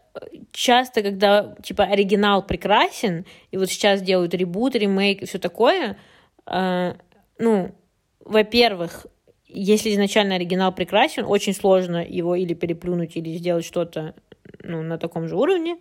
часто, 0.51 1.01
когда, 1.01 1.55
типа, 1.63 1.83
оригинал 1.83 2.45
прекрасен, 2.45 3.25
и 3.51 3.57
вот 3.57 3.69
сейчас 3.69 4.01
делают 4.01 4.33
ребут, 4.33 4.75
ремейк 4.75 5.21
и 5.21 5.25
все 5.25 5.39
такое, 5.39 5.97
э, 6.45 6.93
ну, 7.39 7.75
во-первых, 8.19 9.05
если 9.47 9.93
изначально 9.93 10.35
оригинал 10.35 10.73
прекрасен, 10.73 11.25
очень 11.25 11.53
сложно 11.53 12.05
его 12.05 12.35
или 12.35 12.53
переплюнуть, 12.53 13.15
или 13.15 13.37
сделать 13.37 13.65
что-то 13.65 14.15
ну, 14.63 14.81
на 14.81 14.97
таком 14.97 15.27
же 15.27 15.35
уровне. 15.35 15.77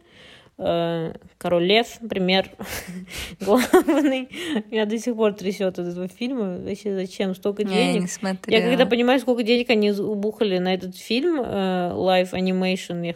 Э, 0.57 1.15
Король 1.39 1.65
Лев, 1.65 1.99
пример 2.09 2.51
главный. 3.41 4.29
Меня 4.71 4.85
до 4.87 4.99
сих 4.99 5.17
пор 5.17 5.33
трясет 5.33 5.79
от 5.79 5.89
этого 5.89 6.07
фильма. 6.09 6.59
Вообще, 6.59 6.95
зачем 6.95 7.35
столько 7.35 7.65
Не, 7.65 7.75
я 7.75 7.85
денег? 7.87 8.03
не 8.03 8.09
смотрела. 8.09 8.61
Я 8.63 8.69
когда 8.69 8.87
понимаю, 8.87 9.19
сколько 9.19 9.43
денег 9.43 9.71
они 9.71 9.91
убухали 9.91 10.59
на 10.59 10.73
этот 10.75 10.97
фильм, 10.97 11.41
э, 11.41 11.91
Live 11.93 12.33
Animation, 12.33 13.05
я 13.05 13.15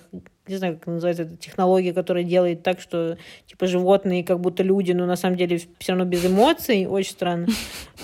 не 0.48 0.56
знаю, 0.56 0.78
как 0.78 0.86
называется 0.86 1.24
эта 1.24 1.36
технология, 1.36 1.92
которая 1.92 2.24
делает 2.24 2.62
так, 2.62 2.80
что 2.80 3.18
типа 3.46 3.66
животные 3.66 4.24
как 4.24 4.40
будто 4.40 4.62
люди, 4.62 4.92
но 4.92 5.06
на 5.06 5.16
самом 5.16 5.36
деле 5.36 5.58
все 5.78 5.92
равно 5.92 6.04
без 6.04 6.24
эмоций, 6.26 6.86
очень 6.86 7.12
странно. 7.12 7.46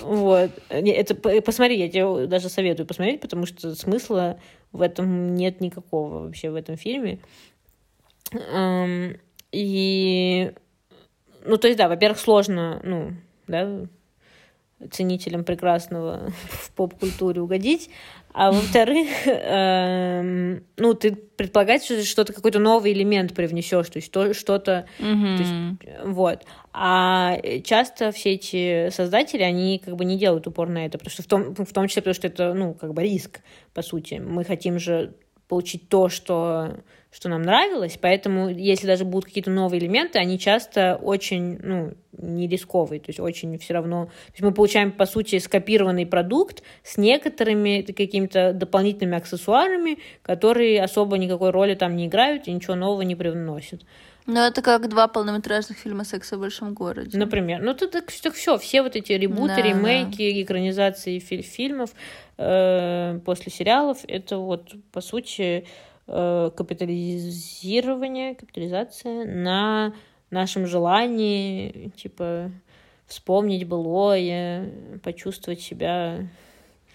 Вот. 0.03 0.51
Это, 0.69 1.15
посмотри, 1.15 1.79
я 1.79 1.89
тебе 1.89 2.27
даже 2.27 2.49
советую 2.49 2.87
посмотреть, 2.87 3.21
потому 3.21 3.47
что 3.47 3.75
смысла 3.75 4.39
в 4.73 4.83
этом 4.83 5.35
нет 5.35 5.61
никакого 5.61 6.25
вообще 6.25 6.51
в 6.51 6.55
этом 6.55 6.77
фильме. 6.77 7.21
И, 9.53 10.53
ну, 11.45 11.57
то 11.57 11.69
есть, 11.69 11.79
да, 11.79 11.89
во-первых, 11.89 12.19
сложно, 12.19 12.81
ну, 12.83 13.13
да, 13.47 13.87
ценителям 14.91 15.45
прекрасного 15.45 16.31
в 16.51 16.71
поп-культуре 16.73 17.41
угодить. 17.41 17.91
А 18.33 18.51
во-вторых, 18.51 19.07
эм, 19.27 20.65
ну, 20.77 20.95
ты 20.95 21.15
предполагаешь, 21.15 21.83
что 21.83 22.03
что-то, 22.05 22.33
какой-то 22.33 22.59
новый 22.59 22.93
элемент 22.93 23.33
привнесешь, 23.33 23.89
то 23.89 23.99
есть 23.99 24.11
то- 24.11 24.35
что-то, 24.35 24.87
Мгм. 24.99 25.37
то 25.37 25.43
есть, 25.43 25.55
вот. 26.05 26.43
А 26.73 27.39
часто 27.63 28.11
все 28.11 28.33
эти 28.33 28.91
создатели, 28.91 29.43
они 29.43 29.79
как 29.85 29.95
бы 29.95 30.05
не 30.05 30.19
делают 30.19 30.47
упор 30.49 30.69
на 30.69 30.85
это, 30.85 30.99
потому 30.99 31.13
что 31.13 31.23
в 31.23 31.27
том, 31.27 31.55
в 31.55 31.73
том 31.73 31.87
числе, 31.87 32.03
потому 32.03 32.15
что 32.15 32.27
это, 32.27 32.55
ну, 32.55 32.75
как 32.75 32.93
бы 32.93 33.03
риск, 33.05 33.41
по 33.73 33.83
сути. 33.83 34.15
Мы 34.15 34.45
хотим 34.45 34.81
же 34.81 35.15
получить 35.47 35.89
то, 35.89 36.09
что, 36.09 36.81
что 37.15 37.29
нам 37.29 37.43
нравилось, 37.43 37.97
поэтому 38.01 38.49
если 38.49 38.89
даже 38.89 39.05
будут 39.05 39.27
какие-то 39.27 39.51
новые 39.51 39.81
элементы, 39.81 40.19
они 40.19 40.37
часто 40.37 40.99
очень, 41.01 41.59
ну, 41.63 41.93
не 42.19 42.49
рисковые, 42.49 42.99
то 42.99 43.11
есть 43.11 43.21
очень 43.21 43.57
все 43.59 43.75
равно... 43.75 44.07
То 44.07 44.33
есть 44.33 44.43
мы 44.43 44.53
получаем, 44.53 44.91
по 44.91 45.07
сути, 45.07 45.39
скопированный 45.39 46.07
продукт 46.07 46.65
с 46.83 46.97
некоторыми 46.97 47.83
какими-то 47.83 48.53
дополнительными 48.53 49.17
аксессуарами, 49.17 49.99
которые 50.23 50.83
особо 50.83 51.17
никакой 51.17 51.51
роли 51.51 51.75
там 51.75 51.95
не 51.95 52.07
играют 52.07 52.49
и 52.49 52.53
ничего 52.53 52.75
нового 52.75 53.03
не 53.03 53.15
привносят. 53.15 53.83
Ну, 54.27 54.41
это 54.41 54.63
как 54.63 54.89
два 54.89 55.07
полнометражных 55.07 55.79
фильма 55.79 56.05
«Секса 56.05 56.37
в 56.37 56.41
большом 56.41 56.75
городе». 56.75 57.17
Например. 57.17 57.61
Ну, 57.63 57.75
тут 57.75 57.93
так, 57.93 58.11
все, 58.11 58.59
все 58.59 58.83
вот 58.83 58.97
эти 58.97 59.13
ребуты, 59.13 59.55
Да, 59.57 59.63
ремейки, 59.63 60.43
экранизации 60.43 61.19
фи- 61.21 61.43
фильмов 61.43 61.91
э, 62.39 63.21
после 63.25 63.53
сериалов, 63.53 63.99
это 64.09 64.39
вот, 64.39 64.73
по 64.93 65.01
сути, 65.01 65.67
капитализирование, 66.07 68.35
капитализация 68.35 69.25
на 69.25 69.95
нашем 70.31 70.67
желании, 70.67 71.91
типа, 71.97 72.51
вспомнить 73.07 73.67
былое, 73.67 74.71
почувствовать 75.03 75.61
себя 75.61 76.27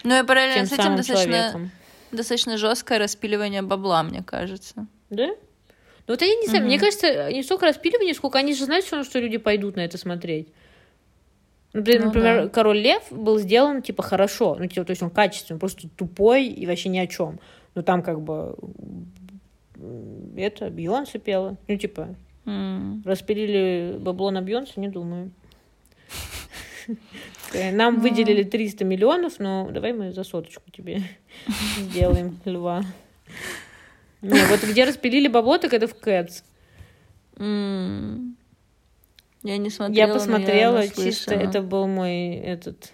Ну 0.04 0.22
и 0.22 0.26
параллельно 0.26 0.66
с 0.66 0.72
этим 0.74 0.96
достаточно, 0.96 1.26
человеком. 1.26 1.72
достаточно 2.12 2.58
жесткое 2.58 3.00
распиливание 3.00 3.62
бабла, 3.62 4.04
мне 4.04 4.24
кажется. 4.24 4.88
Да? 5.10 5.28
Ну 5.28 6.14
вот 6.14 6.22
я 6.22 6.28
не 6.36 6.48
знаю, 6.48 6.62
Мгм. 6.64 6.68
мне 6.70 6.80
кажется, 6.80 7.32
не 7.32 7.44
столько 7.44 7.68
распиливание, 7.68 8.14
сколько 8.16 8.40
они 8.40 8.54
же 8.56 8.66
знают, 8.66 8.86
всё 8.86 8.96
равно, 8.96 9.10
что 9.10 9.20
люди 9.20 9.38
пойдут 9.38 9.76
на 9.76 9.82
это 9.82 9.98
смотреть. 9.98 10.48
Например, 11.72 12.00
Ну 12.02 12.06
например, 12.08 12.44
да. 12.46 12.50
Король 12.50 12.80
Лев 12.80 13.04
был 13.12 13.38
сделан 13.38 13.84
типа 13.84 14.02
хорошо, 14.02 14.56
ну 14.60 14.66
типа, 14.66 14.86
то 14.86 14.92
есть 14.92 15.04
он 15.04 15.12
качественный, 15.12 15.60
просто 15.60 15.88
тупой 15.88 16.48
и 16.48 16.66
вообще 16.66 16.90
ни 16.90 16.98
о 16.98 17.06
чем. 17.06 17.40
Ну 17.76 17.84
там 17.84 18.02
как 18.02 18.22
бы 18.22 18.56
это 20.36 20.70
Бьонсе 20.70 21.20
пела, 21.20 21.58
ну 21.68 21.78
типа 21.78 22.16
М. 22.46 23.02
распилили 23.06 23.98
бабло 24.00 24.32
на 24.32 24.42
Бьонсе, 24.42 24.74
не 24.82 24.88
думаю. 24.90 25.32
Такая, 27.48 27.72
Нам 27.74 27.96
Ну. 27.96 28.02
выделили 28.02 28.44
300 28.44 28.84
миллионов, 28.86 29.40
но 29.40 29.70
давай 29.72 29.94
мы 29.94 30.12
за 30.12 30.24
соточку 30.24 30.70
тебе 30.72 31.02
сделаем 31.78 32.40
льва. 32.46 32.84
Не, 34.22 34.46
вот 34.48 34.64
где 34.64 34.84
распилили 34.86 35.28
бабло, 35.30 35.58
так 35.58 35.74
это 35.74 35.88
в 35.88 35.96
Кэтс. 35.96 36.44
Я 37.38 37.46
не 39.58 39.70
смотрела, 39.70 40.08
Я 40.08 40.14
посмотрела, 40.14 40.88
чисто 40.88 41.36
это 41.36 41.62
был 41.62 41.88
мой 41.88 42.32
этот 42.36 42.92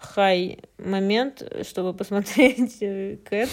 хай 0.00 0.58
момент, 0.78 1.42
чтобы 1.62 1.94
посмотреть 1.94 2.78
э, 2.80 3.18
Кэт. 3.24 3.50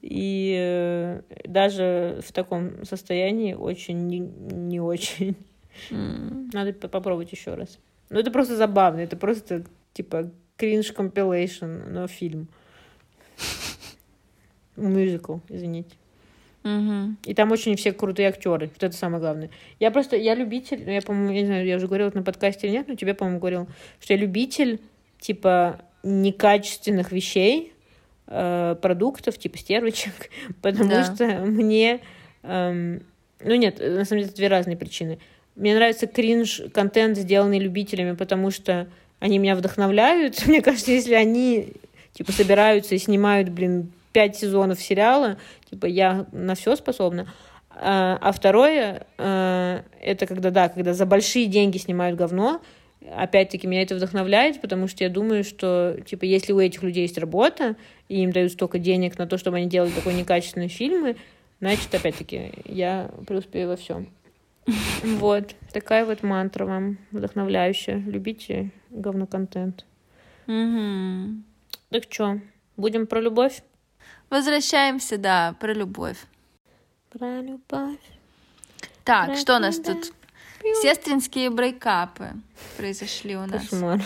И 0.00 0.56
э, 0.56 1.22
даже 1.44 2.20
в 2.24 2.32
таком 2.32 2.84
состоянии 2.84 3.54
очень 3.54 4.06
не, 4.06 4.20
не 4.20 4.80
очень. 4.80 5.36
М. 5.90 6.50
Надо 6.52 6.72
по- 6.72 6.88
попробовать 6.88 7.32
еще 7.32 7.54
раз. 7.54 7.78
Ну, 8.10 8.18
это 8.18 8.30
просто 8.30 8.56
забавно, 8.56 9.00
это 9.00 9.16
просто 9.16 9.64
типа 9.92 10.30
кринж 10.56 10.92
компилейшн, 10.92 11.90
но 11.90 12.06
фильм. 12.06 12.48
Мюзикл, 14.76 15.38
извините. 15.48 15.96
Мгм. 16.62 17.18
И 17.24 17.34
там 17.34 17.50
очень 17.50 17.74
все 17.74 17.92
крутые 17.92 18.28
актеры. 18.28 18.68
Вот 18.68 18.82
это 18.82 18.94
самое 18.96 19.20
главное. 19.20 19.50
Я 19.80 19.90
просто, 19.90 20.16
я 20.16 20.34
любитель, 20.34 20.82
ну, 20.84 20.92
я, 20.92 21.02
по-моему, 21.02 21.32
не 21.32 21.44
знаю, 21.44 21.66
я 21.66 21.76
уже 21.76 21.88
говорила 21.88 22.08
это 22.08 22.18
на 22.18 22.22
подкасте 22.22 22.68
или 22.68 22.74
нет, 22.74 22.86
но 22.88 22.94
тебе, 22.94 23.14
по-моему, 23.14 23.40
говорил, 23.40 23.66
что 24.00 24.12
я 24.14 24.20
любитель, 24.20 24.80
типа, 25.22 25.78
некачественных 26.02 27.12
вещей, 27.12 27.72
э, 28.26 28.76
продуктов, 28.82 29.38
типа 29.38 29.56
стервочек, 29.56 30.12
потому 30.62 30.90
Да. 30.90 31.04
что 31.04 31.24
мне... 31.46 32.00
эм, 32.42 33.02
ну 33.40 33.54
нет, 33.54 33.78
на 33.78 34.04
самом 34.04 34.20
деле, 34.20 34.24
это 34.26 34.36
две 34.36 34.48
разные 34.48 34.76
причины. 34.76 35.18
Мне 35.54 35.74
нравится 35.74 36.06
кринж-контент, 36.06 37.16
сделанный 37.16 37.58
любителями, 37.58 38.14
потому 38.16 38.50
что 38.50 38.88
они 39.20 39.38
меня 39.38 39.54
вдохновляют. 39.54 40.44
Мне 40.46 40.60
кажется, 40.60 40.90
если 40.90 41.14
они, 41.14 41.74
типа, 42.14 42.32
собираются 42.32 42.94
и 42.94 42.98
снимают, 42.98 43.48
блин, 43.48 43.92
пять 44.12 44.36
сезонов 44.36 44.80
сериала, 44.80 45.36
типа, 45.70 45.86
я 45.86 46.26
на 46.32 46.54
все 46.54 46.74
способна. 46.74 47.32
А, 47.74 48.18
а 48.20 48.32
второе, 48.32 49.06
э, 49.18 49.82
это 50.00 50.26
когда, 50.26 50.50
да, 50.50 50.68
когда 50.68 50.94
за 50.94 51.06
большие 51.06 51.46
деньги 51.46 51.78
снимают 51.78 52.16
говно, 52.18 52.60
опять-таки, 53.10 53.66
меня 53.66 53.82
это 53.82 53.94
вдохновляет, 53.94 54.60
потому 54.60 54.88
что 54.88 55.04
я 55.04 55.10
думаю, 55.10 55.44
что, 55.44 55.96
типа, 56.04 56.24
если 56.24 56.52
у 56.52 56.60
этих 56.60 56.82
людей 56.82 57.02
есть 57.02 57.18
работа, 57.18 57.76
и 58.08 58.22
им 58.22 58.32
дают 58.32 58.52
столько 58.52 58.78
денег 58.78 59.18
на 59.18 59.26
то, 59.26 59.38
чтобы 59.38 59.56
они 59.56 59.66
делали 59.66 59.90
такой 59.90 60.14
некачественные 60.14 60.68
фильмы, 60.68 61.16
значит, 61.60 61.94
опять-таки, 61.94 62.52
я 62.64 63.10
преуспею 63.26 63.68
во 63.68 63.76
всем. 63.76 64.08
Вот, 65.02 65.54
такая 65.72 66.04
вот 66.04 66.22
мантра 66.22 66.64
вам 66.66 66.98
вдохновляющая. 67.10 67.98
Любите 67.98 68.70
говноконтент. 68.90 69.84
Мгм. 70.46 71.44
Так 71.90 72.04
что, 72.08 72.40
будем 72.76 73.06
про 73.06 73.20
любовь? 73.20 73.62
Возвращаемся, 74.30 75.18
да, 75.18 75.56
про 75.60 75.72
любовь. 75.72 76.18
Про 77.10 77.40
любовь. 77.40 77.98
Так, 79.04 79.26
Про 79.26 79.36
что 79.36 79.56
у 79.56 79.58
нас 79.58 79.78
тут? 79.78 80.12
Сестринские 80.82 81.50
брейкапы 81.50 82.30
произошли 82.76 83.36
у 83.36 83.46
нас. 83.46 83.68
Кошмар. 83.68 84.00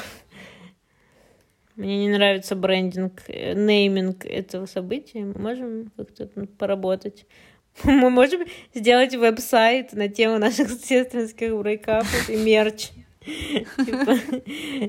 Мне 1.76 2.06
не 2.06 2.08
нравится 2.08 2.56
брендинг, 2.56 3.22
э, 3.28 3.52
нейминг 3.52 4.24
этого 4.24 4.64
события. 4.66 5.20
Мы 5.24 5.38
можем 5.38 5.92
как-то 5.96 6.26
поработать. 6.58 7.26
Мы 7.84 8.08
можем 8.08 8.42
сделать 8.74 9.14
веб-сайт 9.14 9.92
на 9.92 10.08
тему 10.08 10.38
наших 10.38 10.70
сестринских 10.84 11.54
брейкапов 11.56 12.30
и 12.30 12.36
мерч. 12.36 12.90
Типа, 13.26 14.18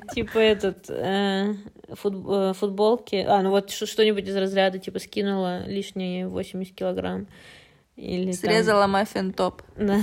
типа 0.14 0.38
этот 0.38 0.90
э, 0.90 1.56
э, 1.90 2.54
футболки. 2.54 3.16
А, 3.28 3.42
ну 3.42 3.50
вот 3.50 3.72
что-нибудь 3.72 4.28
из 4.28 4.36
разряда, 4.36 4.80
типа 4.80 5.00
скинула 5.00 5.66
лишние 5.68 6.28
80 6.28 6.74
килограмм. 6.74 7.28
Или 7.98 8.32
там- 8.32 8.34
Срезала 8.34 8.88
маффин 8.88 9.34
топ. 9.34 9.64
да. 9.76 10.00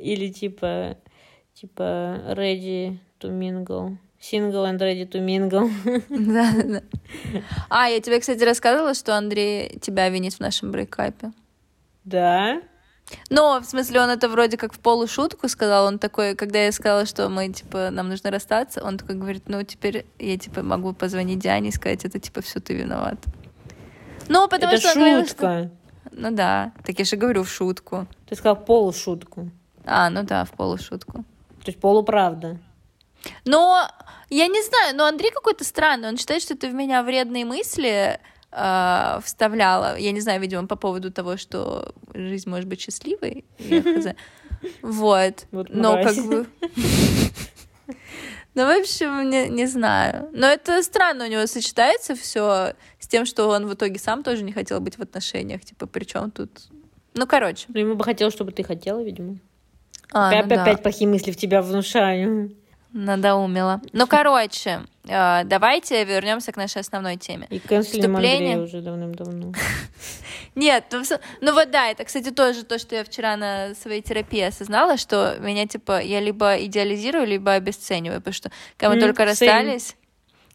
Или 0.00 0.28
типа, 0.32 0.96
типа 1.54 2.22
ready 2.34 2.98
to 3.20 3.30
mingle. 3.30 3.96
Single 4.20 4.66
and 4.66 4.78
ready 4.78 5.08
to 5.08 5.20
mingle. 5.24 5.70
Да, 6.08 6.52
да, 6.52 6.62
да. 6.62 6.82
А, 7.68 7.88
я 7.88 8.00
тебе, 8.00 8.20
кстати, 8.20 8.42
рассказывала, 8.44 8.94
что 8.94 9.16
Андрей 9.16 9.78
тебя 9.80 10.08
винит 10.08 10.34
в 10.34 10.40
нашем 10.40 10.70
брейкапе. 10.70 11.32
Да. 12.04 12.60
Но, 13.28 13.60
в 13.60 13.64
смысле, 13.64 14.00
он 14.00 14.10
это 14.10 14.28
вроде 14.28 14.56
как 14.56 14.72
в 14.72 14.78
полушутку 14.78 15.48
сказал. 15.48 15.86
Он 15.86 15.98
такой, 15.98 16.34
когда 16.34 16.62
я 16.64 16.70
сказала, 16.72 17.06
что 17.06 17.28
мы, 17.28 17.48
типа, 17.48 17.90
нам 17.90 18.08
нужно 18.08 18.30
расстаться, 18.30 18.84
он 18.84 18.98
такой 18.98 19.16
говорит, 19.16 19.44
ну, 19.48 19.62
теперь 19.62 20.06
я, 20.18 20.36
типа, 20.38 20.62
могу 20.62 20.92
позвонить 20.92 21.38
Диане 21.40 21.70
и 21.70 21.72
сказать, 21.72 22.04
это, 22.04 22.18
типа, 22.20 22.40
все 22.40 22.60
ты 22.60 22.74
виноват. 22.74 23.18
Ну, 24.28 24.46
потому 24.48 24.74
Это 24.74 24.80
что... 24.80 24.90
он 24.90 24.94
говорил, 24.96 25.26
что- 25.26 25.28
шутка. 25.30 25.70
Ну 26.12 26.30
да, 26.30 26.72
так 26.84 26.98
я 26.98 27.04
же 27.04 27.16
говорю 27.16 27.42
в 27.42 27.48
шутку. 27.48 28.06
Ты 28.28 28.36
сказал 28.36 28.56
полушутку. 28.56 29.50
А, 29.92 30.08
ну 30.08 30.22
да, 30.22 30.44
в 30.44 30.52
полушутку. 30.52 31.24
То 31.64 31.66
есть 31.66 31.80
полуправда. 31.80 32.58
Но 33.44 33.88
я 34.30 34.46
не 34.46 34.62
знаю, 34.62 34.96
но 34.96 35.04
Андрей 35.04 35.32
какой-то 35.32 35.64
странный. 35.64 36.08
Он 36.08 36.16
считает, 36.16 36.42
что 36.42 36.56
ты 36.56 36.70
в 36.70 36.74
меня 36.74 37.02
вредные 37.02 37.44
мысли 37.44 38.20
э, 38.52 39.20
вставляла. 39.24 39.98
Я 39.98 40.12
не 40.12 40.20
знаю, 40.20 40.40
видимо, 40.40 40.68
по 40.68 40.76
поводу 40.76 41.10
того, 41.10 41.36
что 41.36 41.92
жизнь 42.14 42.48
может 42.48 42.68
быть 42.68 42.80
счастливой. 42.80 43.44
Вот. 44.82 45.46
Но 45.52 46.02
как 46.02 46.16
бы... 46.16 46.46
Ну, 48.54 48.66
в 48.66 48.80
общем, 48.80 49.30
не, 49.30 49.48
не 49.48 49.66
знаю. 49.66 50.28
Но 50.32 50.46
это 50.46 50.82
странно 50.82 51.24
у 51.24 51.28
него 51.28 51.46
сочетается 51.46 52.14
все 52.14 52.74
с 52.98 53.08
тем, 53.08 53.24
что 53.24 53.48
он 53.48 53.66
в 53.66 53.72
итоге 53.72 53.98
сам 53.98 54.22
тоже 54.22 54.42
не 54.42 54.52
хотел 54.52 54.80
быть 54.80 54.98
в 54.98 55.02
отношениях. 55.02 55.64
Типа, 55.64 55.86
при 55.86 56.04
чем 56.04 56.30
тут... 56.30 56.50
Ну, 57.14 57.26
короче. 57.26 57.66
Ну, 57.68 57.80
ему 57.80 57.94
бы 57.94 58.04
хотелось, 58.04 58.34
чтобы 58.34 58.52
ты 58.52 58.62
хотела, 58.62 59.02
видимо. 59.02 59.38
А, 60.12 60.28
опять, 60.30 60.46
ну 60.46 60.54
да. 60.56 60.62
опять 60.62 60.82
плохие 60.82 61.08
мысли 61.08 61.30
в 61.30 61.36
тебя 61.36 61.62
внушаю. 61.62 62.52
Надоумила. 62.92 63.80
Ну, 63.92 64.06
короче, 64.08 64.80
э, 65.06 65.44
давайте 65.44 66.04
вернемся 66.04 66.50
к 66.50 66.56
нашей 66.56 66.80
основной 66.80 67.16
теме. 67.16 67.46
И 67.48 67.60
Вступление. 67.60 68.60
Уже 68.60 68.80
давным-давно. 68.80 69.52
Нет, 70.56 70.86
ну, 70.90 71.02
ну 71.40 71.54
вот 71.54 71.70
да, 71.70 71.88
это, 71.88 72.04
кстати, 72.04 72.30
тоже 72.30 72.64
то, 72.64 72.80
что 72.80 72.96
я 72.96 73.04
вчера 73.04 73.36
на 73.36 73.74
своей 73.76 74.02
терапии 74.02 74.40
осознала, 74.40 74.96
что 74.96 75.36
меня, 75.38 75.68
типа, 75.68 76.02
я 76.02 76.18
либо 76.18 76.56
идеализирую, 76.64 77.26
либо 77.26 77.52
обесцениваю, 77.52 78.20
потому 78.20 78.34
что 78.34 78.50
когда 78.76 78.94
мы 78.94 79.00
только 79.00 79.24
расстались, 79.24 79.94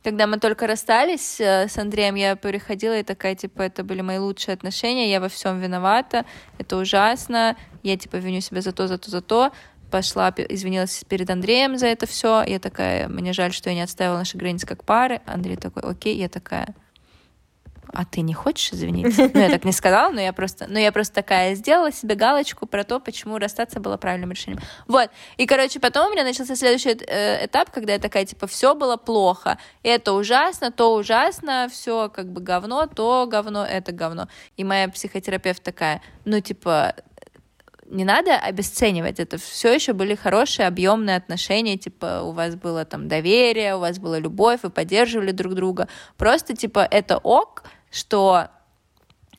когда 0.06 0.28
мы 0.28 0.38
только 0.38 0.68
расстались 0.68 1.42
э, 1.42 1.68
с 1.68 1.80
Андреем, 1.80 2.14
я 2.14 2.36
приходила 2.36 2.96
и 2.96 3.02
такая, 3.02 3.34
типа, 3.34 3.64
это 3.64 3.84
были 3.84 4.02
мои 4.02 4.20
лучшие 4.20 4.54
отношения, 4.54 5.10
я 5.10 5.20
во 5.20 5.30
всем 5.30 5.60
виновата, 5.60 6.26
это 6.60 6.78
ужасно, 6.78 7.58
я, 7.82 7.98
типа, 7.98 8.18
виню 8.18 8.40
себя 8.40 8.62
за 8.62 8.72
то, 8.72 8.88
за 8.88 9.00
то, 9.00 9.10
за 9.10 9.22
то, 9.22 9.52
пошла, 9.90 10.32
извинилась 10.38 11.04
перед 11.10 11.28
Андреем 11.32 11.80
за 11.80 11.88
это 11.88 12.06
все, 12.06 12.44
я 12.44 12.60
такая, 12.60 13.08
мне 13.08 13.34
жаль, 13.34 13.52
что 13.52 13.72
я 13.72 13.76
не 13.76 13.82
отставила 13.82 14.20
наши 14.20 14.38
границы 14.38 14.68
как 14.68 14.84
пары, 14.84 15.22
Андрей 15.26 15.56
такой, 15.56 15.82
окей, 15.82 16.16
я 16.16 16.30
такая, 16.30 16.76
а 17.94 18.06
ты 18.06 18.22
не 18.22 18.34
хочешь 18.34 18.74
извиниться? 18.74 19.30
Ну, 19.34 19.40
я 19.40 19.50
так 19.50 19.64
не 19.66 19.72
сказала, 19.72 20.12
но 20.12 20.22
я 20.22 20.34
просто, 20.34 20.68
но 20.68 20.80
я 20.80 20.92
просто 20.92 21.16
такая 21.16 21.56
сделала 21.56 21.92
себе 21.92 22.16
галочку 22.16 22.66
про 22.66 22.84
то, 22.84 23.00
почему 23.00 23.38
расстаться 23.38 23.80
было 23.80 23.98
правильным 23.98 24.32
решением. 24.32 24.62
Вот. 24.88 25.10
И, 25.38 25.46
короче, 25.46 25.80
потом 25.80 26.10
у 26.10 26.12
меня 26.12 26.24
начался 26.24 26.56
следующий 26.56 26.98
э, 27.08 27.46
этап, 27.46 27.72
когда 27.72 27.94
я 27.94 28.00
такая, 28.00 28.26
типа, 28.26 28.48
все 28.48 28.76
было 28.76 28.98
плохо. 28.98 29.58
Это 29.84 30.14
ужасно, 30.14 30.72
то 30.72 30.96
ужасно, 30.96 31.68
все 31.72 32.10
как 32.10 32.32
бы 32.32 32.42
говно, 32.42 32.88
то 32.88 33.28
говно, 33.30 33.66
это 33.66 33.92
говно. 33.92 34.28
И 34.58 34.64
моя 34.64 34.90
психотерапевт 34.90 35.64
такая, 35.64 36.02
ну, 36.26 36.40
типа, 36.40 36.96
не 37.90 38.04
надо 38.04 38.38
обесценивать 38.38 39.20
это. 39.20 39.38
Все 39.38 39.74
еще 39.74 39.94
были 39.94 40.16
хорошие, 40.16 40.68
объемные 40.68 41.18
отношения, 41.18 41.78
типа 41.78 42.22
у 42.24 42.32
вас 42.32 42.56
было 42.56 42.86
там 42.86 43.08
доверие, 43.08 43.76
у 43.76 43.80
вас 43.80 44.00
была 44.00 44.20
любовь, 44.20 44.62
вы 44.64 44.70
поддерживали 44.70 45.32
друг 45.32 45.54
друга. 45.54 45.88
Просто 46.18 46.56
типа 46.56 46.88
это 46.90 47.18
ок, 47.18 47.64
что 47.92 48.48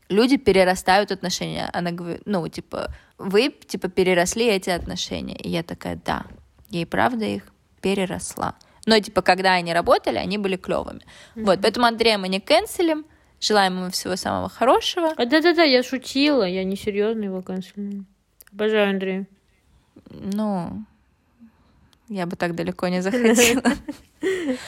люди 0.08 0.36
перерастают 0.36 1.10
отношения. 1.10 1.68
Она 1.72 1.90
говорит, 1.90 2.22
ну 2.24 2.46
типа 2.48 2.94
вы 3.18 3.50
типа 3.50 3.88
переросли 3.88 4.46
эти 4.46 4.70
отношения. 4.70 5.36
И 5.36 5.48
я 5.48 5.62
такая, 5.62 6.00
да, 6.04 6.24
я 6.70 6.82
и 6.82 6.84
правда 6.84 7.24
их 7.24 7.42
переросла. 7.80 8.54
Но 8.86 8.98
типа 9.00 9.22
когда 9.22 9.54
они 9.54 9.72
работали, 9.74 10.18
они 10.18 10.38
были 10.38 10.56
клевыми. 10.56 11.00
Вот, 11.34 11.60
поэтому 11.60 11.86
Андрея 11.86 12.18
мы 12.18 12.28
не 12.28 12.40
канцелим. 12.40 13.04
Желаем 13.38 13.78
ему 13.78 13.90
всего 13.90 14.16
самого 14.16 14.48
хорошего. 14.48 15.12
А 15.14 15.26
да-да-да, 15.26 15.62
я 15.62 15.82
шутила, 15.82 16.44
я 16.44 16.64
не 16.64 16.74
серьезно 16.74 17.24
его 17.24 17.42
канцелирую. 17.42 18.06
Обожаю 18.56 18.88
Андрея. 18.88 19.26
Ну, 20.08 20.82
я 22.08 22.24
бы 22.24 22.36
так 22.36 22.54
далеко 22.54 22.88
не 22.88 23.02
заходила. 23.02 23.62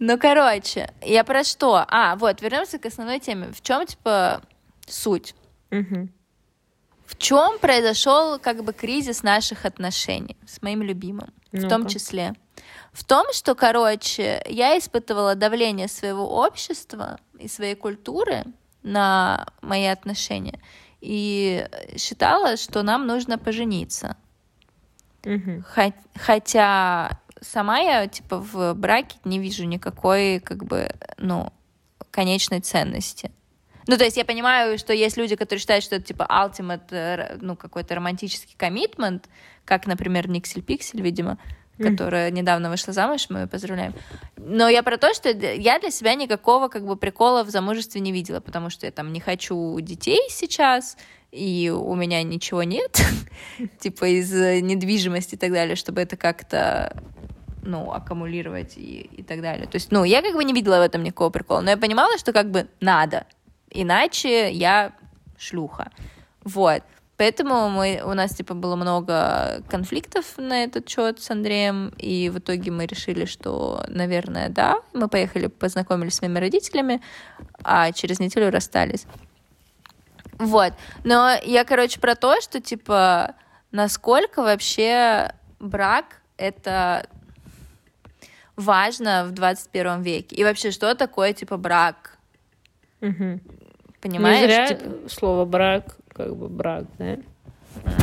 Ну, 0.00 0.18
короче, 0.18 0.92
я 1.02 1.22
про 1.22 1.44
что? 1.44 1.84
А, 1.88 2.16
вот, 2.16 2.42
вернемся 2.42 2.78
к 2.78 2.86
основной 2.86 3.20
теме. 3.20 3.52
В 3.52 3.62
чем, 3.62 3.86
типа, 3.86 4.42
суть? 4.86 5.36
Мгм. 5.70 6.12
В 7.06 7.16
чем 7.16 7.60
произошел, 7.60 8.40
как 8.40 8.64
бы, 8.64 8.72
кризис 8.72 9.22
наших 9.22 9.64
отношений 9.64 10.36
с 10.46 10.60
моим 10.62 10.82
любимым? 10.82 11.32
В 11.52 11.68
том 11.68 11.86
числе. 11.86 12.34
В 12.92 13.04
том, 13.04 13.32
что, 13.32 13.54
короче, 13.54 14.42
я 14.48 14.76
испытывала 14.76 15.36
давление 15.36 15.86
своего 15.86 16.42
общества 16.44 17.20
и 17.38 17.46
своей 17.46 17.76
культуры 17.76 18.44
на 18.82 19.46
мои 19.62 19.86
отношения 19.86 20.60
и 21.04 21.68
считала, 21.98 22.56
что 22.56 22.82
нам 22.82 23.06
нужно 23.06 23.38
пожениться. 23.38 24.16
Хо- 25.74 25.92
Хотя 26.16 27.20
сама 27.40 27.78
я, 27.78 28.06
типа, 28.06 28.38
в 28.38 28.74
браке 28.74 29.16
не 29.24 29.38
вижу 29.38 29.64
никакой, 29.64 30.40
как 30.40 30.64
бы, 30.64 30.88
ну, 31.18 31.52
конечной 32.10 32.60
ценности. 32.60 33.30
Ну, 33.86 33.98
то 33.98 34.04
есть 34.04 34.16
я 34.16 34.24
понимаю, 34.24 34.78
что 34.78 34.94
есть 34.94 35.16
люди, 35.18 35.36
которые 35.36 35.60
считают, 35.60 35.84
что 35.84 35.96
это, 35.96 36.06
типа, 36.06 36.26
ultimate, 36.30 36.90
э, 36.90 37.36
ну, 37.40 37.54
какой-то 37.54 37.94
романтический 37.94 38.54
коммитмент, 38.56 39.28
как, 39.66 39.86
например, 39.86 40.28
Никсель 40.28 40.62
Пиксель, 40.62 41.02
видимо. 41.02 41.38
Которая 41.78 42.30
недавно 42.30 42.70
вышла 42.70 42.92
замуж, 42.92 43.26
мы 43.28 43.40
ее 43.40 43.46
поздравляем. 43.46 43.94
Но 44.36 44.68
я 44.68 44.82
про 44.82 44.96
то, 44.96 45.12
что 45.14 45.30
я 45.30 45.78
для 45.78 45.90
себя 45.90 46.14
никакого, 46.14 46.68
как 46.68 46.86
бы, 46.86 46.96
прикола 46.96 47.44
в 47.44 47.50
замужестве 47.50 48.00
не 48.00 48.12
видела, 48.12 48.40
потому 48.40 48.70
что 48.70 48.86
я 48.86 48.92
там 48.92 49.12
не 49.12 49.20
хочу 49.20 49.78
детей 49.80 50.20
сейчас, 50.30 50.96
и 51.32 51.72
у 51.74 51.94
меня 51.94 52.22
ничего 52.22 52.62
нет, 52.62 53.00
типа 53.80 54.06
из 54.06 54.32
недвижимости 54.32 55.34
и 55.34 55.38
так 55.38 55.52
далее, 55.52 55.76
чтобы 55.76 56.00
это 56.00 56.16
как-то 56.16 57.02
ну, 57.62 57.92
аккумулировать 57.92 58.76
и, 58.76 59.08
и 59.16 59.22
так 59.22 59.40
далее. 59.40 59.66
То 59.66 59.76
есть, 59.76 59.90
ну, 59.90 60.04
я 60.04 60.22
как 60.22 60.34
бы 60.34 60.44
не 60.44 60.52
видела 60.52 60.78
в 60.78 60.82
этом 60.82 61.02
никакого 61.02 61.30
прикола, 61.30 61.60
но 61.60 61.70
я 61.70 61.76
понимала, 61.76 62.18
что 62.18 62.32
как 62.32 62.50
бы 62.50 62.68
надо, 62.80 63.26
иначе 63.70 64.52
я 64.52 64.92
шлюха. 65.38 65.90
Вот. 66.44 66.82
Поэтому 67.16 67.68
мы, 67.68 68.02
у 68.04 68.12
нас, 68.12 68.34
типа, 68.34 68.54
было 68.54 68.74
много 68.74 69.62
конфликтов 69.68 70.36
на 70.36 70.64
этот 70.64 70.88
счет 70.88 71.20
с 71.20 71.30
Андреем, 71.30 71.92
и 71.96 72.28
в 72.28 72.38
итоге 72.38 72.72
мы 72.72 72.86
решили, 72.86 73.24
что, 73.24 73.84
наверное, 73.88 74.48
да. 74.48 74.80
Мы 74.92 75.08
поехали, 75.08 75.46
познакомились 75.46 76.14
с 76.14 76.22
моими 76.22 76.40
родителями, 76.40 77.00
а 77.62 77.92
через 77.92 78.18
неделю 78.18 78.50
расстались. 78.50 79.06
Вот. 80.38 80.72
Но 81.04 81.30
я, 81.44 81.64
короче, 81.64 82.00
про 82.00 82.16
то, 82.16 82.40
что, 82.40 82.60
типа, 82.60 83.36
насколько 83.70 84.42
вообще 84.42 85.32
брак— 85.60 86.20
это 86.36 87.06
важно 88.56 89.24
в 89.26 89.32
21 89.32 90.02
веке. 90.02 90.34
И 90.34 90.42
вообще, 90.42 90.72
что 90.72 90.94
такое, 90.96 91.32
типа, 91.32 91.56
брак? 91.56 92.18
Угу. 93.00 93.40
Понимаешь? 94.00 94.40
Не 94.40 94.46
зря 94.46 94.66
Типа, 94.68 95.08
слово 95.08 95.44
брак, 95.44 95.96
как 96.14 96.34
бы 96.36 96.48
брак, 96.48 96.84
да? 96.98 97.16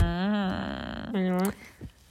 м, 0.01 1.11
Поняла? 1.11 1.53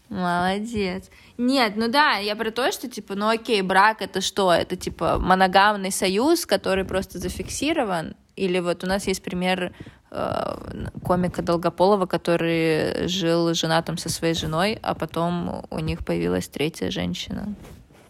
Молодец. 0.08 1.08
Нет, 1.38 1.74
ну 1.76 1.88
да, 1.88 2.16
я 2.16 2.34
про 2.34 2.50
то, 2.50 2.72
что, 2.72 2.88
типа, 2.88 3.14
ну 3.14 3.28
окей, 3.28 3.62
брак 3.62 4.02
это 4.02 4.20
что? 4.20 4.52
Это, 4.52 4.74
типа, 4.76 5.18
моногамный 5.18 5.92
союз, 5.92 6.46
который 6.46 6.84
просто 6.84 7.18
зафиксирован? 7.18 8.16
Или 8.34 8.58
вот 8.58 8.82
у 8.82 8.86
нас 8.88 9.06
есть 9.06 9.22
пример 9.22 9.72
э, 10.10 10.86
комика 11.04 11.42
Долгополова, 11.42 12.06
который 12.06 13.06
жил 13.06 13.54
женатым 13.54 13.98
со 13.98 14.08
своей 14.08 14.34
женой, 14.34 14.78
а 14.82 14.94
потом 14.94 15.64
у 15.70 15.78
них 15.78 16.04
появилась 16.04 16.48
третья 16.48 16.90
женщина 16.90 17.54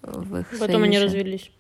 в 0.03 0.39
их 0.39 0.47
Потом 0.59 0.85
они 0.85 0.97
союзе. 0.97 1.05
развелись. 1.19 1.51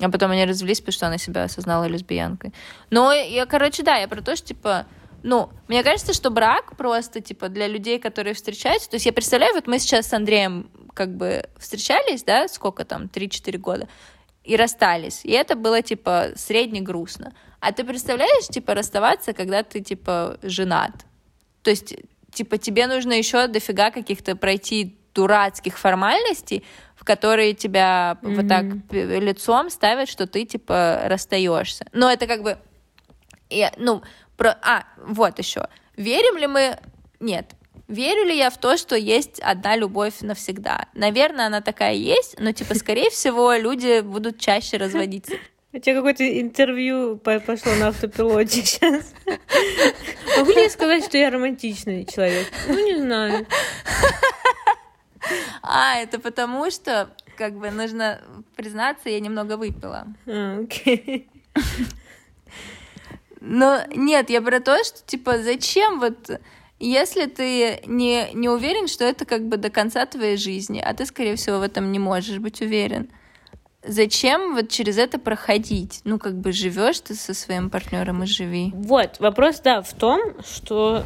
А 0.00 0.10
потом 0.10 0.32
они 0.32 0.44
развелись, 0.44 0.80
потому 0.80 0.92
что 0.92 1.06
она 1.06 1.18
себя 1.18 1.44
осознала 1.44 1.84
лесбиянкой. 1.84 2.52
Но 2.90 3.12
я, 3.12 3.46
короче, 3.46 3.82
да, 3.82 3.96
я 3.96 4.06
про 4.06 4.20
то, 4.20 4.36
что, 4.36 4.48
типа, 4.48 4.86
ну, 5.22 5.50
мне 5.68 5.82
кажется, 5.82 6.12
что 6.12 6.30
брак 6.30 6.76
просто, 6.76 7.20
типа, 7.20 7.48
для 7.48 7.66
людей, 7.66 7.98
которые 7.98 8.34
встречаются, 8.34 8.90
то 8.90 8.96
есть 8.96 9.06
я 9.06 9.12
представляю, 9.12 9.54
вот 9.54 9.66
мы 9.66 9.78
сейчас 9.78 10.06
с 10.06 10.12
Андреем 10.12 10.70
как 10.94 11.16
бы 11.16 11.48
встречались, 11.58 12.22
да, 12.24 12.48
сколько 12.48 12.84
там, 12.84 13.04
3-4 13.04 13.58
года, 13.58 13.88
и 14.44 14.56
расстались, 14.56 15.24
и 15.24 15.32
это 15.32 15.56
было, 15.56 15.82
типа, 15.82 16.28
средне 16.36 16.80
грустно. 16.80 17.34
А 17.60 17.72
ты 17.72 17.84
представляешь, 17.84 18.46
типа, 18.48 18.74
расставаться, 18.74 19.32
когда 19.32 19.62
ты, 19.62 19.80
типа, 19.80 20.38
женат? 20.42 20.92
То 21.62 21.70
есть, 21.70 21.94
типа, 22.32 22.56
тебе 22.56 22.86
нужно 22.86 23.12
еще 23.12 23.46
дофига 23.48 23.90
каких-то 23.90 24.36
пройти 24.36 24.96
дурацких 25.14 25.76
формальностей, 25.76 26.64
в 26.94 27.04
которые 27.04 27.54
тебя 27.54 28.18
вот 28.22 28.48
так 28.48 28.64
лицом 28.90 29.70
ставят, 29.70 30.08
что 30.08 30.26
ты, 30.26 30.44
типа, 30.44 31.02
расстаешься. 31.04 31.86
Но 31.92 32.10
это 32.10 32.26
как 32.26 32.42
бы... 32.42 32.58
я- 33.50 33.74
ну, 33.76 34.02
про... 34.38 34.56
А, 34.62 34.84
вот 34.96 35.38
еще. 35.38 35.68
Верим 35.96 36.38
ли 36.38 36.46
мы... 36.46 36.78
Нет. 37.20 37.50
Верю 37.88 38.24
ли 38.24 38.36
я 38.36 38.50
в 38.50 38.58
то, 38.58 38.76
что 38.76 38.96
есть 38.96 39.40
одна 39.40 39.76
любовь 39.76 40.20
навсегда? 40.20 40.86
Наверное, 40.94 41.46
она 41.46 41.60
такая 41.60 41.94
есть, 41.94 42.38
но, 42.38 42.52
типа, 42.52 42.74
скорее 42.74 43.10
всего, 43.10 43.52
люди 43.54 44.00
будут 44.00 44.38
чаще 44.38 44.76
разводиться. 44.76 45.34
У 45.72 45.78
тебя 45.78 45.96
какое-то 45.96 46.40
интервью 46.40 47.18
по- 47.18 47.40
пошло 47.40 47.74
на 47.74 47.88
автопилоте 47.88 48.62
сейчас. 48.64 49.12
Могу 50.38 50.52
ли 50.52 50.62
я 50.62 50.70
сказать, 50.70 51.04
что 51.04 51.18
я 51.18 51.30
романтичный 51.30 52.06
человек? 52.06 52.46
Ну, 52.68 52.74
не 52.86 52.96
знаю. 52.96 53.46
А, 55.62 55.96
это 55.96 56.18
потому, 56.18 56.70
что, 56.70 57.10
как 57.36 57.58
бы, 57.58 57.70
нужно 57.70 58.22
признаться, 58.56 59.10
я 59.10 59.20
немного 59.20 59.58
выпила. 59.58 60.06
А, 60.26 60.60
окей. 60.62 61.28
Но 63.40 63.80
нет, 63.94 64.30
я 64.30 64.42
про 64.42 64.60
то, 64.60 64.82
что, 64.84 64.98
типа, 65.06 65.38
зачем 65.38 66.00
вот... 66.00 66.40
Если 66.80 67.26
ты 67.26 67.80
не, 67.86 68.28
не 68.34 68.48
уверен, 68.48 68.86
что 68.86 69.04
это 69.04 69.24
как 69.24 69.48
бы 69.48 69.56
до 69.56 69.68
конца 69.68 70.06
твоей 70.06 70.36
жизни, 70.36 70.80
а 70.80 70.94
ты, 70.94 71.06
скорее 71.06 71.34
всего, 71.34 71.58
в 71.58 71.62
этом 71.62 71.90
не 71.90 71.98
можешь 71.98 72.38
быть 72.38 72.60
уверен, 72.60 73.10
зачем 73.82 74.54
вот 74.54 74.68
через 74.68 74.96
это 74.96 75.18
проходить? 75.18 76.02
Ну, 76.04 76.20
как 76.20 76.38
бы 76.38 76.52
живешь 76.52 77.00
ты 77.00 77.16
со 77.16 77.34
своим 77.34 77.68
партнером 77.68 78.22
и 78.22 78.26
живи. 78.26 78.70
Вот, 78.74 79.18
вопрос, 79.18 79.58
да, 79.58 79.82
в 79.82 79.92
том, 79.92 80.20
что 80.44 81.02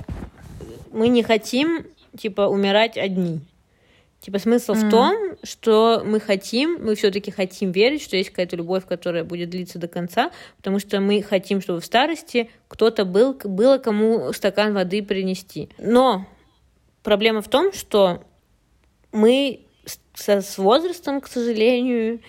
мы 0.93 1.09
не 1.09 1.23
хотим, 1.23 1.87
типа, 2.19 2.43
умирать 2.43 2.99
одни. 2.99 3.41
Типа, 4.23 4.39
смысл 4.39 4.75
в 4.75 4.83
Мгм. 4.83 4.91
том, 4.91 5.17
что 5.43 6.03
мы 6.05 6.21
хотим, 6.21 6.79
мы 6.81 6.95
все-таки 6.95 7.33
хотим 7.33 7.73
верить, 7.73 8.03
что 8.03 8.17
есть 8.17 8.31
какая-то 8.31 8.55
любовь, 8.55 8.87
которая 8.87 9.25
будет 9.25 9.51
длиться 9.51 9.81
до 9.81 9.89
конца, 9.89 10.31
потому 10.59 10.79
что 10.79 11.01
мы 11.01 11.23
хотим, 11.23 11.61
чтобы 11.61 11.81
в 11.81 11.85
старости 11.85 12.49
кто-то 12.69 13.05
был, 13.05 13.35
было 13.45 13.79
кому 13.79 14.33
стакан 14.33 14.75
воды 14.75 15.03
принести. 15.03 15.71
Но 15.77 16.25
проблема 17.03 17.43
в 17.43 17.49
том, 17.49 17.73
что 17.73 18.23
мы 19.11 19.67
с, 19.85 19.99
со- 20.15 20.41
с 20.41 20.57
возрастом, 20.57 21.21
к 21.21 21.27
сожалению, 21.27 22.21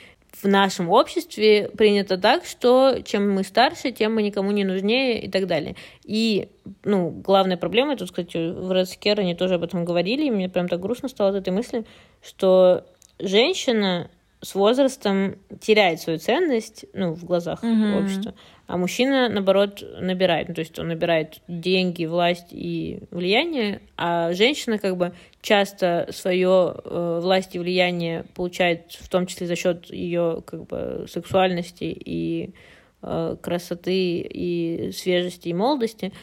в 0.41 0.47
нашем 0.47 0.89
обществе 0.89 1.69
принято 1.77 2.17
так, 2.17 2.45
что 2.45 2.99
чем 3.05 3.31
мы 3.31 3.43
старше, 3.43 3.91
тем 3.91 4.15
мы 4.15 4.23
никому 4.23 4.51
не 4.51 4.63
нужнее 4.63 5.21
и 5.21 5.29
так 5.29 5.47
далее. 5.47 5.75
И, 6.03 6.49
ну, 6.84 7.09
главная 7.09 7.57
проблема, 7.57 7.95
тут, 7.95 8.09
кстати, 8.09 8.38
в 8.38 8.71
Red 8.71 8.86
Scare 8.86 9.19
они 9.19 9.36
тоже 9.36 9.55
об 9.55 9.63
этом 9.63 9.86
говорили, 9.86 10.25
и 10.25 10.31
мне 10.31 10.49
прям 10.49 10.67
так 10.67 10.79
грустно 10.79 11.07
стало 11.07 11.29
от 11.29 11.36
этой 11.36 11.51
мысли, 11.53 11.86
что 12.21 12.86
женщина 13.19 14.09
с 14.41 14.55
возрастом 14.55 15.36
теряет 15.61 16.01
свою 16.01 16.19
ценность, 16.19 16.86
ну, 16.93 17.13
в 17.13 17.23
глазах 17.23 17.63
Мгм. 17.63 17.93
общества, 17.95 18.34
а 18.66 18.78
мужчина, 18.78 19.28
наоборот, 19.28 19.84
набирает. 19.99 20.47
Ну, 20.47 20.53
то 20.55 20.61
есть 20.61 20.80
он 20.80 20.88
набирает 20.88 21.39
деньги, 21.47 22.05
власть 22.05 22.47
и 22.51 22.99
влияние, 23.11 23.82
а 23.97 24.32
женщина 24.34 24.78
как 24.80 24.95
бы 24.95 25.14
часто 25.41 26.07
свое 26.11 26.74
э, 26.84 27.20
власть 27.22 27.55
и 27.55 27.59
влияние 27.59 28.26
получает 28.36 28.93
в 28.93 29.09
том 29.09 29.26
числе 29.26 29.47
за 29.47 29.55
счет 29.55 29.89
ее 29.89 30.41
как 30.45 30.66
бы 30.66 31.05
сексуальности 31.09 31.84
и 31.84 32.53
э, 33.01 33.36
красоты 33.41 34.20
и 34.22 34.91
свежести 34.93 35.49
и 35.49 35.53
молодости. 35.53 36.14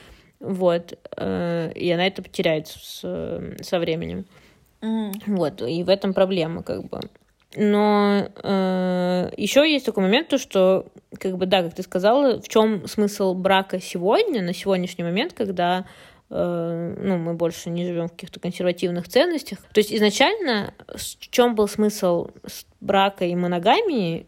Вот. 0.41 0.99
э, 1.17 1.73
и 1.75 1.91
она 1.91 2.07
это 2.07 2.23
потеряет 2.23 2.69
с, 2.69 3.01
со 3.61 3.79
временем. 3.79 4.25
Вот, 5.27 5.61
и 5.61 5.85
в 5.85 5.91
этом 5.91 6.15
проблема, 6.15 6.63
как 6.63 6.89
бы. 6.89 7.01
Но 7.57 8.29
еще 9.37 9.71
есть 9.71 9.87
такой 9.87 10.05
момент, 10.05 10.29
то, 10.29 10.39
что, 10.39 10.87
как 11.19 11.37
бы, 11.37 11.47
да, 11.47 11.63
как 11.63 11.75
ты 11.75 11.83
сказала, 11.83 12.41
в 12.41 12.49
чем 12.49 12.87
смысл 12.87 13.35
брака 13.35 13.81
сегодня, 13.81 14.41
на 14.41 14.55
сегодняшний 14.55 15.03
момент, 15.03 15.33
когда 15.33 15.87
э, 16.31 16.95
ну, 16.99 17.19
мы 17.19 17.35
больше 17.35 17.71
не 17.71 17.85
живем 17.85 18.07
в 18.07 18.13
каких-то 18.13 18.41
консервативных 18.41 19.09
ценностях. 19.09 19.59
То 19.73 19.81
есть 19.81 19.93
изначально 19.93 20.73
в 20.87 21.31
чем 21.31 21.55
был 21.55 21.69
смысл 21.69 22.29
брака 22.81 23.25
и 23.25 23.35
моногамии? 23.35 24.27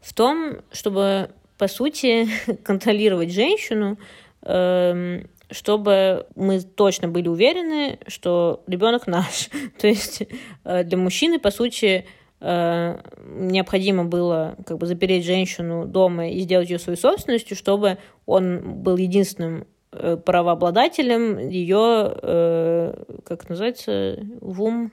В 0.00 0.12
том, 0.12 0.56
чтобы, 0.70 1.30
по 1.56 1.68
сути, 1.68 2.28
контролировать 2.64 3.32
женщину, 3.32 3.98
эм, 4.42 5.28
чтобы 5.50 6.26
мы 6.34 6.60
точно 6.60 7.08
были 7.08 7.28
уверены, 7.28 7.98
что 8.06 8.62
ребенок 8.66 9.06
наш. 9.06 9.48
То 9.78 9.86
есть 9.86 10.22
э, 10.64 10.84
для 10.84 10.98
мужчины, 10.98 11.38
по 11.38 11.50
сути, 11.50 11.86
э, 11.86 12.04
необходимо 12.44 14.04
было 14.04 14.56
как 14.66 14.76
бы 14.76 14.86
запереть 14.86 15.24
женщину 15.24 15.86
дома 15.86 16.28
и 16.28 16.40
сделать 16.40 16.68
ее 16.68 16.78
своей 16.78 16.98
собственностью, 16.98 17.56
чтобы 17.56 17.96
он 18.26 18.82
был 18.82 18.98
единственным 18.98 19.66
э, 19.92 20.18
правообладателем 20.18 21.38
ее, 21.38 22.14
э, 22.22 23.04
как 23.24 23.48
называется, 23.48 24.18
вум, 24.42 24.92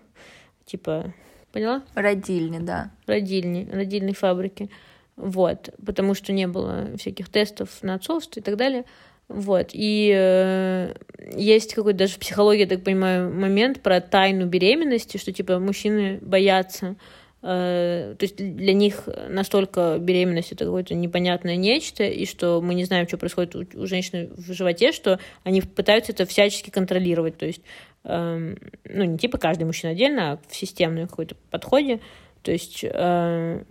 типа, 0.65 1.13
поняла? 1.51 1.83
Родильни, 1.93 2.59
да. 2.59 2.91
родильни, 3.05 3.67
родильной 3.69 4.13
фабрики. 4.13 4.69
Вот, 5.17 5.71
потому 5.85 6.13
что 6.13 6.31
не 6.31 6.47
было 6.47 6.95
всяких 6.97 7.27
тестов 7.27 7.69
на 7.81 7.95
отцовство 7.95 8.39
и 8.39 8.43
так 8.43 8.55
далее. 8.55 8.85
Вот, 9.27 9.71
и 9.73 10.09
э, 10.15 10.93
есть 11.35 11.73
какой-то 11.73 11.99
даже 11.99 12.13
в 12.13 12.19
психологии, 12.19 12.61
я 12.61 12.67
так 12.67 12.83
понимаю, 12.83 13.33
момент 13.33 13.81
про 13.81 13.99
тайну 13.99 14.45
беременности, 14.45 15.17
что, 15.17 15.33
типа, 15.33 15.59
мужчины 15.59 16.19
боятся, 16.21 16.87
э, 16.87 16.95
то 17.41 18.17
есть 18.19 18.37
для 18.37 18.73
них 18.73 19.09
настолько 19.29 19.97
беременность 19.99 20.51
это 20.51 20.65
какое-то 20.65 20.93
непонятное 20.93 21.55
нечто, 21.55 22.03
и 22.03 22.27
что 22.27 22.61
мы 22.61 22.75
не 22.75 22.83
знаем, 22.83 23.07
что 23.07 23.17
происходит 23.17 23.55
у, 23.55 23.81
у 23.81 23.87
женщины 23.87 24.29
в 24.35 24.53
животе, 24.53 24.91
что 24.91 25.19
они 25.43 25.61
пытаются 25.61 26.11
это 26.11 26.27
всячески 26.27 26.69
контролировать, 26.69 27.37
то 27.37 27.47
есть, 27.47 27.61
эм, 28.03 28.59
ну, 28.85 29.03
не 29.05 29.17
типа 29.17 29.39
каждый 29.39 29.63
мужчина 29.63 29.93
отдельно, 29.93 30.33
а 30.33 30.39
в 30.47 30.55
системном 30.55 31.07
какой-то 31.07 31.35
подходе, 31.49 31.99
То 32.43 32.51
есть, 32.51 32.83
э, 32.83 33.63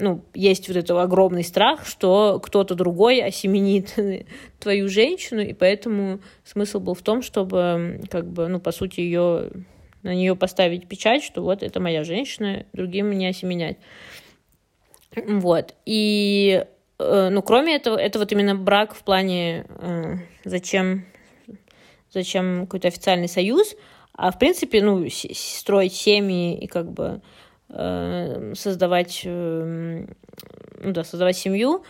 ну, 0.00 0.24
есть 0.34 0.68
вот 0.68 0.76
этот 0.76 0.90
огромный 0.92 1.44
страх, 1.44 1.86
что 1.86 2.40
кто-то 2.40 2.74
другой 2.74 3.20
осеменит 3.20 3.94
твою 4.58 4.88
женщину, 4.88 5.40
и 5.40 5.52
поэтому 5.52 6.18
смысл 6.44 6.80
был 6.80 6.94
в 6.94 7.02
том, 7.02 7.22
чтобы, 7.22 8.00
как 8.10 8.26
бы, 8.28 8.48
ну, 8.48 8.58
по 8.58 8.72
сути, 8.72 9.00
ее 9.00 9.50
на 10.04 10.14
нее 10.14 10.36
поставить 10.36 10.86
печать, 10.86 11.24
что 11.24 11.42
вот 11.42 11.62
это 11.62 11.80
моя 11.80 12.04
женщина, 12.04 12.66
другим 12.72 13.10
не 13.10 13.26
осеменять. 13.26 13.78
Вот. 15.16 15.74
И, 15.86 16.64
э, 16.98 17.28
ну, 17.30 17.42
кроме 17.42 17.74
этого, 17.76 17.96
это 17.96 18.18
вот 18.18 18.30
именно 18.30 18.54
брак 18.54 18.94
в 18.94 19.02
плане, 19.02 19.66
э, 19.68 20.16
зачем, 20.44 21.06
зачем 22.12 22.66
какой-то 22.66 22.88
официальный 22.88 23.28
союз, 23.28 23.74
а 24.12 24.30
в 24.30 24.38
принципе, 24.38 24.82
ну, 24.82 25.08
строить 25.08 25.94
семьи 25.94 26.56
и 26.58 26.66
как 26.66 26.92
бы 26.92 27.20
э, 27.70 28.52
создавать, 28.54 29.22
ну 29.24 30.06
да, 30.84 31.02
создавать 31.02 31.36
семью 31.36 31.84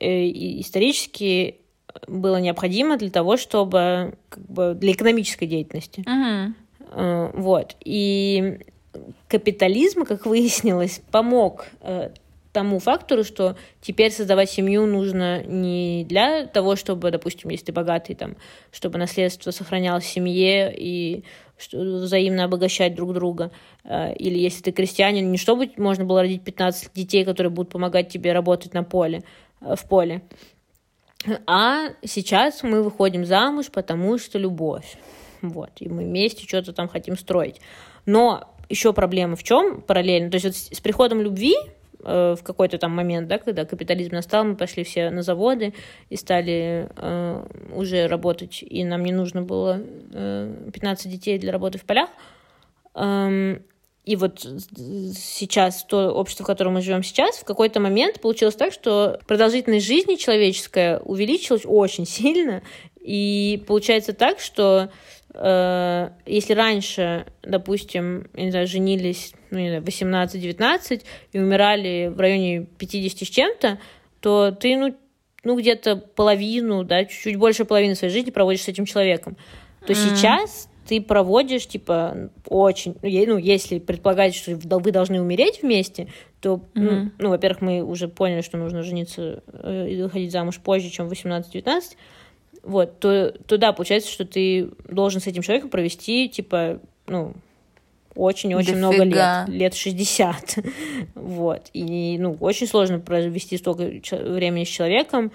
исторически 0.00 1.60
было 2.08 2.40
необходимо 2.40 2.96
для 2.96 3.10
того, 3.10 3.36
чтобы 3.36 4.18
как 4.28 4.44
бы 4.46 4.74
для 4.74 4.92
экономической 4.92 5.46
деятельности. 5.46 6.00
Uh-huh. 6.00 6.52
Вот. 6.90 7.76
И 7.84 8.58
капитализм, 9.28 10.04
как 10.04 10.26
выяснилось, 10.26 11.02
помог 11.10 11.66
тому 12.56 12.78
фактору, 12.78 13.22
что 13.22 13.54
теперь 13.82 14.10
создавать 14.10 14.50
семью 14.50 14.86
нужно 14.86 15.42
не 15.42 16.06
для 16.08 16.46
того, 16.46 16.74
чтобы, 16.74 17.10
допустим, 17.10 17.50
если 17.50 17.66
ты 17.66 17.72
богатый, 17.74 18.14
там, 18.14 18.34
чтобы 18.72 18.96
наследство 18.98 19.50
сохранялось 19.50 20.04
в 20.04 20.08
семье 20.08 20.74
и 20.74 21.22
взаимно 21.70 22.44
обогащать 22.44 22.94
друг 22.94 23.12
друга. 23.12 23.50
Э, 23.84 24.14
или 24.14 24.38
если 24.38 24.62
ты 24.62 24.72
крестьянин, 24.72 25.30
не 25.30 25.36
чтобы 25.36 25.70
можно 25.76 26.06
было 26.06 26.22
родить 26.22 26.44
15 26.44 26.94
детей, 26.94 27.26
которые 27.26 27.50
будут 27.50 27.70
помогать 27.70 28.08
тебе 28.08 28.32
работать 28.32 28.72
на 28.72 28.84
поле, 28.84 29.22
э, 29.60 29.74
в 29.76 29.86
поле. 29.86 30.22
А 31.46 31.88
сейчас 32.06 32.62
мы 32.62 32.82
выходим 32.82 33.26
замуж, 33.26 33.66
потому 33.70 34.16
что 34.16 34.38
любовь. 34.38 34.96
Вот, 35.50 35.70
и 35.80 35.88
мы 35.88 36.04
вместе 36.04 36.46
что-то 36.46 36.72
там 36.72 36.88
хотим 36.88 37.16
строить. 37.16 37.60
Но 38.04 38.52
еще 38.68 38.92
проблема 38.92 39.36
в 39.36 39.42
чем 39.42 39.80
параллельно? 39.82 40.30
То 40.30 40.36
есть 40.36 40.46
вот 40.46 40.56
с 40.56 40.80
приходом 40.80 41.20
любви 41.20 41.54
Э, 42.08 42.36
в 42.38 42.44
какой-то 42.44 42.78
там 42.78 42.92
момент, 42.92 43.26
да, 43.26 43.38
когда 43.38 43.64
капитализм 43.64 44.14
настал, 44.14 44.44
мы 44.44 44.54
пошли 44.54 44.84
все 44.84 45.10
на 45.10 45.22
заводы 45.22 45.74
и 46.08 46.14
стали 46.16 46.88
э, 46.96 47.46
уже 47.74 48.06
работать, 48.06 48.62
и 48.62 48.84
нам 48.84 49.04
не 49.04 49.10
нужно 49.10 49.42
было 49.42 49.82
э, 50.12 50.70
15 50.72 51.10
детей 51.10 51.36
для 51.38 51.50
работы 51.50 51.78
в 51.78 51.84
полях. 51.84 52.08
Эм, 52.94 53.60
и 54.04 54.14
вот 54.14 54.46
сейчас, 55.16 55.82
то 55.82 56.12
общество, 56.12 56.44
в 56.44 56.46
котором 56.46 56.74
мы 56.74 56.80
живем 56.80 57.02
сейчас, 57.02 57.38
в 57.38 57.44
какой-то 57.44 57.80
момент 57.80 58.20
получилось 58.20 58.54
так, 58.54 58.72
что 58.72 59.18
продолжительность 59.26 59.84
жизни 59.84 60.14
человеческая 60.14 61.00
увеличилась 61.00 61.62
очень 61.64 62.06
сильно, 62.06 62.62
и 63.00 63.64
получается 63.66 64.12
так, 64.12 64.38
что 64.38 64.90
Э, 65.38 66.10
если 66.24 66.54
раньше, 66.54 67.26
допустим, 67.42 68.28
не 68.34 68.50
знаю, 68.50 68.66
женились 68.66 69.34
ну, 69.50 69.58
не 69.58 69.68
знаю, 69.68 69.82
18-19 69.82 71.02
и 71.32 71.38
умирали 71.38 72.12
в 72.14 72.18
районе 72.18 72.66
50 72.78 73.28
с 73.28 73.30
чем-то, 73.30 73.78
то 74.20 74.50
ты, 74.50 74.76
ну, 74.76 74.96
ну 75.44 75.58
где-то 75.58 75.96
половину, 75.96 76.84
да, 76.84 77.04
чуть-чуть 77.04 77.36
больше 77.36 77.64
половины 77.64 77.94
своей 77.94 78.12
жизни 78.12 78.30
проводишь 78.30 78.62
с 78.62 78.68
этим 78.68 78.86
человеком. 78.86 79.36
То 79.86 79.92
mm. 79.92 79.96
сейчас 79.96 80.68
ты 80.88 81.00
проводишь, 81.00 81.66
типа, 81.66 82.30
очень... 82.46 82.96
Ну, 83.02 83.38
если 83.38 83.78
предполагать, 83.78 84.34
что 84.34 84.56
вы 84.56 84.92
должны 84.92 85.20
умереть 85.20 85.62
вместе, 85.62 86.08
то, 86.40 86.54
mm-hmm. 86.54 86.70
ну, 86.74 87.10
ну, 87.18 87.28
во-первых, 87.30 87.60
мы 87.60 87.82
уже 87.82 88.08
поняли, 88.08 88.40
что 88.40 88.56
нужно 88.56 88.82
жениться 88.82 89.42
э, 89.48 89.88
и 89.90 90.02
выходить 90.02 90.30
замуж 90.30 90.60
позже, 90.62 90.90
чем 90.90 91.08
18-19, 91.08 91.96
вот, 92.66 92.98
то, 92.98 93.32
то 93.46 93.58
да, 93.58 93.72
получается, 93.72 94.10
что 94.10 94.24
ты 94.24 94.70
должен 94.88 95.20
с 95.20 95.26
этим 95.26 95.42
человеком 95.42 95.70
провести, 95.70 96.28
типа, 96.28 96.80
ну, 97.06 97.34
очень-очень 98.16 98.76
много 98.76 99.04
лет, 99.04 99.48
лет 99.48 99.74
60. 99.74 100.58
вот. 101.14 101.70
И, 101.72 102.16
ну, 102.18 102.36
очень 102.40 102.66
сложно 102.66 102.98
провести 102.98 103.56
столько 103.56 103.84
времени 104.10 104.64
с 104.64 104.68
человеком, 104.68 105.30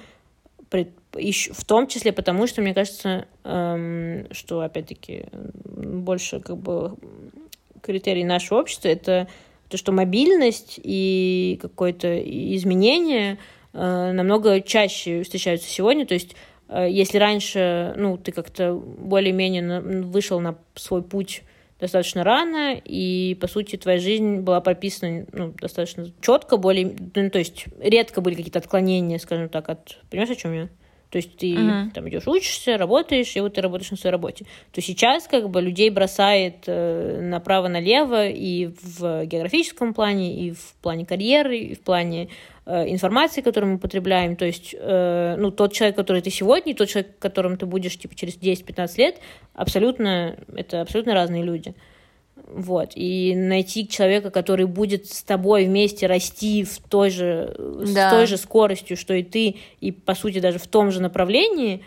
в 0.69 1.65
том 1.65 1.87
числе 1.87 2.11
потому, 2.11 2.47
что, 2.47 2.61
мне 2.61 2.73
кажется, 2.73 3.27
эм, 3.43 4.27
что, 4.31 4.61
опять-таки, 4.61 5.25
больше, 5.65 6.39
как 6.39 6.57
бы, 6.57 6.95
критерий 7.81 8.23
нашего 8.23 8.59
общества— 8.59 8.87
это 8.89 9.27
то, 9.69 9.77
что 9.77 9.91
мобильность 9.91 10.79
и 10.83 11.57
какое-то 11.61 12.19
изменение 12.19 13.37
э, 13.73 14.11
намного 14.11 14.61
чаще 14.61 15.23
встречаются 15.23 15.69
сегодня, 15.69 16.05
то 16.05 16.13
есть 16.13 16.35
если 16.79 17.17
раньше, 17.17 17.93
ну, 17.97 18.17
ты 18.17 18.31
как-то 18.31 18.73
более-менее 18.75 19.81
вышел 19.81 20.39
на 20.39 20.57
свой 20.75 21.03
путь 21.03 21.43
достаточно 21.79 22.23
рано, 22.23 22.79
и, 22.85 23.35
по 23.41 23.47
сути, 23.47 23.75
твоя 23.75 23.97
жизнь 23.99 24.37
была 24.37 24.61
прописана 24.61 25.25
ну, 25.33 25.53
достаточно 25.59 26.11
четко, 26.21 26.57
более, 26.57 26.95
ну, 27.15 27.29
то 27.29 27.39
есть 27.39 27.65
редко 27.79 28.21
были 28.21 28.35
какие-то 28.35 28.59
отклонения, 28.59 29.17
скажем 29.17 29.49
так, 29.49 29.67
от... 29.67 29.97
Понимаешь, 30.09 30.31
о 30.31 30.35
чем 30.35 30.53
я? 30.53 30.69
То 31.11 31.17
есть 31.17 31.35
ты 31.35 31.53
uh-huh. 31.53 31.91
там 31.91 32.07
идешь, 32.07 32.25
учишься, 32.25 32.77
работаешь, 32.77 33.35
и 33.35 33.41
вот 33.41 33.55
ты 33.55 33.61
работаешь 33.61 33.91
на 33.91 33.97
своей 33.97 34.13
работе. 34.13 34.45
То 34.71 34.81
сейчас 34.81 35.27
как 35.27 35.49
бы 35.49 35.61
людей 35.61 35.89
бросает 35.89 36.63
э, 36.67 37.19
направо-налево 37.21 38.29
и 38.29 38.67
в 38.81 39.25
географическом 39.25 39.93
плане, 39.93 40.33
и 40.33 40.51
в 40.51 40.73
плане 40.81 41.05
карьеры, 41.05 41.57
и 41.57 41.75
в 41.75 41.81
плане 41.81 42.29
э, 42.65 42.89
информации, 42.89 43.41
которую 43.41 43.73
мы 43.73 43.77
потребляем. 43.77 44.37
То 44.37 44.45
есть, 44.45 44.73
э, 44.73 45.35
ну, 45.37 45.51
тот 45.51 45.73
человек, 45.73 45.97
который 45.97 46.21
ты 46.21 46.29
сегодня, 46.29 46.71
и 46.71 46.75
тот 46.75 46.87
человек, 46.87 47.19
которым 47.19 47.57
ты 47.57 47.65
будешь, 47.65 47.97
типа, 47.97 48.15
через 48.15 48.37
10-15 48.37 48.97
лет, 48.97 49.19
абсолютно, 49.53 50.37
это 50.55 50.79
абсолютно 50.79 51.13
разные 51.13 51.43
люди. 51.43 51.75
Вот. 52.47 52.91
И 52.95 53.33
найти 53.35 53.87
человека, 53.87 54.29
который 54.29 54.65
будет 54.65 55.07
с 55.07 55.23
тобой 55.23 55.65
вместе 55.65 56.07
расти 56.07 56.63
в 56.63 56.79
той 56.79 57.09
же, 57.09 57.55
да. 57.57 58.09
с 58.09 58.13
той 58.13 58.25
же 58.25 58.37
скоростью, 58.37 58.97
что 58.97 59.13
и 59.13 59.23
ты, 59.23 59.55
и, 59.79 59.91
по 59.91 60.15
сути, 60.15 60.39
даже 60.39 60.59
в 60.59 60.67
том 60.67 60.91
же 60.91 61.01
направлении, 61.01 61.83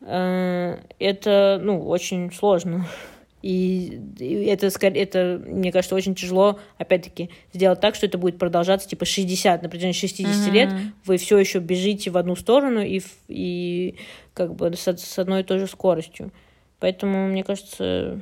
э, 0.00 0.78
это, 0.98 1.60
ну, 1.62 1.86
очень 1.86 2.32
сложно. 2.32 2.86
И, 3.40 4.00
и 4.18 4.44
это, 4.46 4.68
это, 4.80 5.40
мне 5.46 5.70
кажется, 5.70 5.94
очень 5.94 6.16
тяжело, 6.16 6.58
опять-таки, 6.76 7.30
сделать 7.52 7.80
так, 7.80 7.94
что 7.94 8.06
это 8.06 8.18
будет 8.18 8.38
продолжаться, 8.38 8.88
типа, 8.88 9.04
60, 9.04 9.62
на 9.62 9.68
протяжении 9.68 9.92
60 9.92 10.26
mm-hmm. 10.26 10.50
лет 10.52 10.72
вы 11.04 11.18
все 11.18 11.38
еще 11.38 11.60
бежите 11.60 12.10
в 12.10 12.16
одну 12.16 12.34
сторону 12.34 12.80
и, 12.80 13.00
и 13.28 13.94
как 14.34 14.54
бы 14.54 14.74
с, 14.74 14.88
с 14.88 15.18
одной 15.18 15.42
и 15.42 15.44
той 15.44 15.60
же 15.60 15.68
скоростью. 15.68 16.32
Поэтому, 16.80 17.28
мне 17.28 17.44
кажется, 17.44 18.20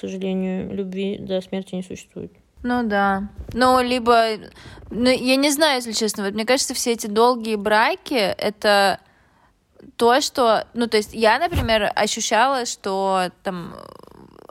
к 0.00 0.08
сожалению, 0.08 0.74
любви 0.74 1.18
до 1.18 1.42
смерти 1.42 1.74
не 1.74 1.82
существует. 1.82 2.32
Ну 2.62 2.82
да. 2.84 3.28
Ну, 3.52 3.82
либо... 3.82 4.38
Ну, 4.88 5.10
я 5.10 5.36
не 5.36 5.50
знаю, 5.50 5.76
если 5.76 5.92
честно. 5.92 6.24
Вот 6.24 6.32
мне 6.32 6.46
кажется, 6.46 6.72
все 6.72 6.92
эти 6.92 7.06
долгие 7.06 7.56
браки— 7.56 8.14
это 8.14 8.98
то, 9.96 10.22
что... 10.22 10.66
Ну, 10.72 10.86
то 10.86 10.96
есть 10.96 11.12
я, 11.12 11.38
например, 11.38 11.92
ощущала, 11.94 12.64
что 12.64 13.30
там 13.42 13.74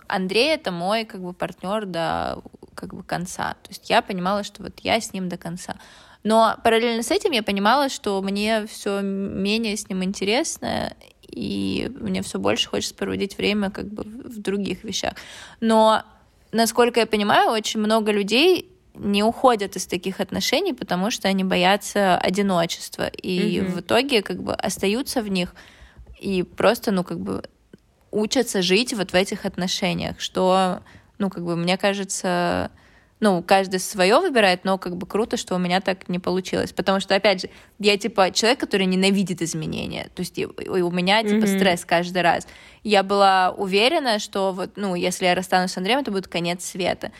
Андрей— 0.07 0.49
это 0.53 0.71
мой 0.71 1.03
как 1.05 1.23
бы 1.23 1.33
партнер 1.33 1.87
до 1.87 2.43
как 2.75 2.93
бы 2.93 3.01
конца. 3.01 3.55
То 3.63 3.69
есть 3.69 3.89
я 3.89 4.03
понимала, 4.03 4.43
что 4.43 4.61
вот 4.61 4.79
я 4.81 5.01
с 5.01 5.13
ним 5.13 5.29
до 5.29 5.37
конца. 5.37 5.77
Но 6.23 6.57
параллельно 6.63 7.01
с 7.01 7.09
этим 7.09 7.31
я 7.31 7.41
понимала, 7.41 7.89
что 7.89 8.21
мне 8.21 8.67
все 8.67 9.01
менее 9.01 9.75
с 9.75 9.89
ним 9.89 10.03
интересно, 10.03 10.93
и 11.31 11.91
мне 11.99 12.21
все 12.21 12.39
больше 12.39 12.69
хочется 12.69 12.95
проводить 12.95 13.37
время 13.37 13.69
как 13.69 13.87
бы 13.87 14.03
в 14.03 14.39
других 14.39 14.83
вещах. 14.83 15.13
Но, 15.59 16.03
насколько 16.51 16.99
я 16.99 17.05
понимаю, 17.05 17.51
очень 17.51 17.79
много 17.79 18.11
людей 18.11 18.69
не 18.95 19.23
уходят 19.23 19.75
из 19.75 19.85
таких 19.87 20.19
отношений, 20.19 20.73
потому 20.73 21.11
что 21.11 21.27
они 21.27 21.43
боятся 21.43 22.17
одиночества, 22.17 23.07
и 23.07 23.59
mm-hmm. 23.59 23.71
в 23.71 23.79
итоге 23.79 24.21
как 24.21 24.43
бы 24.43 24.53
остаются 24.53 25.21
в 25.21 25.29
них 25.29 25.55
и 26.19 26.43
просто, 26.43 26.91
ну, 26.91 27.03
как 27.03 27.19
бы 27.19 27.43
учатся 28.11 28.61
жить 28.61 28.93
вот 28.93 29.11
в 29.11 29.15
этих 29.15 29.45
отношениях, 29.45 30.19
что, 30.19 30.81
ну, 31.17 31.29
как 31.29 31.45
бы, 31.45 31.55
мне 31.55 31.77
кажется, 31.77 32.71
ну, 33.19 33.43
каждый 33.43 33.81
свое 33.81 34.19
выбирает, 34.19 34.63
но 34.63 34.77
как 34.77 34.95
бы 34.95 35.05
круто, 35.05 35.35
что 35.35 35.55
у 35.55 35.57
меня 35.57 35.81
так 35.81 36.07
не 36.07 36.19
получилось. 36.19 36.71
Потому 36.71 37.01
что, 37.01 37.15
опять 37.15 37.41
же, 37.41 37.49
я 37.77 37.97
типа 37.97 38.31
человек, 38.31 38.59
который 38.61 38.85
ненавидит 38.85 39.41
изменения. 39.41 40.09
То 40.15 40.21
есть 40.21 40.39
у 40.39 40.91
меня 40.91 41.21
типа 41.23 41.43
mm-hmm. 41.43 41.57
стресс 41.57 41.85
каждый 41.85 42.21
раз. 42.21 42.47
Я 42.83 43.03
была 43.03 43.51
уверена, 43.51 44.19
что 44.19 44.53
вот, 44.53 44.77
ну, 44.77 44.95
если 44.95 45.25
я 45.25 45.35
расстанусь 45.35 45.71
с 45.71 45.77
Андреем, 45.77 45.99
это 45.99 46.11
будет 46.11 46.27
конец 46.27 46.63
света. 46.63 47.11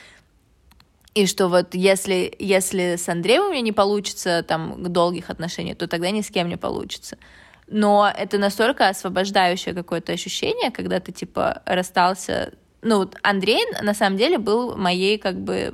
И 1.16 1.26
что 1.26 1.50
вот 1.50 1.76
если, 1.76 2.34
если 2.40 2.96
с 2.96 3.10
Андреем 3.10 3.48
у 3.48 3.52
меня 3.52 3.62
не 3.62 3.74
получится 3.74 4.42
там 4.48 4.82
долгих 4.82 5.30
отношений, 5.30 5.74
то 5.74 5.88
тогда 5.88 6.12
ни 6.12 6.22
с 6.22 6.30
кем 6.30 6.48
не 6.48 6.56
получится. 6.56 7.18
Но 7.68 8.10
это 8.16 8.38
настолько 8.38 8.88
освобождающее 8.88 9.76
какое-то 9.76 10.14
ощущение, 10.14 10.72
когда 10.72 11.02
ты 11.02 11.12
типа 11.12 11.62
расстался 11.66 12.54
ну, 12.82 13.10
Андрей, 13.24 13.66
на 13.82 13.94
самом 13.94 14.18
деле, 14.18 14.38
был 14.38 14.76
моей, 14.78 15.18
как 15.18 15.40
бы, 15.40 15.74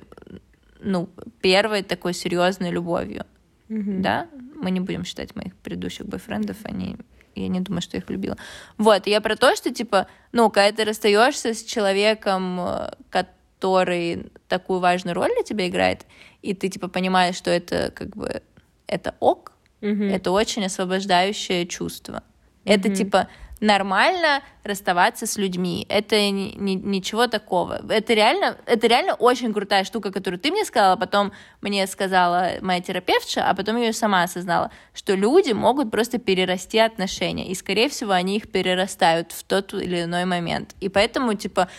ну, 0.79 1.09
первой 1.41 1.83
такой 1.83 2.13
серьезной 2.13 2.71
любовью. 2.71 3.25
Мгм. 3.69 4.01
Да? 4.01 4.27
Мы 4.55 4.71
не 4.71 4.79
будем 4.79 5.03
считать 5.03 5.35
моих 5.35 5.55
предыдущих 5.55 6.05
бойфрендов, 6.05 6.57
они 6.63 6.97
я 7.35 7.49
не 7.49 7.59
думаю, 7.59 7.81
что 7.81 7.97
я 7.97 8.01
их 8.01 8.09
любила. 8.09 8.37
Вот, 8.77 9.07
я 9.07 9.19
про 9.21 9.35
то, 9.35 9.55
что, 9.55 9.73
типа, 9.73 10.07
ну, 10.31 10.49
когда 10.49 10.71
ты 10.71 10.85
расстаешься 10.85 11.53
с 11.53 11.63
человеком, 11.63 12.59
э, 12.61 12.91
который 13.09 14.31
такую 14.47 14.79
важную 14.79 15.15
роль 15.15 15.31
для 15.33 15.43
тебя 15.43 15.67
играет, 15.67 16.05
и 16.41 16.53
ты, 16.53 16.69
типа, 16.69 16.87
понимаешь, 16.87 17.35
что 17.35 17.51
это, 17.51 17.91
как 17.93 18.15
бы, 18.15 18.41
это 18.87 19.15
ок, 19.19 19.51
Мгм. 19.81 20.03
это 20.03 20.31
очень 20.31 20.65
освобождающее 20.65 21.67
чувство. 21.67 22.23
Это, 22.63 22.87
Мгм. 22.87 22.95
типа, 22.95 23.27
нормально 23.59 24.41
расставаться 24.63 25.25
с 25.25 25.37
людьми. 25.37 25.85
Это 25.89 26.15
ни- 26.29 26.55
ни- 26.55 26.75
ничего 26.75 27.27
такого. 27.27 27.81
Это 27.89 28.13
реально, 28.13 28.57
это 28.65 28.87
реально 28.87 29.13
очень 29.13 29.53
крутая 29.53 29.83
штука, 29.83 30.11
которую 30.11 30.39
ты 30.39 30.51
мне 30.51 30.65
сказала, 30.65 30.95
потом 30.95 31.31
мне 31.61 31.87
сказала 31.87 32.53
моя 32.61 32.81
терапевтша, 32.81 33.49
а 33.49 33.53
потом 33.53 33.77
ее 33.77 33.93
сама 33.93 34.23
осознала, 34.23 34.71
что 34.93 35.15
люди 35.15 35.51
могут 35.53 35.91
просто 35.91 36.17
перерасти 36.17 36.79
отношения, 36.79 37.47
и, 37.47 37.55
скорее 37.55 37.89
всего, 37.89 38.11
они 38.11 38.37
их 38.37 38.51
перерастают 38.51 39.31
в 39.31 39.43
тот 39.43 39.73
или 39.73 40.03
иной 40.03 40.25
момент. 40.25 40.75
И 40.81 40.89
поэтому, 40.89 41.33
типа, 41.33 41.69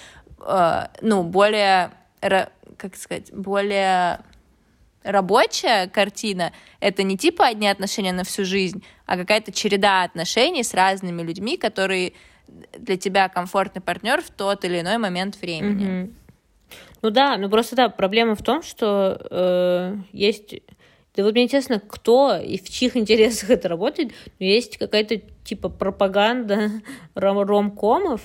э, 0.41 0.87
ну, 1.03 1.23
более, 1.23 1.91
как 2.21 2.97
сказать, 2.97 3.33
более 3.33 4.21
рабочая 5.07 5.89
картина— 5.89 6.53
это 6.81 7.03
не 7.03 7.17
типа 7.17 7.47
одни 7.47 7.69
отношения 7.69 8.13
на 8.13 8.25
всю 8.25 8.45
жизнь, 8.45 8.83
а 9.07 9.17
какая-то 9.17 9.53
череда 9.53 10.03
отношений 10.03 10.63
с 10.63 10.75
разными 10.75 11.23
людьми, 11.23 11.57
которые 11.57 12.13
для 12.79 12.97
тебя 12.97 13.29
комфортный 13.29 13.83
партнер 13.83 14.23
в 14.23 14.31
тот 14.31 14.65
или 14.65 14.81
иной 14.81 14.99
момент 14.99 15.41
времени. 15.41 15.85
Мгм. 15.85 16.15
Ну 17.03 17.11
да, 17.11 17.37
ну 17.37 17.49
просто 17.49 17.77
да, 17.77 17.89
проблема 17.89 18.35
в 18.35 18.43
том, 18.43 18.63
что 18.63 19.19
э, 19.31 19.97
есть... 20.13 20.61
Да 21.15 21.25
вот 21.25 21.33
мне 21.33 21.45
интересно, 21.45 21.81
кто 21.81 22.37
и 22.37 22.59
в 22.59 22.69
чьих 22.69 22.97
интересах 22.97 23.51
это 23.51 23.69
работает, 23.69 24.13
но 24.39 24.47
есть 24.47 24.77
какая-то 24.77 25.21
типа 25.45 25.69
пропаганда 25.69 26.71
ром- 27.15 27.47
ромкомов 27.47 28.23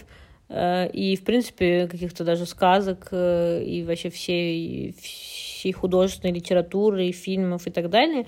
э, 0.49 0.89
и, 0.91 1.15
в 1.15 1.23
принципе, 1.23 1.88
каких-то 1.88 2.23
даже 2.23 2.45
сказок 2.45 3.09
э, 3.11 3.63
и 3.63 3.84
вообще 3.84 4.09
всей, 4.09 4.95
всей 5.62 5.74
художественной 5.74 6.34
литературы, 6.34 7.12
фильмов 7.12 7.68
и 7.68 7.72
так 7.72 7.89
далее, 7.91 8.26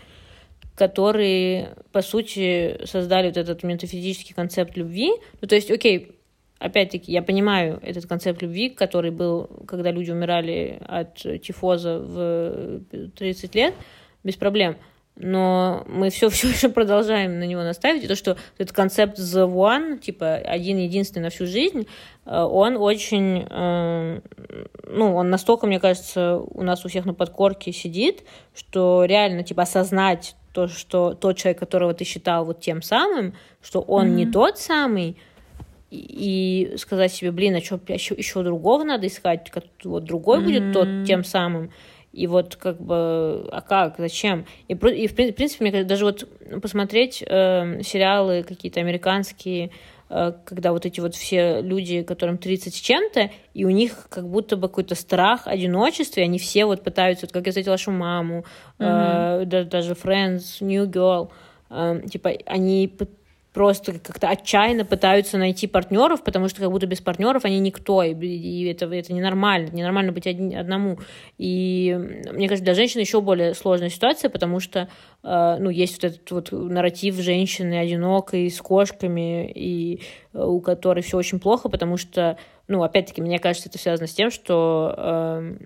которые, 0.76 1.76
по 1.92 2.02
сути, 2.02 2.86
создали 2.86 3.28
вот 3.28 3.38
этот 3.38 3.64
метафизический 3.64 4.36
концепт 4.36 4.78
любви. 4.78 5.12
Ну, 5.42 5.48
то 5.48 5.56
есть, 5.56 5.72
окей, 5.72 6.12
опять-таки, 6.60 7.12
я 7.12 7.24
понимаю 7.24 7.80
этот 7.82 8.06
концепт 8.06 8.44
любви, 8.44 8.70
который 8.70 9.10
был, 9.10 9.50
когда 9.68 9.90
люди 9.92 10.12
умирали 10.12 10.80
от 10.86 11.16
тифоза 11.42 11.98
в 11.98 12.82
30 13.18 13.56
лет, 13.56 13.74
без 14.24 14.36
проблем. 14.36 14.78
Но 15.16 15.84
мы 15.88 16.10
все, 16.10 16.30
все 16.32 16.50
еще 16.50 16.70
продолжаем 16.70 17.40
на 17.40 17.44
него 17.44 17.62
наставить. 17.62 18.04
И 18.04 18.08
то, 18.08 18.16
что 18.16 18.38
этот 18.58 18.76
концепт 18.76 19.18
The 19.20 19.48
One, 19.48 20.00
типа 20.00 20.36
один 20.36 20.78
единственный 20.78 21.24
на 21.24 21.30
всю 21.30 21.46
жизнь, 21.46 21.88
э, 22.26 22.42
он 22.42 22.78
очень, 22.78 23.46
э, 23.50 24.20
ну, 24.88 25.16
он 25.16 25.30
настолько, 25.30 25.68
мне 25.68 25.80
кажется, 25.80 26.38
у 26.38 26.64
нас 26.64 26.84
у 26.86 26.90
всех 26.90 27.06
на 27.06 27.14
подкорке 27.14 27.72
сидит, 27.72 28.24
что 28.56 29.06
реально, 29.06 29.44
типа, 29.44 29.64
осознать 29.64 30.36
то, 30.54 30.68
что 30.68 31.14
тот 31.14 31.38
человек, 31.38 31.60
которого 31.60 31.94
ты 31.94 32.06
считал 32.06 32.46
вот 32.46 32.62
тем 32.62 32.82
самым, 32.82 33.34
что 33.62 33.82
он 33.82 34.16
не 34.16 34.26
Мгм. 34.26 34.34
тот 34.34 34.60
самый, 34.60 35.18
и 35.94 36.74
сказать 36.78 37.14
себе, 37.14 37.32
блин, 37.32 37.56
а 37.56 37.62
что 37.62 37.80
еще, 37.88 38.16
еще 38.16 38.42
другого 38.42 38.84
надо 38.84 39.06
искать, 39.08 39.50
как 39.52 39.66
вот 39.84 40.04
другой 40.06 40.42
будет 40.42 40.74
тот 40.74 40.88
тем 41.06 41.24
самым. 41.24 41.72
И 42.14 42.28
вот 42.28 42.56
как 42.56 42.80
бы, 42.80 43.48
а 43.52 43.62
как, 43.62 43.96
зачем? 43.98 44.46
И, 44.68 44.74
и 44.74 44.76
в 45.08 45.16
прин- 45.16 45.32
в 45.32 45.36
принципе, 45.36 45.64
мне 45.66 45.72
кажется, 45.72 45.90
даже 45.90 46.06
вот 46.06 46.62
посмотреть 46.62 47.24
э, 47.28 47.82
сериалы 47.82 48.44
какие-то 48.44 48.80
американские, 48.80 49.72
э, 50.12 50.34
когда 50.46 50.74
вот 50.74 50.86
эти 50.86 51.00
вот 51.00 51.16
все 51.16 51.62
люди, 51.62 52.04
которым 52.04 52.38
30 52.38 52.76
с 52.76 52.80
чем-то, 52.80 53.32
и 53.56 53.66
у 53.66 53.72
них 53.72 54.08
как 54.10 54.30
будто 54.30 54.56
бы 54.58 54.68
какой-то 54.68 54.94
страх 54.94 55.48
одиночества, 55.48 56.20
и 56.22 56.24
они 56.24 56.38
все 56.38 56.66
вот 56.66 56.84
пытаются, 56.84 57.26
вот 57.26 57.34
как 57.34 57.48
я 57.48 57.52
встретила 57.52 57.74
вашу 57.74 57.92
маму, 57.92 58.46
э, 58.78 59.44
да- 59.46 59.64
даже 59.64 59.94
Friends, 59.94 60.62
New 60.62 60.86
Girl, 60.86 61.30
э, 61.72 62.02
типа 62.12 62.32
они 62.46 62.88
п- 62.88 63.08
просто 63.54 64.00
как-то 64.00 64.30
отчаянно 64.30 64.84
пытаются 64.84 65.38
найти 65.38 65.68
партнеров, 65.68 66.24
потому 66.24 66.50
что 66.50 66.62
как 66.62 66.72
будто 66.72 66.88
без 66.88 67.02
партнеров 67.02 67.46
они 67.46 67.60
никто, 67.60 68.02
и, 68.02 68.14
и 68.14 68.66
это, 68.66 68.88
это 68.88 69.14
ненормально, 69.14 69.70
ненормально 69.72 70.12
быть 70.12 70.26
одни- 70.26 70.56
одному. 70.56 70.98
И 71.38 71.96
мне 72.32 72.48
кажется, 72.48 72.66
для 72.66 72.74
женщин 72.74 73.00
еще 73.00 73.22
более 73.22 73.54
сложная 73.54 73.90
ситуация, 73.90 74.30
потому 74.30 74.60
что 74.60 74.90
э, 75.24 75.58
ну, 75.60 75.70
есть 75.70 76.02
вот 76.02 76.12
этот 76.12 76.32
вот 76.32 76.52
нарратив 76.52 77.16
женщины 77.16 77.76
одинокой, 77.76 78.50
с 78.50 78.60
кошками, 78.60 79.52
и 79.52 80.02
э, 80.34 80.44
у 80.44 80.60
которой 80.60 81.02
все 81.02 81.18
очень 81.18 81.40
плохо, 81.40 81.70
потому 81.70 81.98
что, 81.98 82.38
ну, 82.68 82.82
опять-таки, 82.82 83.22
мне 83.22 83.38
кажется, 83.38 83.70
это 83.70 83.78
связано 83.78 84.08
с 84.08 84.14
тем, 84.14 84.32
что 84.32 84.96
э, 84.98 85.58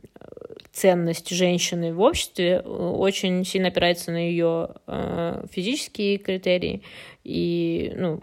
ценность 0.78 1.30
женщины 1.30 1.94
в 1.94 2.02
обществе 2.02 2.62
э, 2.64 2.70
очень 2.70 3.44
сильно 3.46 3.70
опирается 3.70 4.12
на 4.12 4.18
ее 4.18 4.70
э, 4.86 5.46
физические 5.52 6.18
критерии 6.18 6.84
и 7.28 7.92
ну 7.98 8.22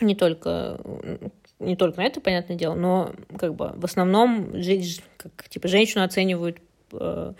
не 0.00 0.16
только 0.16 0.80
не 1.60 1.76
только 1.76 2.00
на 2.00 2.06
это 2.06 2.20
понятное 2.20 2.56
дело, 2.56 2.74
но 2.74 3.12
как 3.38 3.54
бы 3.54 3.72
в 3.76 3.84
основном 3.84 4.52
как, 5.16 5.48
типа 5.48 5.68
женщину 5.68 6.02
оценивают 6.02 6.58
э, 6.92 7.34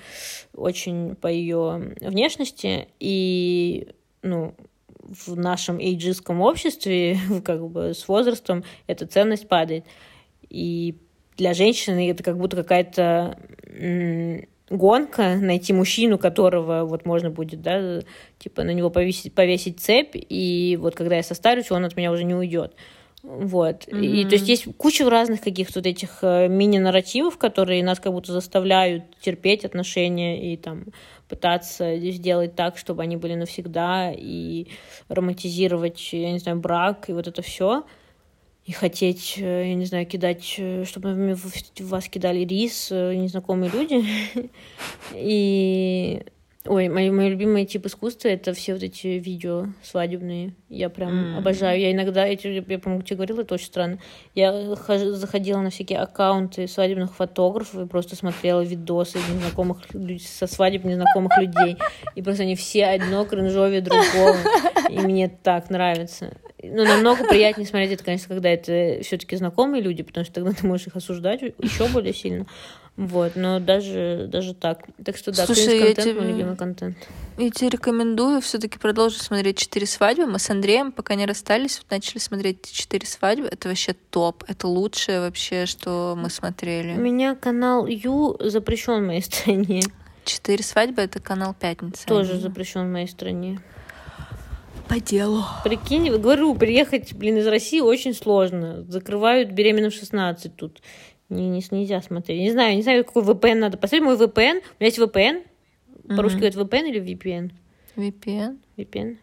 очень 0.54 1.16
по 1.16 1.26
ее 1.26 1.94
внешности. 2.00 2.86
И 3.00 3.88
ну 4.22 4.54
в 5.02 5.34
нашем 5.34 5.80
эйджистском 5.80 6.40
обществе 6.40 7.18
как 7.44 7.66
бы 7.68 7.92
с 7.92 8.06
возрастом 8.06 8.62
эта 8.86 9.08
ценность 9.08 9.48
падает. 9.48 9.84
И 10.50 10.98
для 11.36 11.52
женщины 11.52 12.10
это 12.10 12.22
как 12.22 12.38
будто 12.38 12.56
какая-то 12.56 13.38
гонка 14.70 15.36
найти 15.36 15.72
мужчину, 15.72 16.16
которого 16.16 16.84
вот 16.84 17.04
можно 17.04 17.30
будет, 17.30 17.60
да, 17.60 18.00
типа 18.38 18.62
на 18.62 18.70
него 18.70 18.88
повесить, 18.88 19.34
повесить 19.34 19.80
цепь, 19.80 20.14
и 20.14 20.78
вот 20.80 20.94
когда 20.94 21.16
я 21.16 21.22
состарюсь, 21.22 21.70
он 21.70 21.84
от 21.84 21.96
меня 21.96 22.12
уже 22.12 22.24
не 22.24 22.34
уйдет. 22.34 22.74
Вот. 23.22 23.86
И 23.88 24.24
то 24.24 24.34
есть 24.36 24.48
есть 24.48 24.66
куча 24.78 25.08
разных 25.10 25.42
каких-то 25.42 25.80
вот 25.80 25.86
этих 25.86 26.20
э, 26.22 26.48
мини-нарративов, 26.48 27.36
которые 27.36 27.84
нас 27.84 28.00
как 28.00 28.12
будто 28.12 28.32
заставляют 28.32 29.04
терпеть 29.20 29.66
отношения 29.66 30.52
и 30.52 30.56
там 30.56 30.86
пытаться 31.28 31.98
сделать 31.98 32.56
так, 32.56 32.78
чтобы 32.78 33.02
они 33.02 33.18
были 33.18 33.34
навсегда, 33.34 34.10
и 34.16 34.68
романтизировать, 35.08 36.12
я 36.12 36.32
не 36.32 36.38
знаю, 36.38 36.58
брак, 36.58 37.10
и 37.10 37.12
вот 37.12 37.28
это 37.28 37.42
все 37.42 37.84
и 38.70 38.72
хотеть, 38.72 39.34
э, 39.36 39.70
я 39.70 39.74
не 39.74 39.84
знаю, 39.84 40.06
кидать, 40.06 40.54
э, 40.58 40.84
чтобы 40.84 41.34
в 41.34 41.88
вас 41.88 42.08
кидали 42.08 42.44
рис 42.44 42.92
э, 42.92 43.14
незнакомые 43.16 43.68
люди. 43.72 44.04
И... 45.14 46.22
Ой, 46.66 46.90
мои, 46.90 47.10
мои 47.10 47.30
любимые 47.30 47.64
тип 47.64 47.86
искусства— 47.86 48.28
это 48.30 48.52
все 48.52 48.74
вот 48.74 48.82
эти 48.82 49.06
видео 49.06 49.68
свадебные. 49.82 50.52
Я 50.68 50.90
прям 50.90 51.32
М. 51.32 51.38
обожаю. 51.38 51.80
Я 51.80 51.90
иногда, 51.90 52.26
эти, 52.26 52.48
я, 52.48 52.78
по-моему, 52.78 53.02
тебе 53.02 53.16
говорила, 53.16 53.40
это 53.40 53.54
очень 53.54 53.66
странно. 53.66 53.98
Я 54.34 54.76
хожу- 54.76 55.12
заходила 55.14 55.60
на 55.60 55.70
всякие 55.70 56.00
аккаунты 56.00 56.68
свадебных 56.68 57.14
фотографов 57.16 57.80
и 57.80 57.88
просто 57.88 58.14
смотрела 58.14 58.60
видосы 58.60 59.18
незнакомых 59.32 59.78
со 60.20 60.46
свадеб 60.46 60.84
незнакомых 60.84 61.38
людей. 61.38 61.78
И 62.14 62.20
просто 62.20 62.42
они 62.42 62.56
все 62.56 62.84
одно 62.88 63.24
кринжовее 63.24 63.80
другого. 63.80 64.36
И 64.90 64.98
мне 64.98 65.28
так 65.28 65.70
нравится. 65.70 66.36
Ну, 66.62 66.84
намного 66.84 67.26
приятнее 67.26 67.66
смотреть 67.66 67.92
это, 67.92 68.04
конечно, 68.04 68.28
когда 68.28 68.50
это 68.50 68.98
все-таки 69.02 69.34
знакомые 69.34 69.82
люди, 69.82 70.02
потому 70.02 70.26
что 70.26 70.34
тогда 70.34 70.52
ты 70.52 70.66
можешь 70.66 70.88
их 70.88 70.96
осуждать 70.96 71.40
еще 71.40 71.88
более 71.88 72.12
сильно. 72.12 72.44
Вот, 73.00 73.32
но 73.34 73.60
даже, 73.60 74.26
даже 74.30 74.52
так. 74.52 74.84
Так 75.02 75.16
что 75.16 75.32
да, 75.32 75.46
Слушай, 75.46 75.78
я 75.78 75.86
контент 75.86 76.06
мой 76.18 76.24
тебе- 76.26 76.32
любимый 76.32 76.54
контент. 76.56 76.96
Я 77.38 77.50
тебе 77.50 77.70
рекомендую 77.70 78.42
все-таки 78.42 78.78
продолжить 78.78 79.22
смотреть 79.22 79.56
«Четыре 79.56 79.86
свадьбы». 79.86 80.26
Мы 80.26 80.38
с 80.38 80.50
Андреем, 80.50 80.92
пока 80.92 81.14
не 81.14 81.24
расстались, 81.24 81.78
вот 81.78 81.90
начали 81.90 82.18
смотреть 82.18 82.70
«Четыре 82.70 83.06
свадьбы». 83.06 83.46
Это 83.50 83.68
вообще 83.68 83.94
топ. 84.10 84.44
Это 84.48 84.68
лучшее 84.68 85.20
вообще, 85.20 85.64
что 85.64 86.14
мы 86.14 86.26
У 86.26 86.28
смотрели. 86.28 86.92
меня 86.92 87.34
канал 87.34 87.86
Ю 87.86 88.36
запрещен 88.38 89.02
в 89.02 89.06
моей 89.06 89.22
стране. 89.22 89.80
«Четыре 90.26 90.62
свадьбы»— 90.62 91.00
это 91.02 91.20
канал 91.20 91.54
«Пятница». 91.58 92.06
Тоже 92.06 92.38
запрещен 92.38 92.82
в 92.88 92.92
моей 92.92 93.08
стране. 93.08 93.62
По 94.88 95.00
делу. 95.00 95.44
Прикинь, 95.64 96.10
говорю, 96.10 96.54
приехать, 96.54 97.14
блин, 97.14 97.38
из 97.38 97.46
России 97.46 97.80
очень 97.80 98.12
сложно. 98.12 98.84
Закрывают 98.88 99.52
беременных 99.52 99.94
в 99.94 99.96
16 99.96 100.54
тут. 100.56 100.82
Не, 101.30 101.48
не, 101.48 101.62
нельзя 101.70 102.02
смотреть. 102.02 102.40
Не 102.40 102.50
знаю, 102.50 102.76
не 102.76 102.82
знаю, 102.82 103.04
какой 103.04 103.22
VPN 103.22 103.54
надо 103.54 103.78
поставить. 103.78 104.04
Мой 104.04 104.16
VPN, 104.16 104.26
у 104.34 104.34
меня 104.34 104.62
есть 104.80 104.98
VPN. 104.98 105.44
По-русски 106.16 106.38
Мгм. 106.38 106.50
говорят 106.50 106.56
VPN 106.56 106.88
или 106.88 107.00
VPN? 107.00 107.52
VPN. 107.96 108.58
VPN. 108.76 109.16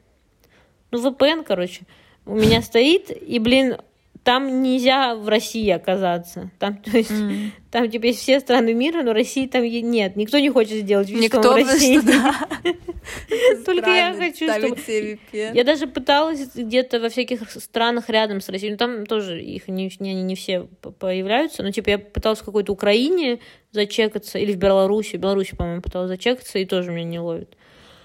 Ну, 0.92 1.10
VPN, 1.12 1.44
короче, 1.44 1.82
у 2.26 2.36
меня 2.36 2.62
стоит, 2.62 3.12
и, 3.12 3.40
блин, 3.40 3.76
там 4.24 4.62
нельзя 4.62 5.16
в 5.16 5.28
России 5.28 5.70
оказаться. 5.70 6.52
Там, 6.60 6.78
то 6.84 6.98
есть, 6.98 7.12
mm. 7.12 7.50
там 7.72 7.90
типа 7.90 8.06
есть 8.06 8.20
все 8.20 8.40
страны 8.40 8.74
мира, 8.74 9.04
но 9.04 9.14
России 9.14 9.48
там 9.48 9.64
нет. 9.64 10.16
Никто 10.16 10.40
не 10.40 10.50
хочет 10.50 10.84
сделать 10.84 11.10
вид, 11.10 11.22
Никто, 11.22 11.42
что 11.42 11.52
в 11.52 11.56
России. 11.56 12.00
Только 13.66 13.90
я 13.90 14.14
хочу, 14.14 14.52
чтобы... 14.52 15.20
Я 15.32 15.64
даже 15.64 15.88
пыталась 15.88 16.50
где-то 16.56 17.00
во 17.00 17.10
всяких 17.10 17.50
странах 17.52 18.10
рядом 18.10 18.42
с 18.42 18.50
Россией, 18.50 18.72
ну 18.72 18.78
там 18.78 19.06
тоже 19.06 19.42
их 19.42 19.68
не, 19.68 19.92
не, 20.00 20.14
не 20.14 20.36
все 20.36 20.62
появляются, 21.00 21.64
но 21.64 21.72
типа 21.72 21.90
я 21.90 22.00
пыталась 22.00 22.40
в 22.40 22.46
какой-то 22.46 22.74
Украине 22.74 23.40
зачекаться, 23.72 24.40
или 24.40 24.54
в 24.54 24.58
Беларуси, 24.58 25.18
в 25.18 25.20
Беларуси, 25.20 25.56
по-моему, 25.56 25.82
пыталась 25.82 26.10
зачекаться, 26.10 26.60
и 26.60 26.66
тоже 26.66 26.92
меня 26.92 27.06
не 27.06 27.20
ловят. 27.20 27.56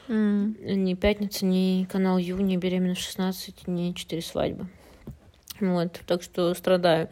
Mm. 0.09 0.75
Ни 0.75 0.95
«Пятница», 0.95 1.47
ни 1.47 1.85
канал 1.91 2.19
Ю, 2.19 2.37
ни 2.39 2.57
«Беременна 2.57 2.95
в 2.95 2.99
16», 2.99 3.55
ни 3.67 3.93
«Четыре 3.93 4.23
свадьбы». 4.23 4.69
Вот, 5.63 6.01
так 6.07 6.23
что 6.23 6.55
страдаю. 6.55 7.09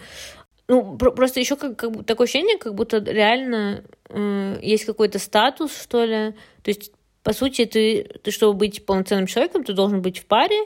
Ну, 0.69 0.97
про- 0.97 1.13
просто 1.13 1.41
еще 1.41 1.57
как, 1.57 1.77
как 1.77 2.05
такое 2.05 2.27
ощущение, 2.27 2.59
как 2.59 2.75
будто 2.75 2.99
реально 2.99 3.85
э, 4.09 4.59
есть 4.61 4.85
какой-то 4.85 5.19
статус, 5.19 5.81
что 5.81 6.05
ли. 6.05 6.33
То 6.63 6.71
есть, 6.71 6.93
по 7.23 7.33
сути, 7.33 7.65
ты, 7.65 8.05
ты, 8.23 8.31
чтобы 8.31 8.55
быть 8.55 8.85
полноценным 8.85 9.27
человеком, 9.27 9.65
ты 9.65 9.73
должен 9.73 10.03
быть 10.03 10.19
в 10.19 10.27
паре, 10.27 10.59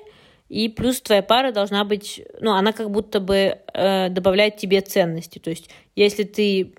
и 0.48 0.68
плюс 0.68 1.00
твоя 1.00 1.22
пара 1.22 1.52
должна 1.52 1.84
быть, 1.84 2.22
ну, 2.40 2.52
она 2.52 2.72
как 2.72 2.90
будто 2.90 3.20
бы 3.20 3.58
э, 3.72 4.08
добавляет 4.08 4.56
тебе 4.56 4.80
ценности. 4.80 5.38
То 5.38 5.50
есть, 5.50 5.70
если 5.94 6.24
ты 6.24 6.74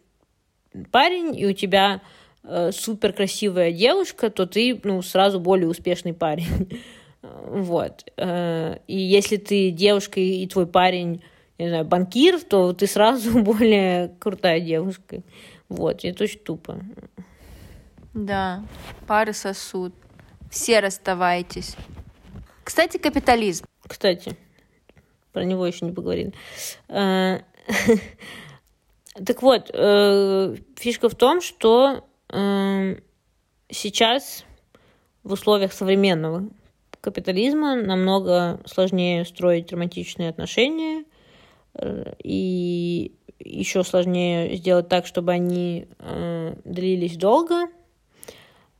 парень, 0.91 1.38
и 1.38 1.45
у 1.45 1.53
тебя 1.53 2.01
э, 2.43 2.72
супер 2.72 3.14
красивая 3.14 3.72
девушка, 3.72 4.30
то 4.30 4.45
ты, 4.45 4.80
ну, 4.84 5.01
сразу 5.01 5.39
более 5.39 5.68
успешный 5.68 6.14
парень. 6.14 6.82
Вот. 7.47 8.11
Э, 8.17 8.78
и 8.88 8.97
если 8.97 9.38
ты 9.38 9.71
девушка 9.71 10.19
и 10.19 10.45
твой 10.47 10.67
парень, 10.67 11.23
не 11.57 11.69
знаю, 11.69 11.86
банкир, 11.86 12.41
то 12.41 12.73
ты 12.73 12.88
сразу 12.88 13.39
более 13.43 14.09
крутая 14.19 14.59
девушка. 14.59 15.21
Вот, 15.69 16.03
это 16.03 16.23
очень 16.23 16.39
тупо. 16.39 16.80
Да, 18.13 18.63
пары 19.07 19.34
сосуд. 19.34 19.93
Все 20.49 20.80
расставайтесь. 20.80 21.76
Кстати, 22.63 22.97
капитализм. 22.97 23.65
Кстати, 23.88 24.36
про 25.34 25.43
него 25.43 25.65
еще 25.65 25.86
не 25.86 25.91
поговорили. 25.91 26.34
Э, 26.88 27.39
так 29.26 29.41
вот, 29.41 29.69
э, 29.73 30.55
фишка 30.76 31.09
в 31.09 31.15
том, 31.15 31.41
что 31.41 32.05
сейчас 33.69 34.43
в 35.23 35.32
условиях 35.32 35.71
современного 35.71 36.49
капитализма 37.06 37.76
намного 37.76 38.60
сложнее 38.66 39.26
строить 39.26 39.72
романтичные 39.72 40.30
отношения 40.30 41.06
э, 41.76 42.14
и 42.24 43.14
еще 43.39 43.84
сложнее 43.84 44.56
сделать 44.56 44.89
так, 44.89 45.06
чтобы 45.06 45.34
они 45.34 45.88
э, 45.99 46.56
длились 46.66 47.16
долго, 47.16 47.68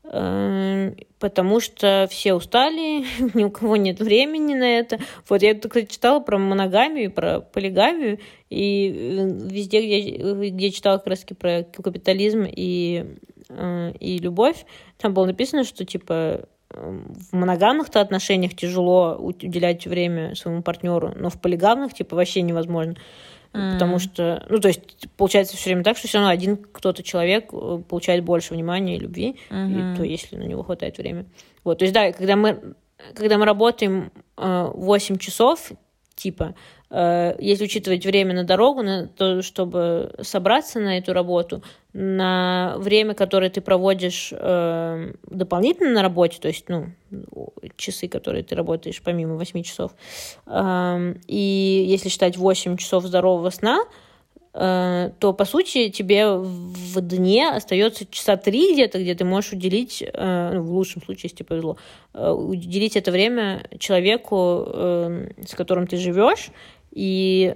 э, 0.02 0.92
потому 1.20 1.60
что 1.60 2.08
все 2.10 2.34
устали, 2.34 3.04
ни 3.34 3.44
у 3.44 3.50
кого 3.50 3.76
нет 3.76 4.00
времени 4.00 4.54
на 4.54 4.78
это. 4.78 4.98
Вот 5.28 5.42
я 5.42 5.54
только 5.54 5.86
читала 5.86 6.18
про 6.18 6.36
моногамию, 6.36 7.12
про 7.12 7.38
полигамию, 7.40 8.18
и 8.50 8.88
э, 8.88 9.30
везде, 9.48 9.86
где, 9.86 10.50
где 10.50 10.70
читала 10.72 10.98
как 10.98 11.06
раз 11.06 11.24
про 11.38 11.62
капитализм 11.62 12.44
и, 12.44 13.06
э, 13.50 13.92
и 14.00 14.18
любовь, 14.18 14.66
там 14.98 15.14
было 15.14 15.26
написано, 15.26 15.62
что 15.62 15.84
типа 15.84 16.48
в 16.76 17.34
моногамных-то 17.34 18.00
отношениях 18.00 18.54
тяжело 18.54 19.16
уделять 19.18 19.86
время 19.86 20.34
своему 20.34 20.62
партнеру, 20.62 21.12
но 21.16 21.30
в 21.30 21.40
полигамных 21.40 21.94
типа 21.94 22.16
вообще 22.16 22.42
невозможно. 22.42 22.96
Mm. 23.52 23.72
Потому 23.74 23.98
что, 23.98 24.44
ну, 24.50 24.58
то 24.58 24.68
есть, 24.68 25.08
получается 25.16 25.56
все 25.56 25.70
время 25.70 25.82
так, 25.82 25.96
что 25.96 26.08
все 26.08 26.18
равно 26.18 26.30
один 26.30 26.56
кто-то 26.56 27.02
человек 27.02 27.48
э, 27.52 27.82
получает 27.88 28.22
больше 28.22 28.52
внимания 28.52 28.96
и 28.96 29.00
любви, 29.00 29.36
mm-hmm. 29.48 29.94
и 29.94 29.96
то, 29.96 30.02
если 30.02 30.36
на 30.36 30.42
него 30.42 30.62
хватает 30.62 30.98
времени. 30.98 31.26
Вот, 31.64 31.78
то 31.78 31.84
есть, 31.84 31.94
да, 31.94 32.12
когда 32.12 32.36
мы, 32.36 32.74
когда 33.14 33.38
мы 33.38 33.46
работаем 33.46 34.12
э, 34.36 34.70
8 34.74 35.16
часов, 35.16 35.72
типа, 36.16 36.54
Э, 36.88 37.34
если 37.38 37.64
учитывать 37.64 38.04
время 38.06 38.34
на 38.34 38.44
дорогу, 38.44 38.82
на 38.82 39.08
то, 39.08 39.42
чтобы 39.42 40.14
собраться 40.22 40.78
на 40.78 40.98
эту 40.98 41.12
работу, 41.12 41.62
на 41.92 42.76
время, 42.78 43.14
которое 43.14 43.50
ты 43.50 43.60
проводишь 43.60 44.32
э, 44.32 45.12
дополнительно 45.24 45.92
на 45.92 46.02
работе, 46.02 46.38
то 46.40 46.48
есть, 46.48 46.68
ну, 46.68 46.88
часы, 47.76 48.06
которые 48.06 48.44
ты 48.44 48.54
работаешь 48.54 49.02
помимо 49.02 49.34
8 49.34 49.62
часов, 49.62 49.92
э, 50.46 51.14
и 51.26 51.84
если 51.88 52.08
считать 52.08 52.36
8 52.36 52.76
часов 52.76 53.04
здорового 53.04 53.50
сна, 53.50 53.80
то, 54.58 55.34
по 55.36 55.44
сути, 55.44 55.90
тебе 55.90 56.28
в 56.28 57.00
дне 57.02 57.48
остается 57.50 58.06
часа 58.06 58.36
три 58.36 58.72
где-то, 58.72 58.98
где 58.98 59.14
ты 59.14 59.24
можешь 59.24 59.52
уделить, 59.52 60.02
э, 60.02 60.50
ну, 60.54 60.62
в 60.62 60.72
лучшем 60.72 61.02
случае, 61.02 61.24
если 61.24 61.36
тебе 61.36 61.46
повезло, 61.46 61.76
э, 62.14 62.30
уделить 62.30 62.96
это 62.96 63.10
время 63.10 63.68
человеку, 63.78 64.66
с 65.46 65.54
которым 65.54 65.86
ты 65.86 65.98
живешь, 65.98 66.48
и 66.92 67.54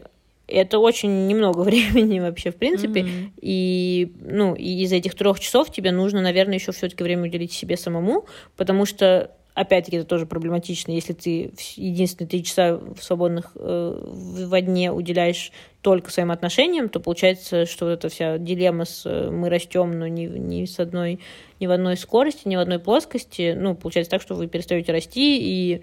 это 0.51 0.79
очень 0.79 1.27
немного 1.27 1.61
времени 1.63 2.21
вообще, 2.21 2.51
в 2.51 2.57
принципе. 2.57 3.01
Mm-hmm. 3.01 3.31
И, 3.41 4.13
ну, 4.21 4.55
и 4.55 4.83
из 4.83 4.93
этих 4.93 5.15
трех 5.15 5.41
часов 5.41 5.73
тебе 5.73 5.93
нужно, 5.93 6.21
наверное, 6.21 6.57
еще 6.57 6.73
все-таки 6.73 7.03
время 7.03 7.25
уделить 7.25 7.53
себе 7.53 7.77
самому, 7.77 8.27
потому 8.57 8.85
что 8.85 9.31
опять-таки 9.61 9.99
это 9.99 10.07
тоже 10.07 10.27
проблематично, 10.27 10.93
если 10.93 11.13
ты 11.13 11.53
единственные 11.77 12.29
три 12.29 12.43
часа 12.43 12.77
в 12.77 13.03
свободных 13.03 13.53
э, 13.55 14.01
в 14.03 14.61
дне 14.63 14.91
уделяешь 14.91 15.53
только 15.83 16.11
своим 16.11 16.31
отношениям, 16.31 16.89
то 16.89 16.99
получается, 17.01 17.67
что 17.67 17.87
вот 17.87 17.93
эта 17.93 18.09
вся 18.09 18.39
дилемма 18.39 18.87
с 18.87 19.05
э, 19.05 19.31
мы 19.31 19.51
растем, 19.51 19.99
но 19.99 20.07
ни, 20.07 20.27
ни 20.27 20.65
с 20.65 20.81
одной, 20.81 21.21
ни 21.61 21.67
в 21.67 21.71
одной 21.71 21.97
скорости, 21.97 22.49
ни 22.49 22.57
в 22.57 22.61
одной 22.61 22.79
плоскости, 22.79 23.55
ну, 23.57 23.75
получается 23.75 24.11
так, 24.11 24.23
что 24.23 24.35
вы 24.35 24.47
перестаете 24.47 24.93
расти, 24.93 25.39
и 25.41 25.83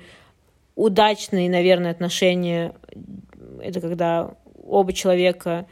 удачные, 0.76 1.50
наверное, 1.50 1.92
отношения 1.92 2.74
это 3.62 3.82
когда 3.82 4.36
оба 4.64 4.94
человека 4.94 5.68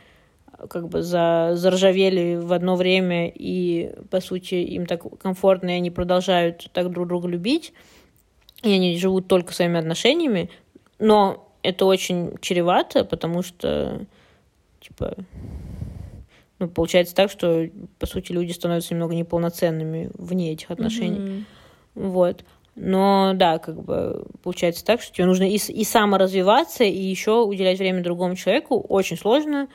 как 0.70 0.88
бы 0.88 1.02
за, 1.02 1.52
заржавели 1.56 2.36
в 2.36 2.54
одно 2.54 2.76
время, 2.76 3.30
и, 3.34 3.94
по 4.10 4.22
сути, 4.22 4.56
им 4.56 4.86
так 4.86 5.04
комфортно, 5.20 5.70
и 5.70 5.74
они 5.74 5.92
продолжают 5.92 6.70
так 6.72 6.92
друг 6.92 7.08
друга 7.08 7.28
любить, 7.28 7.74
и 8.64 8.72
они 8.72 8.98
живут 8.98 9.28
только 9.28 9.54
своими 9.54 9.80
отношениями, 9.80 10.50
но 11.00 11.52
это 11.62 11.86
очень 11.86 12.38
чревато, 12.42 13.06
потому 13.06 13.42
что, 13.42 14.06
типа, 14.80 15.16
ну, 16.60 16.68
получается 16.70 17.16
так, 17.16 17.30
что, 17.30 17.68
по 18.00 18.06
сути, 18.06 18.32
люди 18.32 18.52
становятся 18.52 18.94
немного 18.94 19.16
неполноценными 19.16 20.10
вне 20.14 20.54
этих 20.54 20.72
отношений. 20.72 21.20
Mm-hmm. 21.20 21.44
Вот. 21.96 22.46
Но 22.76 23.32
да, 23.36 23.58
как 23.58 23.82
бы 23.82 24.26
получается 24.44 24.84
так, 24.86 25.02
что 25.02 25.14
тебе 25.14 25.26
нужно 25.26 25.50
и, 25.50 25.56
и 25.56 25.84
саморазвиваться, 25.84 26.84
и 26.84 27.02
еще 27.02 27.44
уделять 27.44 27.80
время 27.80 28.04
другому 28.04 28.36
человеку 28.36 28.80
очень 28.80 29.18
сложно, 29.18 29.68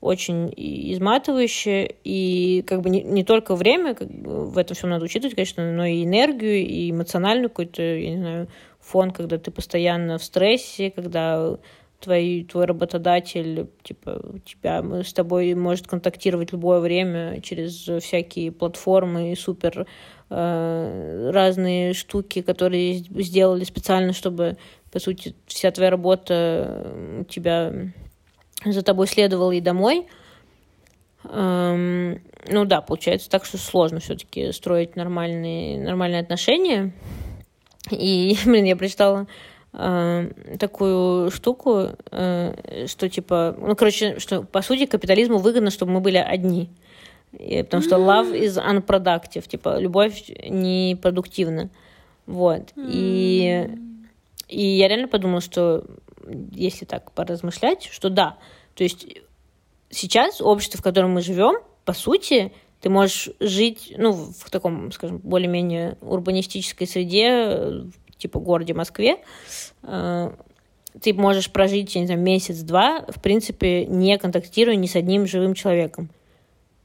очень 0.00 0.52
изматывающе, 0.56 1.96
и 2.04 2.62
как 2.66 2.82
бы 2.82 2.90
не, 2.90 3.02
не 3.02 3.24
только 3.24 3.56
время, 3.56 3.94
как 3.94 4.08
бы 4.10 4.46
в 4.50 4.58
этом 4.58 4.76
всем 4.76 4.90
надо 4.90 5.04
учитывать, 5.04 5.34
конечно, 5.34 5.72
но 5.72 5.84
и 5.84 6.04
энергию, 6.04 6.66
и 6.66 6.90
эмоциональную 6.90 7.50
какой-то, 7.50 7.82
я 7.82 8.10
не 8.10 8.18
знаю, 8.18 8.48
фон, 8.80 9.10
когда 9.10 9.38
ты 9.38 9.50
постоянно 9.50 10.18
в 10.18 10.24
стрессе, 10.24 10.90
когда 10.90 11.58
твой, 12.00 12.46
твой 12.48 12.66
работодатель, 12.66 13.68
типа, 13.82 14.22
тебя 14.44 14.84
с 15.02 15.12
тобой 15.12 15.54
может 15.54 15.88
контактировать 15.88 16.52
любое 16.52 16.78
время 16.78 17.40
через 17.40 17.88
всякие 18.02 18.52
платформы 18.52 19.32
и 19.32 19.34
супер 19.34 19.84
Э, 20.30 21.30
разные 21.32 21.94
штуки, 21.94 22.42
которые 22.42 22.96
сделали 22.96 23.64
специально, 23.64 24.12
чтобы, 24.12 24.58
по 24.92 24.98
сути, 24.98 25.34
вся 25.46 25.70
твоя 25.70 25.90
работа 25.90 27.24
тебя 27.30 27.72
за 28.64 28.82
тобой 28.82 29.06
следовала 29.06 29.52
и 29.52 29.60
домой. 29.60 30.06
Эм, 31.24 32.20
ну 32.48 32.64
да, 32.64 32.80
получается 32.80 33.28
так, 33.28 33.44
что 33.44 33.58
сложно 33.58 34.00
все-таки 34.00 34.52
строить 34.52 34.96
нормальные, 34.96 35.80
нормальные 35.80 36.20
отношения. 36.20 36.92
И, 37.90 38.36
блин, 38.44 38.64
я 38.64 38.76
прочитала 38.76 39.26
э, 39.72 40.30
такую 40.58 41.30
штуку, 41.30 41.90
э, 42.10 42.86
что 42.86 43.08
типа, 43.08 43.56
ну, 43.58 43.76
короче, 43.76 44.18
что 44.18 44.42
по 44.42 44.62
сути 44.62 44.86
капитализму 44.86 45.38
выгодно, 45.38 45.70
чтобы 45.70 45.92
мы 45.92 46.00
были 46.00 46.18
одни. 46.18 46.70
И, 47.38 47.62
потому 47.62 47.82
что 47.82 47.96
love 47.96 48.32
is 48.32 48.56
unproductive, 48.56 49.46
типа 49.46 49.78
любовь 49.78 50.30
непродуктивна. 50.48 51.68
Вот. 52.26 52.72
И, 52.76 53.68
и 54.48 54.62
я 54.62 54.88
реально 54.88 55.08
подумала, 55.08 55.40
что 55.40 55.84
если 56.52 56.84
так 56.84 57.12
поразмышлять, 57.12 57.88
что 57.90 58.10
да, 58.10 58.38
то 58.74 58.84
есть 58.84 59.06
сейчас 59.90 60.40
общество, 60.40 60.78
в 60.78 60.82
котором 60.82 61.12
мы 61.12 61.20
живем, 61.20 61.56
по 61.84 61.92
сути, 61.92 62.52
ты 62.80 62.90
можешь 62.90 63.30
жить, 63.40 63.94
ну, 63.96 64.12
в 64.12 64.50
таком, 64.50 64.92
скажем, 64.92 65.18
более-менее 65.18 65.96
урбанистической 66.00 66.86
среде, 66.86 67.84
типа 68.18 68.38
городе 68.38 68.74
Москве, 68.74 69.18
э, 69.82 70.32
ты 71.00 71.14
можешь 71.14 71.50
прожить, 71.50 71.94
я 71.94 72.00
не 72.00 72.06
знаю, 72.06 72.20
месяц-два, 72.20 73.04
в 73.08 73.20
принципе, 73.20 73.86
не 73.86 74.18
контактируя 74.18 74.76
ни 74.76 74.86
с 74.86 74.96
одним 74.96 75.26
живым 75.26 75.54
человеком. 75.54 76.10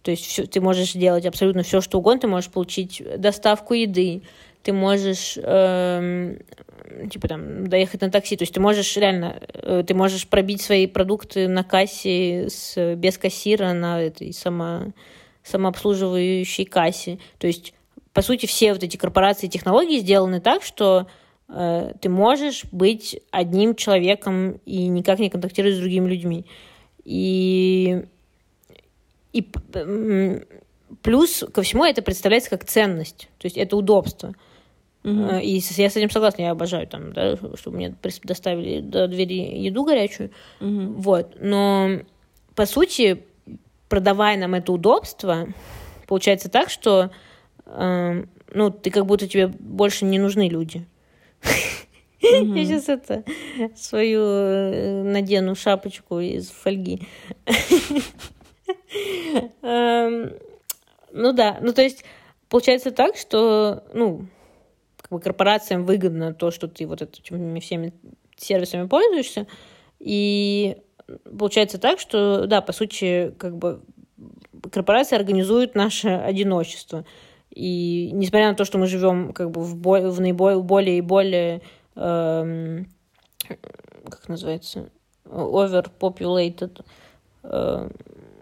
То 0.03 0.11
есть 0.11 0.25
все, 0.25 0.45
ты 0.45 0.61
можешь 0.61 0.93
делать 0.93 1.25
абсолютно 1.25 1.63
все, 1.63 1.79
что 1.81 1.99
угодно. 1.99 2.21
Ты 2.21 2.27
можешь 2.27 2.51
получить 2.51 3.01
доставку 3.17 3.73
еды, 3.73 4.23
ты 4.61 4.73
можешь 4.73 5.37
эм, 5.41 6.39
типа 7.09 7.27
там 7.27 7.67
доехать 7.67 8.01
на 8.01 8.11
такси. 8.11 8.35
То 8.35 8.43
есть 8.43 8.53
ты 8.53 8.59
можешь 8.59 8.95
реально, 8.97 9.39
э, 9.53 9.83
ты 9.85 9.93
можешь 9.93 10.27
пробить 10.27 10.61
свои 10.61 10.87
продукты 10.87 11.47
на 11.47 11.63
кассе 11.63 12.49
с, 12.49 12.95
без 12.95 13.17
кассира 13.17 13.73
на 13.73 14.01
этой 14.01 14.33
само, 14.33 14.93
самообслуживающей 15.43 16.65
кассе. 16.65 17.19
То 17.37 17.47
есть 17.47 17.73
по 18.13 18.21
сути 18.21 18.45
все 18.45 18.73
вот 18.73 18.83
эти 18.83 18.97
корпорации 18.97 19.47
и 19.47 19.49
технологии 19.49 19.99
сделаны 19.99 20.39
так, 20.39 20.63
что 20.63 21.07
э, 21.49 21.93
ты 21.99 22.09
можешь 22.09 22.65
быть 22.71 23.19
одним 23.31 23.75
человеком 23.75 24.59
и 24.65 24.87
никак 24.87 25.19
не 25.19 25.29
контактировать 25.29 25.75
с 25.75 25.79
другими 25.79 26.09
людьми. 26.09 26.45
И 27.03 28.03
и 29.33 29.47
плюс 31.01 31.43
ко 31.53 31.63
всему 31.63 31.83
это 31.83 32.01
представляется 32.01 32.51
как 32.51 32.65
ценность, 32.65 33.29
то 33.39 33.45
есть 33.45 33.57
это 33.57 33.75
удобство. 33.75 34.33
Угу. 35.03 35.39
И 35.41 35.59
я 35.59 35.89
с 35.89 35.95
этим 35.97 36.09
согласна, 36.09 36.43
я 36.43 36.51
обожаю 36.51 36.87
там, 36.87 37.11
да, 37.13 37.35
чтобы 37.55 37.77
мне 37.77 37.95
доставили 38.23 38.79
до 38.79 39.07
двери 39.07 39.59
еду 39.59 39.83
горячую. 39.83 40.31
Угу. 40.61 40.93
Вот. 40.97 41.35
Но 41.39 41.99
по 42.55 42.65
сути, 42.65 43.23
продавая 43.89 44.37
нам 44.37 44.53
это 44.55 44.71
удобство, 44.71 45.47
получается 46.07 46.49
так, 46.49 46.69
что 46.69 47.11
э, 47.65 48.23
ну, 48.53 48.69
ты 48.71 48.91
как 48.91 49.05
будто 49.05 49.27
тебе 49.27 49.47
больше 49.47 50.05
не 50.05 50.19
нужны 50.19 50.47
люди. 50.47 50.85
Mm-hmm. 52.21 52.57
Я 52.57 52.65
сейчас 52.65 52.89
это 52.89 53.23
свою 53.75 54.21
э, 54.21 55.03
надену 55.03 55.55
шапочку 55.55 56.19
из 56.19 56.49
фольги. 56.49 57.07
Эм, 59.61 60.33
ну 61.11 61.33
да, 61.33 61.57
ну 61.61 61.73
то 61.73 61.81
есть 61.81 62.05
получается 62.49 62.91
так, 62.91 63.15
что, 63.17 63.83
ну, 63.93 64.27
бы 65.13 65.19
корпорациям 65.19 65.85
выгодно 65.85 66.33
то, 66.33 66.51
что 66.51 66.67
ты 66.67 66.85
вот 66.85 67.01
этими 67.01 67.59
всеми 67.59 67.93
сервисами 68.35 68.87
пользуешься, 68.87 69.47
и 69.99 70.77
получается 71.37 71.77
так, 71.77 71.99
что, 71.99 72.45
да, 72.45 72.61
по 72.61 72.73
сути, 72.73 73.33
как 73.37 73.57
бы 73.57 73.81
корпорации 74.71 75.15
организуют 75.15 75.75
наше 75.75 76.09
одиночество. 76.09 77.05
И 77.49 78.09
несмотря 78.13 78.49
на 78.49 78.55
то, 78.55 78.65
что 78.65 78.77
мы 78.77 78.87
живем 78.87 79.31
как 79.33 79.51
бы 79.51 79.61
в, 79.61 79.75
бо- 79.75 80.09
в 80.09 80.19
наиболее 80.19 80.61
более 80.63 80.97
и 80.97 81.01
более, 81.01 81.61
эм, 81.95 82.87
как 84.09 84.27
называется, 84.27 84.89
overpopulated, 85.25 86.83
эм, 87.43 87.91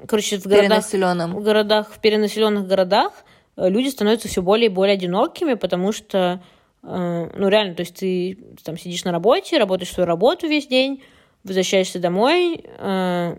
короче, 0.08 0.38
в 0.38 0.46
городах, 0.46 0.70
в 1.36 1.44
городах, 1.44 1.92
в 1.92 2.00
перенаселенных 2.00 2.68
городах 2.68 3.12
э, 3.58 3.70
люди 3.70 3.90
становятся 3.90 4.28
все 4.28 4.42
более 4.42 4.68
и 4.68 4.74
более 4.74 4.94
одинокими, 4.94 5.56
потому 5.56 5.92
что, 5.92 6.18
э, 6.18 6.40
ну, 6.84 7.48
реально, 7.48 7.76
то 7.76 7.82
есть 7.82 7.96
ты 7.96 8.38
там 8.64 8.78
сидишь 8.78 9.04
на 9.04 9.12
работе, 9.12 9.58
работаешь 9.58 9.92
свою 9.92 10.08
работу 10.08 10.48
весь 10.48 10.68
день, 10.68 11.04
возвращаешься 11.44 12.00
домой, 12.00 12.64
э, 12.66 13.38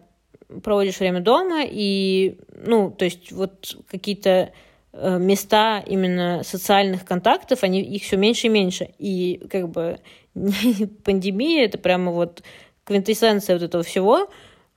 проводишь 0.63 1.01
время 1.01 1.21
дома, 1.21 1.63
и, 1.65 2.39
ну, 2.65 2.91
то 2.91 3.05
есть 3.05 3.33
вот 3.33 3.77
какие-то 3.91 4.53
места 4.93 5.83
именно 5.87 6.43
социальных 6.45 7.07
контактов, 7.07 7.65
они 7.65 7.81
их 7.81 8.03
все 8.03 8.19
меньше 8.19 8.49
и 8.49 8.51
меньше. 8.51 8.91
И 8.99 9.41
как 9.51 9.71
бы 9.71 9.99
пандемия 11.05 11.65
это 11.65 11.79
прямо 11.79 12.13
вот 12.13 12.43
квинтэссенция 12.85 13.57
вот 13.57 13.63
этого 13.63 13.83
всего, 13.83 14.29
Э, 14.29 14.29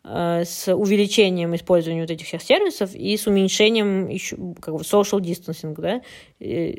с 0.08 0.72
увеличением 0.72 1.56
использования 1.56 2.02
вот 2.02 2.12
этих 2.12 2.28
всех 2.28 2.44
сервисов 2.44 2.94
и 2.94 3.18
с 3.18 3.26
уменьшением 3.26 4.08
еще 4.08 4.38
как 4.62 4.76
бы 4.76 4.82
social 4.82 5.20
distancing, 5.20 5.74
да, 5.82 6.02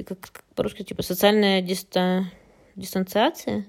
как, 0.05 0.20
как 0.20 0.45
по-русски 0.55 0.85
типа 0.85 1.03
социальная 1.03 1.61
диста... 1.61 2.31
дистанциация. 2.77 3.66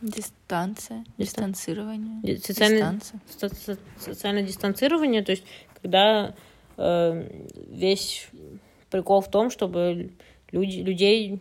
Дистанция, 0.00 1.04
дистанцирование, 1.18 2.38
социальное, 2.38 3.00
со- 3.38 3.78
социальное 3.98 4.42
дистанцирование, 4.42 5.22
то 5.24 5.32
есть 5.32 5.44
когда 5.82 6.34
э, 6.76 7.44
весь 7.70 8.28
прикол 8.90 9.22
в 9.22 9.30
том, 9.30 9.50
чтобы 9.50 10.12
люди, 10.52 10.78
людей 10.78 11.40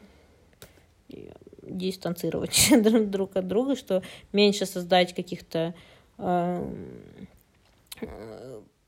дистанцировать 1.61 2.71
друг 3.11 3.35
от 3.35 3.47
друга, 3.47 3.75
что 3.75 4.01
меньше 4.31 4.65
создать 4.65 5.13
каких-то 5.13 5.73
э, 6.17 6.73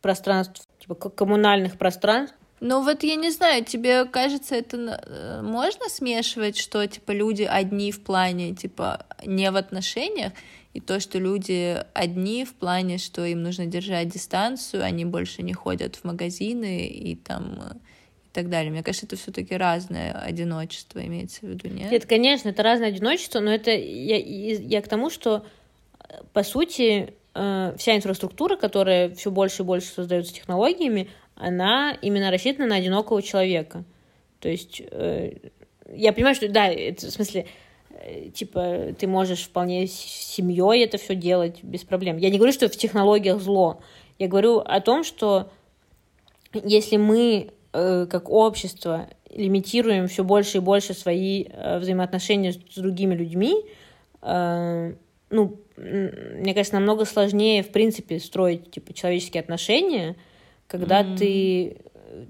пространств, 0.02 0.68
типа 0.80 0.96
коммунальных 0.96 1.78
пространств. 1.78 2.36
Ну 2.62 2.84
вот 2.84 3.04
я 3.04 3.16
не 3.16 3.32
знаю, 3.32 3.66
тебе 3.66 4.06
кажется, 4.06 4.56
это 4.56 4.78
э, 4.78 5.42
можно 5.42 5.90
смешивать, 5.90 6.58
что 6.58 6.86
типа 6.88 7.12
люди 7.12 7.44
одни 7.44 7.92
в 7.92 8.02
плане 8.02 8.56
типа 8.56 9.06
не 9.26 9.50
в 9.52 9.56
отношениях, 9.56 10.32
и 10.74 10.80
то, 10.80 11.00
что 11.00 11.20
люди 11.20 11.84
одни 11.94 12.46
в 12.46 12.54
плане, 12.54 12.98
что 12.98 13.26
им 13.26 13.44
нужно 13.44 13.66
держать 13.66 14.10
дистанцию, 14.10 14.84
они 14.84 15.06
больше 15.06 15.42
не 15.42 15.54
ходят 15.54 15.96
в 15.96 16.04
магазины 16.04 16.88
и 16.88 17.16
там 17.16 17.60
э, 17.62 17.76
и 18.26 18.30
так 18.32 18.50
далее. 18.50 18.72
Мне 18.72 18.84
кажется, 18.84 19.06
это 19.06 19.16
все-таки 19.16 19.56
разное 19.56 20.12
одиночество 20.14 21.06
имеется 21.06 21.42
в 21.42 21.50
виду, 21.50 21.68
нет? 21.68 21.92
Нет, 21.92 22.06
конечно, 22.06 22.50
это 22.50 22.62
разное 22.64 22.90
одиночество, 22.90 23.40
но 23.40 23.52
это 23.54 23.72
я, 23.72 24.18
я 24.18 24.82
к 24.82 24.88
тому, 24.88 25.10
что 25.10 25.46
э, 26.00 26.22
по 26.32 26.44
сути 26.44 27.14
Э, 27.38 27.74
вся 27.78 27.98
инфраструктура, 27.98 28.56
которая 28.56 29.14
все 29.14 29.30
больше 29.30 29.64
и 29.64 29.66
больше 29.66 29.88
создается 29.88 30.34
технологиями, 30.34 31.10
она 31.36 31.92
именно 32.02 32.32
рассчитана 32.32 32.70
на 32.70 32.76
одинокого 32.78 33.22
человека. 33.22 33.84
То 34.40 34.48
есть 34.48 34.82
э, 34.90 35.34
я 35.94 36.14
понимаю, 36.14 36.36
что 36.36 36.48
да, 36.48 36.68
это, 36.70 37.08
в 37.08 37.12
смысле, 37.12 37.48
э, 37.90 38.30
типа, 38.30 38.96
ты 38.98 39.08
можешь 39.08 39.44
вполне 39.44 39.86
с 39.86 39.92
семьей 39.92 40.86
это 40.86 40.98
все 40.98 41.14
делать 41.14 41.62
без 41.62 41.84
проблем. 41.84 42.16
Я 42.16 42.30
не 42.30 42.38
говорю, 42.38 42.54
что 42.54 42.70
в 42.70 42.78
технологиях 42.78 43.42
зло. 43.42 43.82
Я 44.18 44.30
говорю 44.30 44.60
о 44.60 44.80
том, 44.80 45.04
что 45.04 45.52
если 46.54 46.96
мы 46.96 47.52
как 47.74 48.30
общество 48.30 49.10
лимитируем 49.30 50.08
все 50.08 50.24
больше 50.24 50.60
и 50.60 50.62
больше 50.62 50.94
свои 50.94 51.48
взаимоотношения 51.80 52.54
с 52.54 52.78
другими 52.78 53.14
людьми, 53.14 53.54
ну, 54.22 55.60
мне 55.78 56.54
кажется, 56.54 56.76
намного 56.76 57.06
сложнее, 57.06 57.64
в 57.64 57.70
принципе, 57.70 58.20
строить, 58.20 58.72
типа, 58.72 58.94
человеческие 58.94 59.42
отношения, 59.42 60.16
когда 60.68 61.02
mm-hmm. 61.02 61.18
ты, 61.18 61.78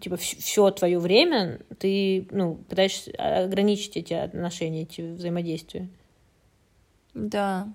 типа, 0.01 0.17
все 0.17 0.71
твое 0.71 0.99
время 0.99 1.59
ты, 1.79 2.27
ну, 2.31 2.55
пытаешься 2.55 3.11
ограничить 3.17 3.97
эти 3.97 4.13
отношения, 4.13 4.83
эти 4.83 5.01
взаимодействия. 5.01 5.87
Да. 7.13 7.69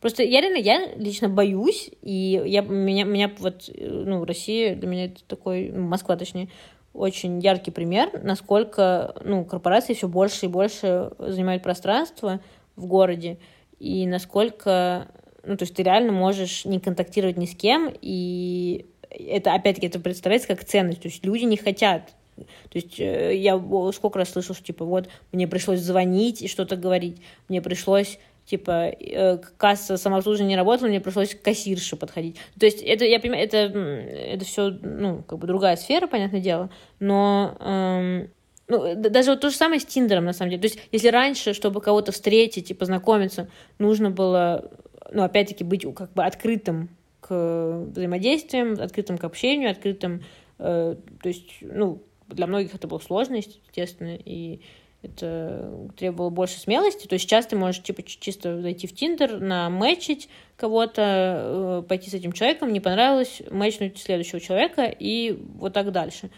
Просто 0.00 0.24
я 0.24 0.40
реально, 0.40 0.56
я 0.56 0.94
лично 0.96 1.28
боюсь, 1.28 1.90
и 2.02 2.42
я, 2.44 2.62
меня, 2.62 3.04
меня 3.04 3.30
вот, 3.38 3.70
ну, 3.78 4.24
Россия 4.24 4.74
для 4.74 4.88
меня 4.88 5.04
это 5.04 5.22
такой, 5.24 5.70
ну, 5.70 5.86
Москва 5.86 6.16
точнее, 6.16 6.48
очень 6.92 7.38
яркий 7.38 7.70
пример, 7.70 8.20
насколько, 8.22 9.14
ну, 9.24 9.44
корпорации 9.44 9.94
все 9.94 10.08
больше 10.08 10.46
и 10.46 10.48
больше 10.48 11.12
занимают 11.18 11.62
пространство 11.62 12.40
в 12.74 12.86
городе, 12.86 13.38
и 13.82 14.06
насколько, 14.06 15.08
ну, 15.44 15.56
то 15.56 15.64
есть 15.64 15.74
ты 15.74 15.82
реально 15.82 16.12
можешь 16.12 16.64
не 16.64 16.78
контактировать 16.78 17.36
ни 17.36 17.46
с 17.46 17.56
кем, 17.56 17.92
и 18.00 18.86
это, 19.10 19.54
опять-таки, 19.54 19.88
это 19.88 19.98
представляется 19.98 20.46
как 20.46 20.64
ценность, 20.64 21.02
то 21.02 21.08
есть 21.08 21.24
люди 21.24 21.42
не 21.42 21.56
хотят. 21.56 22.14
То 22.36 22.74
есть 22.74 23.00
э, 23.00 23.36
я 23.36 23.60
сколько 23.92 24.20
раз 24.20 24.30
слышал, 24.30 24.54
что, 24.54 24.64
типа, 24.64 24.84
вот, 24.84 25.08
мне 25.32 25.48
пришлось 25.48 25.80
звонить 25.80 26.42
и 26.42 26.48
что-то 26.48 26.76
говорить, 26.76 27.16
мне 27.48 27.60
пришлось 27.60 28.20
типа 28.46 28.90
э, 28.90 29.38
касса 29.56 29.96
самообслуживания 29.96 30.50
не 30.50 30.56
работала, 30.56 30.88
мне 30.88 31.00
пришлось 31.00 31.34
к 31.34 31.42
кассирше 31.42 31.96
подходить. 31.96 32.36
То 32.60 32.66
есть 32.66 32.82
это, 32.82 33.04
я 33.04 33.18
понимаю, 33.18 33.44
это, 33.44 33.56
это 33.56 34.44
все, 34.44 34.70
ну, 34.70 35.24
как 35.24 35.40
бы 35.40 35.48
другая 35.48 35.74
сфера, 35.74 36.06
понятное 36.06 36.40
дело, 36.40 36.70
но 37.00 37.56
эм, 37.58 38.30
ну, 38.72 38.94
даже 38.94 39.30
вот 39.30 39.40
то 39.40 39.50
же 39.50 39.56
самое 39.56 39.80
с 39.80 39.84
Тиндером, 39.84 40.24
на 40.24 40.32
самом 40.32 40.50
деле. 40.50 40.62
То 40.62 40.66
есть, 40.66 40.78
если 40.92 41.08
раньше, 41.08 41.54
чтобы 41.54 41.80
кого-то 41.80 42.12
встретить 42.12 42.70
и 42.70 42.74
познакомиться, 42.74 43.48
нужно 43.78 44.10
было, 44.10 44.70
ну, 45.10 45.22
опять-таки, 45.22 45.64
быть 45.64 45.86
как 45.94 46.12
бы 46.12 46.24
открытым 46.24 46.88
к 47.20 47.84
взаимодействиям, 47.90 48.80
открытым 48.80 49.18
к 49.18 49.24
общению, 49.24 49.70
открытым, 49.70 50.22
э, 50.58 50.96
то 51.22 51.28
есть, 51.28 51.50
ну, 51.60 52.02
для 52.28 52.46
многих 52.46 52.74
это 52.74 52.88
была 52.88 53.00
сложность, 53.00 53.60
естественно, 53.68 54.16
и 54.16 54.60
это 55.02 55.90
требовало 55.96 56.30
больше 56.30 56.58
смелости. 56.58 57.06
То 57.06 57.14
есть 57.14 57.24
сейчас 57.24 57.46
ты 57.46 57.56
можешь 57.56 57.82
типа 57.82 58.02
чисто 58.02 58.60
зайти 58.60 58.86
в 58.86 58.94
Тиндер, 58.94 59.40
намэчить 59.40 60.28
кого-то, 60.56 61.02
э, 61.02 61.82
пойти 61.88 62.08
с 62.08 62.14
этим 62.14 62.32
человеком, 62.32 62.72
не 62.72 62.80
понравилось, 62.80 63.42
мэчнуть 63.50 63.98
следующего 63.98 64.40
человека 64.40 64.84
и 64.84 65.36
вот 65.56 65.72
так 65.72 65.90
дальше. 65.90 66.30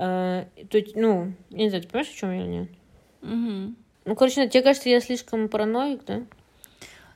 А, 0.00 0.46
то 0.70 0.78
есть, 0.78 0.94
ну, 0.94 1.32
я 1.50 1.58
не 1.58 1.68
знаю, 1.70 1.82
ты 1.82 1.88
понимаешь, 1.88 2.12
о 2.12 2.16
чем 2.16 2.30
я 2.30 2.40
или 2.40 2.46
нет? 2.46 2.68
Угу. 3.22 3.74
Ну, 4.04 4.14
короче, 4.14 4.48
тебе 4.48 4.62
кажется, 4.62 4.88
я 4.88 5.00
слишком 5.00 5.48
параноик, 5.48 6.04
да? 6.04 6.22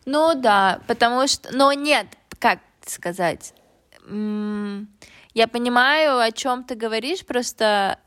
Ну 0.04 0.34
да, 0.34 0.80
потому 0.88 1.28
что... 1.28 1.56
Но 1.56 1.72
нет, 1.72 2.06
как 2.38 2.58
сказать... 2.84 3.54
Я 5.34 5.48
понимаю, 5.48 6.18
о 6.18 6.30
чем 6.32 6.64
ты 6.64 6.74
говоришь, 6.74 7.24
просто 7.24 7.98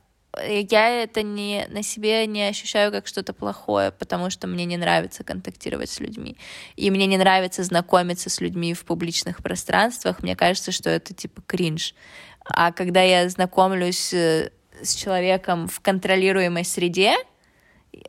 я 0.44 0.90
это 0.90 1.24
не, 1.24 1.66
на 1.70 1.82
себе 1.82 2.28
не 2.28 2.44
ощущаю 2.44 2.92
как 2.92 3.08
что-то 3.08 3.34
плохое, 3.34 3.92
потому 3.92 4.30
что 4.30 4.46
мне 4.46 4.66
не 4.66 4.78
нравится 4.78 5.24
контактировать 5.24 5.90
с 5.90 6.00
людьми. 6.00 6.38
И 6.76 6.92
мне 6.92 7.08
не 7.08 7.18
нравится 7.18 7.64
знакомиться 7.64 8.30
с 8.30 8.42
людьми 8.42 8.74
в 8.74 8.86
публичных 8.86 9.42
пространствах. 9.42 10.22
Мне 10.22 10.36
кажется, 10.36 10.72
что 10.72 10.90
это 10.90 11.14
типа 11.14 11.42
кринж. 11.48 11.96
А 12.44 12.72
когда 12.72 13.02
я 13.02 13.28
знакомлюсь 13.30 14.14
э, 14.14 14.52
с 14.82 14.96
человеком 14.96 15.68
в 15.68 15.80
контролируемой 15.80 16.66
среде, 16.66 17.16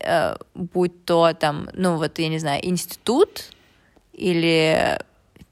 э, 0.01 0.35
будь 0.53 1.05
то 1.05 1.33
там, 1.33 1.69
ну 1.73 1.97
вот, 1.97 2.19
я 2.19 2.29
не 2.29 2.39
знаю, 2.39 2.65
институт 2.65 3.51
или 4.13 4.99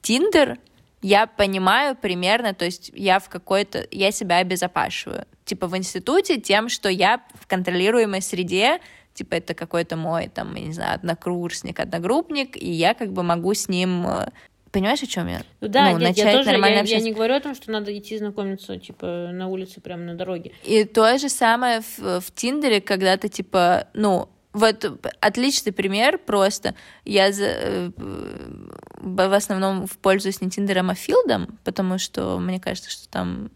Тиндер, 0.02 0.58
я 1.02 1.28
понимаю 1.28 1.96
примерно, 1.96 2.54
то 2.54 2.66
есть 2.66 2.92
я 2.96 3.20
в 3.20 3.30
какой-то, 3.30 3.88
я 3.92 4.12
себя 4.12 4.38
обезопашиваю. 4.38 5.26
Типа 5.46 5.68
в 5.68 5.78
институте 5.78 6.42
тем, 6.42 6.68
что 6.68 6.90
я 6.90 7.22
в 7.36 7.46
контролируемой 7.46 8.22
среде, 8.22 8.80
типа 9.14 9.36
это 9.36 9.54
какой-то 9.54 9.98
мой, 9.98 10.30
там, 10.30 10.56
я 10.56 10.66
не 10.66 10.74
знаю, 10.74 10.96
однокурсник, 10.96 11.80
одногруппник, 11.80 12.58
и 12.58 12.72
я 12.72 12.96
как 12.96 13.14
бы 13.14 13.22
могу 13.22 13.54
с 13.54 13.70
ним 13.70 14.08
э, 14.08 14.30
Понимаешь, 14.76 15.02
о 15.02 15.08
чем 15.08 15.28
я? 15.30 15.42
Ну 15.62 15.70
да, 15.70 15.92
ну, 15.92 16.00
нет, 16.00 16.18
я 16.18 16.34
тоже, 16.34 16.50
я, 16.50 16.82
я 16.82 17.00
не 17.00 17.14
говорю 17.14 17.36
о 17.36 17.40
том, 17.40 17.56
что 17.56 17.72
надо 17.72 17.98
идти 17.98 18.18
знакомиться, 18.18 18.78
типа, 18.78 19.30
на 19.32 19.48
улице, 19.48 19.80
прямо 19.80 20.04
на 20.04 20.16
дороге. 20.16 20.52
И 20.66 20.84
то 20.84 21.18
же 21.18 21.30
самое 21.30 21.80
в, 21.80 22.20
в 22.20 22.32
Тиндере, 22.36 22.82
когда 22.82 23.16
ты, 23.16 23.30
типа, 23.30 23.88
ну, 23.94 24.28
вот 24.52 24.84
отличный 25.22 25.72
пример 25.72 26.18
просто. 26.18 26.76
Я 27.06 27.32
за, 27.32 27.46
э, 27.46 27.92
в 27.96 29.34
основном 29.34 29.88
пользуюсь 30.02 30.42
не 30.42 30.50
Тиндером, 30.50 30.90
а 30.90 30.96
Филдом, 30.96 31.58
потому 31.64 31.98
что 31.98 32.38
мне 32.38 32.60
кажется, 32.60 32.92
что 32.92 33.08
там... 33.08 33.52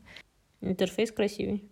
Интерфейс 0.62 1.12
красивый. 1.12 1.66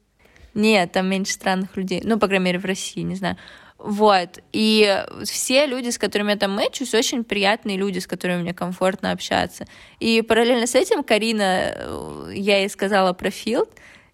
Нет, 0.55 0.91
там 0.91 1.07
меньше 1.07 1.31
странных 1.31 1.77
людей. 1.77 2.01
Ну, 2.03 2.19
по 2.19 2.27
крайней 2.27 2.45
мере, 2.45 2.59
в 2.59 2.65
России, 2.65 2.99
не 3.01 3.15
знаю. 3.15 3.37
Вот. 3.77 4.39
И 4.53 5.05
все 5.23 5.65
люди, 5.67 5.89
с 5.89 5.97
которыми 5.97 6.31
я 6.31 6.37
там 6.37 6.55
мэчусь, 6.55 6.93
очень 6.93 7.23
приятные 7.23 7.77
люди, 7.77 7.99
с 7.99 8.07
которыми 8.07 8.41
мне 8.41 8.53
комфортно 8.53 9.11
общаться. 9.11 9.65
И 9.99 10.21
параллельно 10.21 10.65
с 10.65 10.75
этим 10.75 11.03
Карина, 11.03 11.73
э, 11.75 12.31
я 12.33 12.59
ей 12.59 12.69
сказала 12.69 13.13
про 13.13 13.29
Филд, 13.29 13.69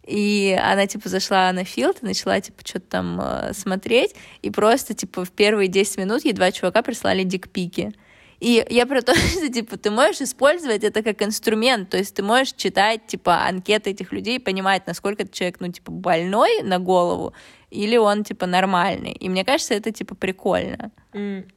и 0.05 0.57
она, 0.61 0.85
типа, 0.85 1.07
зашла 1.07 1.51
на 1.53 1.63
филд 1.63 1.99
и 2.01 2.05
начала, 2.05 2.39
типа, 2.41 2.61
что-то 2.65 2.87
там 2.87 3.21
э, 3.21 3.53
смотреть, 3.53 4.15
и 4.41 4.49
просто, 4.49 4.93
типа, 4.93 5.23
в 5.23 5.31
первые 5.31 5.69
10 5.69 5.97
минут 5.97 6.25
ей 6.25 6.33
два 6.33 6.51
чувака 6.51 6.81
прислали 6.81 7.23
дикпики. 7.23 7.93
И 8.41 8.65
я 8.69 8.85
про 8.85 9.01
то, 9.01 9.15
что, 9.15 9.49
типа, 9.49 9.77
ты 9.77 9.89
можешь 9.91 10.21
использовать 10.21 10.83
это 10.83 11.01
как 11.03 11.21
инструмент, 11.21 11.89
то 11.89 11.97
есть 11.97 12.13
ты 12.13 12.21
можешь 12.21 12.53
читать, 12.53 13.07
типа, 13.07 13.45
анкеты 13.45 13.91
этих 13.91 14.11
людей, 14.11 14.41
понимать, 14.41 14.85
насколько 14.87 15.23
этот 15.23 15.33
человек, 15.33 15.61
ну, 15.61 15.69
типа, 15.69 15.91
больной 15.91 16.61
на 16.63 16.79
голову, 16.79 17.33
или 17.73 17.97
он, 17.97 18.23
типа, 18.23 18.45
нормальный. 18.45 19.11
И 19.11 19.29
мне 19.29 19.43
кажется, 19.43 19.73
это, 19.73 19.91
типа, 19.91 20.15
прикольно. 20.15 20.91
Mm. 21.13 21.49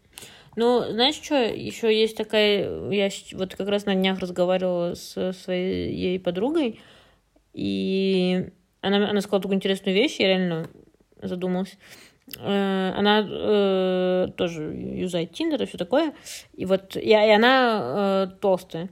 Ну, 0.57 0.83
знаешь, 0.91 1.17
что, 1.17 1.35
еще 1.37 1.95
есть 1.95 2.17
такая, 2.17 2.91
я 2.91 3.11
вот 3.33 3.55
как 3.55 3.69
раз 3.69 3.85
на 3.85 3.95
днях 3.95 4.19
разговаривала 4.21 4.95
с 4.95 5.33
своей 5.35 6.19
подругой, 6.19 6.81
и 7.53 8.49
она, 8.81 9.11
она 9.11 9.21
сказала 9.21 9.43
такую 9.43 9.57
интересную 9.57 9.95
вещь, 9.95 10.17
я 10.19 10.29
реально 10.29 10.69
задумалась. 11.21 11.77
Э, 12.39 12.93
она 12.97 13.27
э, 13.29 14.29
тоже 14.37 14.63
юзает 14.63 15.33
Тиндер 15.33 15.63
и 15.63 15.67
все 15.67 15.79
такое. 15.79 16.15
И 16.55 16.65
вот 16.65 16.97
и, 16.97 17.01
и 17.01 17.13
она 17.13 18.27
э, 18.29 18.41
толстая. 18.41 18.89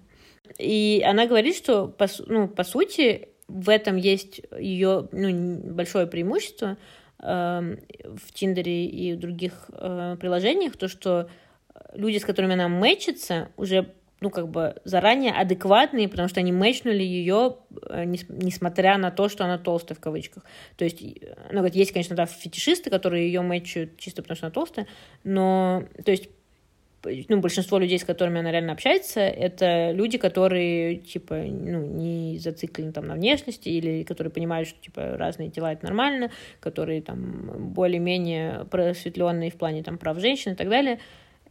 И 0.58 1.02
она 1.06 1.26
говорит, 1.26 1.56
что 1.56 1.88
по, 1.88 2.06
ну, 2.26 2.48
по 2.48 2.64
сути 2.64 3.28
в 3.48 3.68
этом 3.68 3.96
есть 3.96 4.40
ее 4.58 5.08
ну, 5.12 5.72
большое 5.72 6.06
преимущество 6.06 6.76
в 7.24 8.32
Тиндере 8.32 8.86
и 8.86 9.14
в 9.14 9.18
других 9.18 9.70
э, 9.72 10.16
приложениях, 10.20 10.76
то 10.76 10.88
что 10.88 11.28
люди, 11.94 12.18
с 12.18 12.24
которыми 12.24 12.54
она 12.54 12.68
мэчится, 12.68 13.48
уже 13.56 13.94
ну, 14.20 14.30
как 14.30 14.48
бы 14.48 14.80
заранее 14.84 15.32
адекватные, 15.32 16.08
потому 16.08 16.28
что 16.28 16.40
они 16.40 16.50
мэчнули 16.50 17.02
ее, 17.02 17.56
э, 17.88 18.04
несмотря 18.04 18.96
на 18.96 19.10
то, 19.10 19.28
что 19.28 19.44
она 19.44 19.58
толстая 19.58 19.96
в 19.96 20.00
кавычках. 20.00 20.44
То 20.76 20.84
есть, 20.84 21.02
ну, 21.50 21.64
есть, 21.66 21.92
конечно, 21.92 22.16
да, 22.16 22.24
фетишисты, 22.26 22.90
которые 22.90 23.26
ее 23.26 23.42
мэчают 23.42 23.98
чисто 23.98 24.22
потому, 24.22 24.36
что 24.36 24.46
она 24.46 24.52
толстая, 24.52 24.86
но, 25.24 25.84
то 26.04 26.10
есть, 26.10 26.30
ну, 27.28 27.40
большинство 27.40 27.78
людей, 27.78 27.98
с 27.98 28.04
которыми 28.04 28.40
она 28.40 28.50
реально 28.50 28.72
общается, 28.72 29.20
это 29.20 29.90
люди, 29.92 30.18
которые, 30.18 30.96
типа, 30.96 31.34
ну, 31.34 31.86
не 31.86 32.38
зациклены 32.38 32.92
там 32.92 33.06
на 33.06 33.14
внешности, 33.14 33.68
или 33.68 34.02
которые 34.02 34.32
понимают, 34.32 34.68
что, 34.68 34.80
типа, 34.80 35.16
разные 35.16 35.50
тела— 35.50 35.72
это 35.74 35.84
нормально, 35.84 36.30
которые, 36.60 37.02
там, 37.02 37.72
более-менее 37.72 38.66
просветленные 38.70 39.50
в 39.50 39.56
плане, 39.56 39.82
там, 39.82 39.98
прав 39.98 40.18
женщин 40.18 40.52
и 40.52 40.56
так 40.56 40.68
далее— 40.68 40.98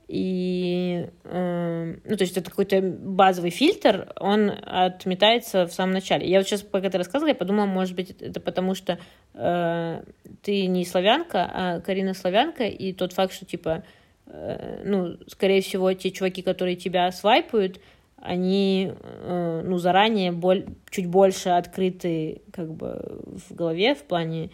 и, 0.08 1.10
э, 1.24 1.96
ну, 2.04 2.18
то 2.18 2.24
есть 2.24 2.38
это 2.38 2.50
какой-то 2.50 2.82
базовый 2.82 3.52
фильтр, 3.52 4.14
он 4.20 4.52
отметается 4.64 5.66
в 5.66 5.74
самом 5.74 5.94
начале. 5.94 6.28
Я 6.28 6.40
вот 6.40 6.48
сейчас, 6.48 6.62
пока 6.62 6.90
ты 6.90 6.98
рассказывала, 6.98 7.30
я 7.30 7.36
подумала, 7.36 7.66
может 7.66 7.96
быть, 7.96 8.12
это 8.22 8.42
потому 8.42 8.76
что 8.76 9.00
э, 9.34 10.04
ты 10.42 10.66
не 10.68 10.86
славянка, 10.86 11.50
а 11.52 11.80
Карина 11.80 12.14
славянка, 12.14 12.66
и 12.66 12.92
тот 12.94 13.14
факт, 13.14 13.34
что, 13.34 13.46
типа, 13.46 13.84
ну, 14.26 15.18
скорее 15.28 15.62
всего, 15.62 15.92
те 15.94 16.12
чуваки, 16.12 16.42
которые 16.42 16.76
тебя 16.76 17.12
свайпают, 17.12 17.80
они, 18.24 18.94
э, 18.94 19.62
ну, 19.66 19.78
заранее 19.78 20.32
боль, 20.32 20.66
чуть 20.90 21.08
больше 21.08 21.50
открыты, 21.50 22.42
как 22.54 22.74
бы, 22.74 23.22
в 23.26 23.54
голове, 23.54 23.96
в 23.96 24.04
плане, 24.04 24.50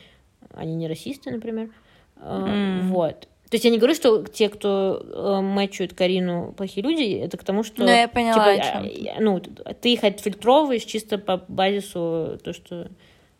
они 0.56 0.74
не 0.74 0.88
расисты, 0.88 1.30
например, 1.30 1.70
э, 2.18 2.22
mm. 2.22 2.88
вот. 2.88 3.28
То 3.50 3.56
есть 3.56 3.66
я 3.66 3.72
не 3.72 3.78
говорю, 3.78 3.94
что 3.94 4.24
те, 4.26 4.50
кто 4.50 5.04
э, 5.04 5.42
мэчует 5.42 5.94
Карину 5.94 6.54
плохие 6.54 6.84
люди, 6.84 7.20
это 7.20 7.38
к 7.38 7.44
тому, 7.44 7.64
что... 7.64 7.84
Ну, 7.84 7.90
я 7.90 8.08
поняла, 8.08 8.56
типа, 8.56 8.66
чем. 8.66 9.24
Ну, 9.24 9.40
ты 9.40 9.94
их 9.94 10.04
отфильтровываешь 10.04 10.84
чисто 10.84 11.20
по 11.20 11.38
базису, 11.48 12.40
то, 12.44 12.54
что 12.54 12.90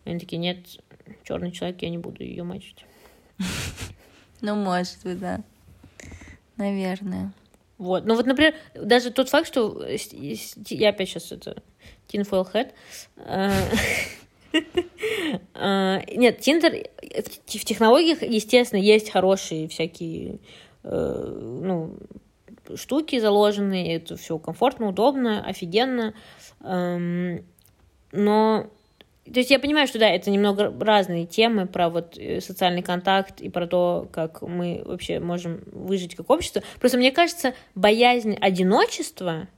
они 0.04 0.20
такие, 0.20 0.38
нет, 0.38 0.58
черный 1.24 1.50
человек, 1.50 1.82
я 1.82 1.90
не 1.90 1.98
буду 1.98 2.22
ее 2.22 2.44
мэчить. 2.44 2.84
Ну, 4.42 4.54
может 4.54 4.96
быть, 5.04 5.20
да. 5.20 5.42
Наверное. 6.60 7.32
Вот. 7.78 8.04
Ну 8.04 8.14
вот, 8.14 8.26
например, 8.26 8.54
даже 8.74 9.10
тот 9.10 9.30
факт, 9.30 9.46
что 9.46 9.82
я 10.68 10.90
опять 10.90 11.08
сейчас 11.08 11.32
это 11.32 11.62
tinfoil 12.06 12.46
э, 13.16 13.50
А, 15.54 16.02
нет, 16.14 16.40
Тиндер 16.40 16.86
в 17.46 17.64
технологиях, 17.64 18.20
естественно, 18.22 18.78
есть 18.78 19.10
хорошие 19.10 19.68
всякие 19.68 20.40
э, 20.82 21.38
ну, 21.62 21.96
штуки 22.74 23.18
заложенные, 23.18 23.96
это 23.96 24.18
все 24.18 24.38
комфортно, 24.38 24.88
удобно, 24.88 25.42
офигенно. 25.42 26.12
Эм, 26.60 27.46
но 28.12 28.66
то 29.32 29.38
есть 29.40 29.50
я 29.50 29.58
понимаю, 29.58 29.86
что 29.86 29.98
да, 29.98 30.08
это 30.08 30.30
немного 30.30 30.72
разные 30.80 31.26
темы 31.26 31.66
про 31.66 31.88
вот 31.88 32.16
э, 32.18 32.40
социальный 32.40 32.82
контакт 32.82 33.40
и 33.40 33.48
про 33.48 33.66
то, 33.66 34.08
как 34.12 34.42
мы 34.42 34.82
вообще 34.84 35.20
можем 35.20 35.62
выжить 35.72 36.14
как 36.14 36.30
общество. 36.30 36.62
Просто 36.78 36.98
мне 36.98 37.12
кажется, 37.12 37.54
боязнь 37.74 38.36
одиночества 38.40 39.48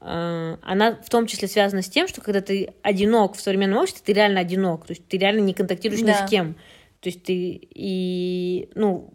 Э, 0.00 0.56
она 0.62 0.94
в 0.94 1.08
том 1.08 1.26
числе 1.26 1.48
связана 1.48 1.82
с 1.82 1.88
тем, 1.88 2.08
что 2.08 2.20
когда 2.20 2.40
ты 2.40 2.72
одинок 2.82 3.34
в 3.34 3.40
современном 3.40 3.78
обществе, 3.78 4.02
ты 4.04 4.12
реально 4.12 4.40
одинок, 4.40 4.86
то 4.86 4.92
есть 4.92 5.06
ты 5.08 5.18
реально 5.18 5.40
не 5.40 5.54
контактируешь 5.54 6.02
да. 6.02 6.22
ни 6.22 6.26
с 6.26 6.30
кем. 6.30 6.54
То 7.00 7.08
есть 7.08 7.24
ты 7.24 7.60
и, 7.74 8.70
ну, 8.74 9.12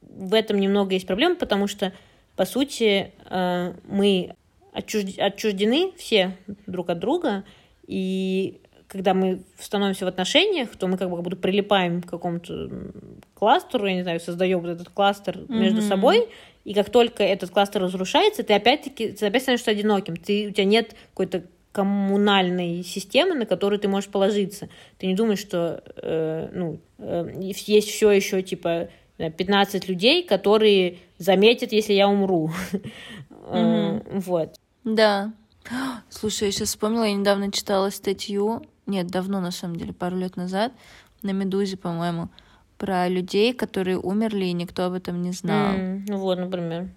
в 0.00 0.34
этом 0.34 0.58
немного 0.58 0.94
есть 0.94 1.06
проблема, 1.06 1.36
потому 1.36 1.66
что, 1.66 1.92
по 2.36 2.44
сути, 2.44 3.12
э, 3.28 3.74
мы 3.84 4.34
отчуждены 4.72 5.92
все 5.96 6.36
друг 6.66 6.90
от 6.90 6.98
друга, 6.98 7.44
и 7.86 8.61
когда 8.92 9.14
мы 9.14 9.42
становимся 9.58 10.04
в 10.04 10.08
отношениях, 10.08 10.68
то 10.76 10.86
мы 10.86 10.98
как 10.98 11.08
бы 11.08 11.16
как 11.16 11.24
будто 11.24 11.36
прилипаем 11.36 12.02
к 12.02 12.10
какому-то 12.10 12.70
кластеру, 13.34 13.86
я 13.86 13.94
не 13.94 14.02
знаю, 14.02 14.20
создаем 14.20 14.60
вот 14.60 14.68
этот 14.68 14.90
кластер 14.90 15.38
mm-hmm. 15.38 15.58
между 15.58 15.80
собой, 15.80 16.28
и 16.64 16.74
как 16.74 16.90
только 16.90 17.24
этот 17.24 17.50
кластер 17.50 17.82
разрушается, 17.82 18.42
ты 18.42 18.52
опять-таки 18.52 19.08
ты 19.12 19.26
опять 19.26 19.42
становишься 19.42 19.70
одиноким. 19.70 20.16
Ты, 20.16 20.48
у 20.48 20.50
тебя 20.50 20.66
нет 20.66 20.94
какой-то 21.10 21.44
коммунальной 21.72 22.84
системы, 22.84 23.34
на 23.34 23.46
которую 23.46 23.80
ты 23.80 23.88
можешь 23.88 24.10
положиться. 24.10 24.68
Ты 24.98 25.06
не 25.06 25.14
думаешь, 25.14 25.40
что 25.40 25.82
э, 25.96 26.50
ну, 26.52 26.78
э, 26.98 27.32
есть 27.38 27.88
все 27.88 28.10
еще 28.10 28.42
типа 28.42 28.90
15 29.16 29.88
людей, 29.88 30.22
которые 30.22 30.98
заметят, 31.16 31.72
если 31.72 31.94
я 31.94 32.08
умру. 32.08 32.50
Mm-hmm. 33.44 34.20
Вот. 34.20 34.54
Да. 34.84 35.32
Слушай, 36.08 36.44
я 36.44 36.52
сейчас 36.52 36.68
вспомнила, 36.68 37.04
я 37.04 37.12
недавно 37.12 37.50
читала 37.50 37.90
статью, 37.90 38.62
нет, 38.86 39.06
давно 39.08 39.40
на 39.40 39.50
самом 39.50 39.76
деле, 39.76 39.92
пару 39.92 40.16
лет 40.16 40.36
назад, 40.36 40.72
на 41.22 41.30
Медузе, 41.30 41.76
по-моему, 41.76 42.28
про 42.78 43.08
людей, 43.08 43.54
которые 43.54 43.98
умерли, 43.98 44.46
и 44.46 44.52
никто 44.52 44.84
об 44.84 44.94
этом 44.94 45.22
не 45.22 45.32
знал. 45.32 45.74
Mm, 45.74 46.04
ну 46.08 46.16
вот, 46.18 46.38
например. 46.38 46.88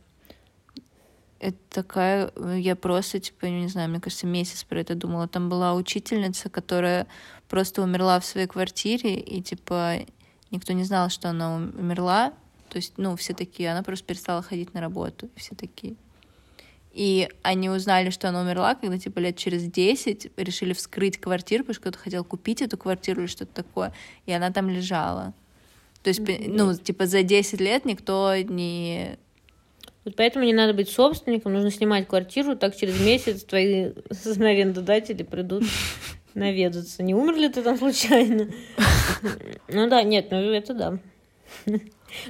это 1.39 1.57
такая... 1.69 2.31
Я 2.55 2.75
просто, 2.75 3.19
типа, 3.19 3.45
не 3.45 3.67
знаю, 3.67 3.89
мне 3.89 3.99
кажется, 3.99 4.25
месяц 4.25 4.63
про 4.63 4.79
это 4.79 4.95
думала. 4.95 5.27
Там 5.27 5.47
была 5.47 5.75
учительница, 5.75 6.49
которая 6.49 7.05
просто 7.47 7.83
умерла 7.83 8.19
в 8.19 8.25
своей 8.25 8.47
квартире, 8.47 9.15
и, 9.15 9.43
типа, 9.43 9.97
никто 10.49 10.73
не 10.73 10.83
знал, 10.85 11.09
что 11.09 11.29
она 11.29 11.55
умерла. 11.55 12.33
То 12.69 12.77
есть, 12.77 12.93
ну, 12.97 13.15
все 13.15 13.33
такие, 13.33 13.71
она 13.71 13.83
просто 13.83 14.05
перестала 14.07 14.41
ходить 14.41 14.73
на 14.73 14.81
работу. 14.81 15.29
Все 15.35 15.53
такие. 15.53 15.95
И 16.95 17.27
они 17.41 17.69
узнали, 17.69 18.09
что 18.09 18.29
она 18.29 18.41
умерла, 18.41 18.73
когда, 18.73 18.97
типа, 18.97 19.19
лет 19.19 19.35
через 19.35 19.63
10 19.63 20.31
решили 20.37 20.71
вскрыть 20.71 21.19
квартиру, 21.19 21.65
потому 21.65 21.73
что 21.73 21.81
кто-то 21.81 21.99
хотел 21.99 22.23
купить 22.23 22.61
эту 22.61 22.77
квартиру 22.77 23.21
или 23.21 23.27
что-то 23.27 23.53
такое, 23.53 23.93
и 24.25 24.31
она 24.31 24.49
там 24.49 24.69
лежала. 24.69 25.33
То 26.03 26.07
есть, 26.07 26.21
ну, 26.47 26.73
типа, 26.73 27.05
за 27.05 27.23
10 27.23 27.59
лет 27.59 27.83
никто 27.83 28.33
не 28.37 29.17
вот 30.05 30.15
поэтому 30.15 30.45
не 30.45 30.53
надо 30.53 30.73
быть 30.73 30.87
собственником, 30.87 31.51
нужно 31.53 31.71
снимать 31.71 32.07
квартиру, 32.07 32.55
так 32.55 32.77
через 32.77 32.99
месяц 33.01 33.43
твои 33.43 33.91
арендодатели 34.39 35.23
придут 35.23 35.63
наведаться. 36.35 37.01
Не 37.03 37.15
умер 37.15 37.35
ли 37.35 37.49
ты 37.49 37.61
там 37.61 37.77
случайно? 37.77 38.47
Ну 39.67 39.89
да, 39.89 40.03
нет, 40.03 40.27
ну 40.29 40.37
это 40.37 40.73
да. 40.75 40.99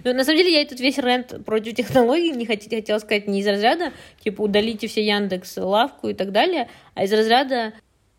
Ну, 0.04 0.14
на 0.14 0.24
самом 0.24 0.38
деле, 0.38 0.54
я 0.54 0.62
этот 0.62 0.80
весь 0.80 0.98
рент 0.98 1.46
против 1.46 1.76
технологий 1.76 2.32
не 2.32 2.46
хотела, 2.46 2.82
хотела 2.82 3.00
сказать 3.00 3.28
не 3.28 3.42
из 3.42 3.48
разряда, 3.48 3.92
типа, 4.24 4.42
удалите 4.42 4.88
все 4.88 5.06
Яндекс, 5.06 5.58
лавку 5.58 6.10
и 6.10 6.14
так 6.14 6.32
далее, 6.32 6.70
а 6.94 7.04
из 7.04 7.14
разряда 7.14 7.74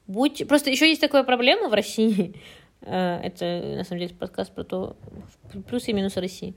будь... 0.07 0.47
Просто 0.47 0.71
еще 0.71 0.89
есть 0.89 1.01
такая 1.01 1.25
проблема 1.25 1.69
в 1.69 1.75
России, 1.75 2.35
э, 2.83 3.21
это, 3.23 3.77
на 3.77 3.85
самом 3.85 4.01
деле, 4.01 4.15
подкаст 4.15 4.53
про 4.53 4.65
то, 4.65 4.97
плюсы 5.69 5.91
и 5.91 5.95
минусы 5.95 6.21
России 6.21 6.55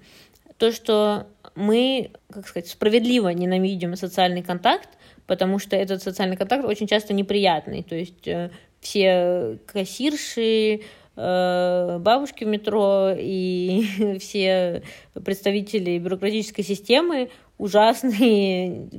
то, 0.59 0.73
что 0.73 1.27
мы, 1.55 2.11
как 2.29 2.47
сказать, 2.47 2.69
справедливо 2.69 3.29
ненавидим 3.29 3.95
социальный 3.95 4.43
контакт, 4.43 4.89
потому 5.25 5.57
что 5.57 5.75
этот 5.75 6.03
социальный 6.03 6.35
контакт 6.35 6.65
очень 6.65 6.85
часто 6.85 7.13
неприятный. 7.13 7.81
То 7.81 7.95
есть 7.95 8.27
э, 8.27 8.51
все 8.81 9.57
кассирши, 9.65 10.81
бабушки 11.19 12.45
в 12.45 12.47
метро 12.47 13.11
и 13.17 14.17
все 14.19 14.83
представители 15.13 15.97
бюрократической 15.97 16.63
системы 16.63 17.29
ужасные, 17.57 18.89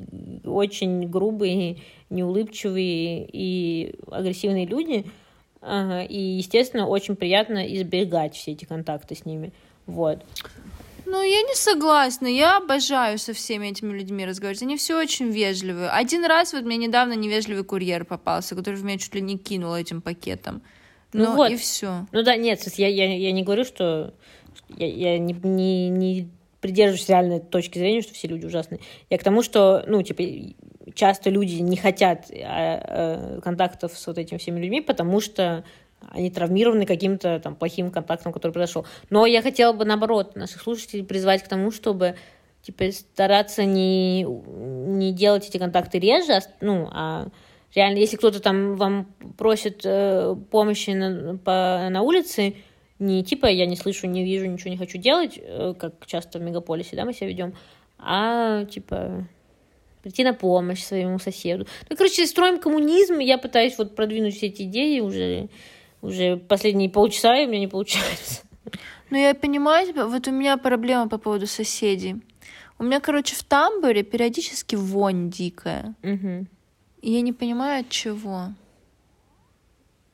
очень 0.45 1.09
грубые, 1.09 1.79
неулыбчивые 2.11 3.29
и 3.33 3.95
агрессивные 4.11 4.67
люди. 4.67 5.07
И, 5.63 6.37
естественно, 6.39 6.87
очень 6.87 7.17
приятно 7.17 7.67
избегать 7.75 8.35
все 8.35 8.53
эти 8.53 8.65
контакты 8.67 9.15
с 9.15 9.25
ними. 9.25 9.53
Вот. 9.87 10.25
Ну, 11.07 11.23
я 11.23 11.43
не 11.43 11.55
согласна. 11.55 12.27
Я 12.27 12.59
обожаю 12.59 13.19
со 13.19 13.33
всеми 13.33 13.69
этими 13.69 13.93
людьми 13.93 14.25
разговаривать. 14.25 14.63
Они 14.63 14.77
все 14.77 14.97
очень 14.99 15.31
вежливые. 15.31 15.91
Один 15.91 16.25
раз 16.25 16.53
вот 16.53 16.65
мне 16.65 16.77
недавно 16.77 17.15
невежливый 17.15 17.65
курьер 17.65 18.05
попался, 18.05 18.55
который 18.55 18.77
в 18.77 18.85
меня 18.85 18.99
чуть 18.99 19.15
ли 19.15 19.21
не 19.21 19.37
кинул 19.37 19.75
этим 19.75 20.03
пакетом. 20.03 20.63
Ну, 21.12 21.24
ну 21.24 21.37
вот. 21.37 21.51
и 21.51 21.57
все. 21.57 22.07
Ну 22.12 22.23
да, 22.23 22.37
нет, 22.37 22.62
я, 22.77 22.89
я, 22.89 23.15
я 23.15 23.32
не 23.32 23.43
говорю, 23.43 23.65
что 23.65 24.15
я, 24.77 24.87
я 24.87 25.19
не, 25.19 25.32
не, 25.32 25.89
не 25.89 26.28
придерживаюсь 26.61 27.09
реальной 27.09 27.41
точки 27.41 27.78
зрения, 27.78 28.03
что 28.03 28.15
все 28.15 28.28
люди 28.28 28.47
ужасные. 28.47 28.81
Я 29.09 29.19
к 29.19 29.24
тому, 29.24 29.43
что, 29.43 29.82
ну, 29.87 30.03
типа, 30.03 30.23
часто 30.95 31.31
люди 31.31 31.55
не 31.57 31.77
хотят 31.77 32.31
а, 32.31 33.37
а, 33.37 33.41
контактов 33.41 33.93
с 33.97 34.07
вот 34.07 34.19
этими 34.19 34.39
всеми 34.39 34.61
людьми, 34.61 34.81
потому 34.81 35.20
что 35.20 35.65
они 36.09 36.31
травмированы 36.31 36.87
каким-то 36.87 37.41
там 37.41 37.55
плохим 37.55 37.91
контактом, 37.91 38.32
который 38.32 38.53
произошел. 38.53 38.87
Но 39.11 39.27
я 39.27 39.43
хотела 39.43 39.73
бы, 39.73 39.85
наоборот, 39.85 40.35
наших 40.37 40.62
слушателей 40.62 41.05
призвать 41.05 41.43
к 41.43 41.49
тому, 41.49 41.70
чтобы 41.70 42.16
типа 42.62 42.93
стараться 42.93 43.65
не, 43.65 44.23
не 44.23 45.12
делать 45.12 45.49
эти 45.49 45.59
контакты 45.59 45.99
реже, 45.99 46.32
а, 46.32 46.43
ну, 46.61 46.89
а 46.91 47.28
реально, 47.75 47.99
если 47.99 48.17
кто-то 48.17 48.41
там 48.41 48.77
вам 48.77 49.15
просит 49.37 49.83
э, 49.85 50.37
помощи 50.51 50.91
на, 50.91 51.37
по, 51.39 51.89
на 51.91 52.03
улице, 52.03 52.55
не 52.99 53.25
типа 53.25 53.47
я 53.47 53.67
не 53.67 53.77
слышу, 53.77 54.07
не 54.07 54.25
вижу, 54.25 54.47
ничего 54.47 54.71
не 54.71 54.77
хочу 54.77 54.99
делать, 54.99 55.39
э, 55.41 55.75
как 55.79 56.07
часто 56.07 56.39
в 56.39 56.43
мегаполисе, 56.43 56.97
да, 56.97 57.05
мы 57.05 57.13
себя 57.13 57.29
ведем, 57.29 57.55
а 57.99 58.65
типа 58.65 59.27
прийти 60.03 60.25
на 60.25 60.35
помощь 60.35 60.83
своему 60.83 61.19
соседу. 61.19 61.67
Ну, 61.89 61.97
короче, 61.97 62.27
строим 62.27 62.59
коммунизм, 62.59 63.19
я 63.19 63.39
пытаюсь 63.39 63.77
вот 63.79 63.95
продвинуть 63.95 64.37
все 64.37 64.47
эти 64.47 64.63
идеи 64.63 65.01
уже 65.01 65.49
уже 66.03 66.37
последние 66.37 66.89
полчаса, 66.89 67.37
и 67.37 67.47
у 67.47 67.49
меня 67.49 67.61
не 67.61 67.69
получается. 67.69 68.43
Ну, 69.11 69.19
я 69.19 69.35
понимаю 69.35 69.89
тебя. 69.89 70.07
Вот 70.07 70.29
у 70.29 70.31
меня 70.31 70.57
проблема 70.57 71.09
по 71.09 71.19
поводу 71.19 71.47
соседей. 71.47 72.17
У 72.79 72.85
меня, 72.85 73.01
короче, 73.01 73.35
в 73.35 73.43
тамбуре 73.43 74.03
периодически 74.03 74.77
вонь 74.77 75.31
дикая. 75.31 75.95
Угу. 76.03 76.47
Я 77.03 77.21
не 77.23 77.33
понимаю, 77.33 77.81
от 77.81 77.89
чего. 77.89 78.49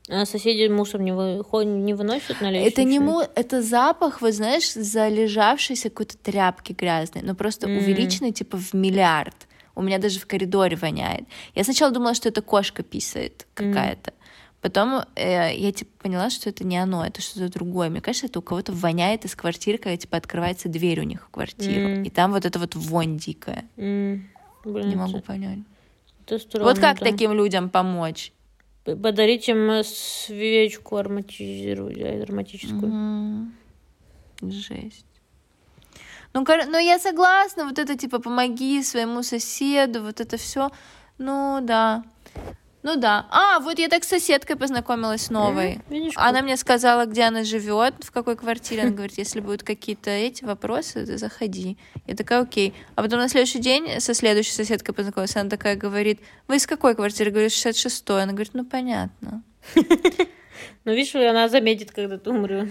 А 0.08 0.24
соседи 0.24 0.68
мусор 0.68 1.00
не, 1.00 1.12
вы... 1.12 1.64
не 1.64 1.94
выносят 1.94 2.40
на 2.40 2.52
Это 2.52 2.84
не 2.84 3.00
му... 3.00 3.22
это 3.34 3.60
запах, 3.60 4.22
вы 4.22 4.32
знаешь, 4.32 4.72
залежавшейся 4.72 5.90
какой-то 5.90 6.16
тряпки 6.16 6.72
грязной, 6.72 7.22
но 7.22 7.34
просто 7.34 7.66
mm. 7.66 7.78
увеличенный 7.78 8.32
типа 8.32 8.56
в 8.56 8.72
миллиард. 8.72 9.34
У 9.74 9.82
меня 9.82 9.98
даже 9.98 10.20
в 10.20 10.26
коридоре 10.26 10.76
воняет. 10.76 11.24
Я 11.54 11.64
сначала 11.64 11.92
думала, 11.92 12.14
что 12.14 12.28
это 12.28 12.40
кошка 12.40 12.82
писает 12.82 13.46
какая-то. 13.54 14.12
Потом 14.60 15.02
э, 15.16 15.54
я 15.56 15.72
типа 15.72 15.90
поняла, 16.02 16.30
что 16.30 16.48
это 16.48 16.64
не 16.64 16.78
оно, 16.78 17.04
это 17.04 17.20
что-то 17.20 17.52
другое. 17.52 17.90
Мне 17.90 18.00
кажется, 18.00 18.26
это 18.26 18.38
у 18.38 18.42
кого-то 18.42 18.72
воняет 18.72 19.24
из 19.24 19.34
квартиры, 19.34 19.78
когда 19.78 19.96
типа 19.96 20.16
открывается 20.16 20.68
дверь 20.68 21.00
у 21.00 21.04
них 21.04 21.24
в 21.24 21.30
квартиру. 21.30 21.88
Mm. 21.88 22.06
И 22.06 22.10
там 22.10 22.32
вот 22.32 22.44
это 22.44 22.58
вот 22.58 22.74
вонь 22.74 23.18
дикая. 23.18 23.64
Mm. 23.76 24.22
Блин, 24.64 24.88
не 24.88 24.96
могу 24.96 25.20
понять. 25.20 25.58
Странно, 26.26 26.68
вот 26.68 26.78
как 26.78 26.98
да. 26.98 27.06
таким 27.06 27.32
людям 27.32 27.70
помочь? 27.70 28.32
Подарить 28.84 29.48
им 29.48 29.82
свечку 29.84 30.96
ароматизирую, 30.96 32.22
ароматическую. 32.22 32.92
Mm. 32.92 33.46
Жесть. 34.42 35.06
Ну, 36.32 36.44
ну, 36.46 36.78
я 36.78 36.98
согласна, 36.98 37.64
вот 37.64 37.78
это 37.78 37.96
типа 37.96 38.20
помоги 38.20 38.82
своему 38.82 39.22
соседу, 39.22 40.02
вот 40.02 40.20
это 40.20 40.36
все. 40.36 40.70
Ну, 41.18 41.60
да. 41.62 42.04
Ну 42.86 42.94
да. 42.94 43.26
А, 43.30 43.58
вот 43.58 43.80
я 43.80 43.88
так 43.88 44.04
с 44.04 44.08
соседкой 44.08 44.54
познакомилась 44.54 45.28
новой. 45.28 45.80
Mm, 45.90 46.12
она 46.14 46.40
мне 46.40 46.56
сказала, 46.56 47.04
где 47.06 47.24
она 47.24 47.42
живет, 47.42 47.94
в 47.98 48.12
какой 48.12 48.36
квартире. 48.36 48.82
Она 48.82 48.92
говорит, 48.92 49.18
если 49.18 49.40
будут 49.40 49.64
какие-то 49.64 50.10
эти 50.10 50.44
вопросы, 50.44 51.04
ты 51.04 51.18
заходи. 51.18 51.78
Я 52.06 52.14
такая, 52.14 52.42
окей. 52.42 52.74
А 52.94 53.02
потом 53.02 53.18
на 53.18 53.28
следующий 53.28 53.58
день 53.58 54.00
со 54.00 54.14
следующей 54.14 54.52
соседкой 54.52 54.94
познакомилась. 54.94 55.34
Она 55.34 55.50
такая 55.50 55.74
говорит, 55.74 56.20
вы 56.46 56.58
из 56.58 56.66
какой 56.68 56.94
квартиры? 56.94 57.32
Говорю, 57.32 57.48
66-й. 57.48 58.22
Она 58.22 58.32
говорит, 58.32 58.54
ну 58.54 58.64
понятно. 58.64 59.42
Ну, 60.84 60.94
видишь, 60.94 61.14
она 61.16 61.48
заметит, 61.48 61.90
когда 61.90 62.16
ты 62.16 62.30
умрешь. 62.30 62.70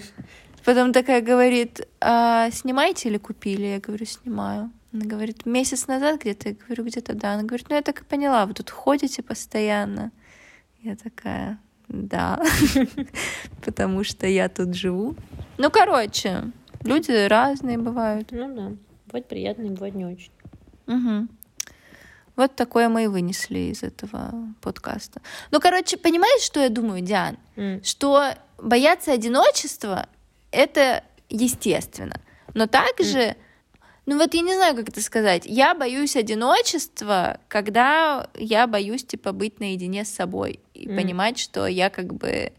Потом 0.63 0.93
такая 0.93 1.21
говорит, 1.21 1.87
а, 1.99 2.49
снимаете 2.51 3.09
или 3.09 3.17
купили? 3.17 3.65
Я 3.65 3.79
говорю, 3.79 4.05
снимаю. 4.05 4.71
Она 4.95 5.05
говорит, 5.05 5.45
месяц 5.45 5.87
назад 5.87 6.21
где-то? 6.21 6.49
Я 6.49 6.55
говорю, 6.55 6.85
где-то 6.85 7.15
да. 7.15 7.33
Она 7.33 7.43
говорит, 7.43 7.67
ну 7.69 7.75
я 7.75 7.81
так 7.81 7.99
и 7.99 8.05
поняла, 8.05 8.45
вы 8.45 8.53
тут 8.53 8.69
ходите 8.69 9.21
постоянно. 9.21 10.13
Я 10.79 10.95
такая, 10.95 11.59
да, 11.89 12.41
потому 13.65 14.05
что 14.05 14.25
я 14.25 14.47
тут 14.47 14.73
живу. 14.73 15.17
Ну, 15.57 15.69
короче, 15.69 16.43
люди 16.85 17.27
разные 17.27 17.77
бывают. 17.77 18.31
Ну 18.31 18.55
да, 18.55 18.71
бывает 19.07 19.27
приятно, 19.27 19.65
бывает 19.65 19.95
не 19.95 20.05
очень. 20.05 20.31
Угу. 20.87 21.27
Вот 22.37 22.55
такое 22.55 22.87
мы 22.87 23.03
и 23.03 23.07
вынесли 23.07 23.71
из 23.73 23.83
этого 23.83 24.31
подкаста. 24.61 25.21
Ну, 25.51 25.59
короче, 25.59 25.97
понимаешь, 25.97 26.41
что 26.41 26.61
я 26.61 26.69
думаю, 26.69 27.01
Диан? 27.01 27.37
Mm. 27.57 27.83
Что 27.83 28.33
бояться 28.57 29.11
одиночества— 29.11 30.07
это 30.51 31.03
естественно. 31.29 32.21
Но 32.53 32.67
также 32.67 33.19
mm. 33.19 33.35
Ну 34.05 34.17
вот 34.17 34.33
я 34.33 34.41
не 34.41 34.53
знаю, 34.53 34.75
как 34.75 34.89
это 34.89 35.01
сказать. 35.01 35.43
Я 35.45 35.73
боюсь 35.73 36.15
одиночества, 36.15 37.39
когда 37.47 38.29
я 38.35 38.67
боюсь, 38.67 39.03
типа, 39.03 39.31
быть 39.31 39.59
наедине 39.59 40.05
с 40.05 40.09
собой 40.09 40.59
и 40.73 40.87
mm. 40.87 40.95
понимать, 40.95 41.39
что 41.39 41.65
я 41.65 41.89
как 41.89 42.13
бы... 42.13 42.53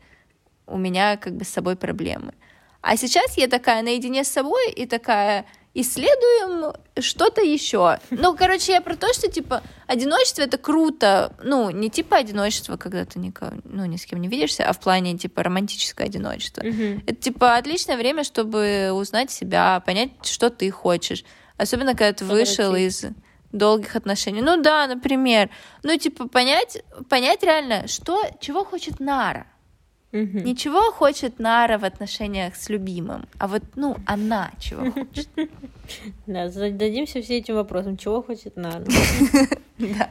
У 0.66 0.76
меня 0.76 1.16
как 1.16 1.36
бы 1.36 1.44
с 1.44 1.48
собой 1.48 1.76
проблемы. 1.76 2.34
А 2.80 2.96
сейчас 2.96 3.36
я 3.36 3.46
такая 3.46 3.82
наедине 3.82 4.24
с 4.24 4.28
собой 4.28 4.72
и 4.72 4.86
такая 4.86 5.46
исследуем 5.80 6.72
что-то 6.98 7.42
еще. 7.42 7.98
Ну, 8.10 8.34
короче, 8.34 8.72
я 8.72 8.80
про 8.80 8.96
то, 8.96 9.12
что, 9.12 9.30
типа, 9.30 9.62
одиночество— 9.86 10.42
это 10.42 10.56
круто. 10.58 11.34
Ну, 11.42 11.70
не 11.70 11.90
типа 11.90 12.16
одиночество, 12.16 12.76
когда 12.76 13.04
ты 13.04 13.18
никого, 13.18 13.52
ну, 13.64 13.84
ни 13.84 13.96
с 13.96 14.06
кем 14.06 14.20
не 14.20 14.28
видишься, 14.28 14.68
а 14.68 14.72
в 14.72 14.80
плане, 14.80 15.16
типа, 15.18 15.42
романтическое 15.42 16.06
одиночество. 16.06 16.62
Mm-hmm. 16.62 17.02
Это, 17.06 17.14
типа, 17.14 17.56
отличное 17.56 17.96
время, 17.96 18.24
чтобы 18.24 18.90
узнать 18.92 19.30
себя, 19.30 19.80
понять, 19.84 20.10
что 20.22 20.50
ты 20.50 20.70
хочешь. 20.70 21.24
Особенно, 21.58 21.92
когда 21.92 22.12
ты 22.12 22.24
вышел 22.24 22.74
из 22.74 23.04
долгих 23.52 23.96
отношений. 23.96 24.42
Ну 24.42 24.60
да, 24.60 24.86
например. 24.86 25.50
Ну, 25.82 25.96
типа, 25.96 26.28
понять, 26.28 26.82
понять 27.08 27.42
реально, 27.42 27.86
что, 27.86 28.22
чего 28.40 28.64
хочет 28.64 29.00
Нара. 29.00 29.46
Угу. 30.16 30.38
Ничего 30.38 30.92
хочет 30.92 31.38
Нара 31.38 31.76
в 31.76 31.84
отношениях 31.84 32.56
с 32.56 32.70
любимым, 32.70 33.26
а 33.38 33.48
вот, 33.48 33.62
ну, 33.74 33.96
она 34.06 34.50
чего 34.58 34.90
хочет. 34.90 35.28
Да, 36.26 36.48
зададимся 36.48 37.22
все 37.22 37.38
этим 37.38 37.54
вопросом. 37.54 37.96
Чего 37.96 38.22
хочет 38.22 38.56
Нара? 38.56 38.84
Да. 39.78 40.10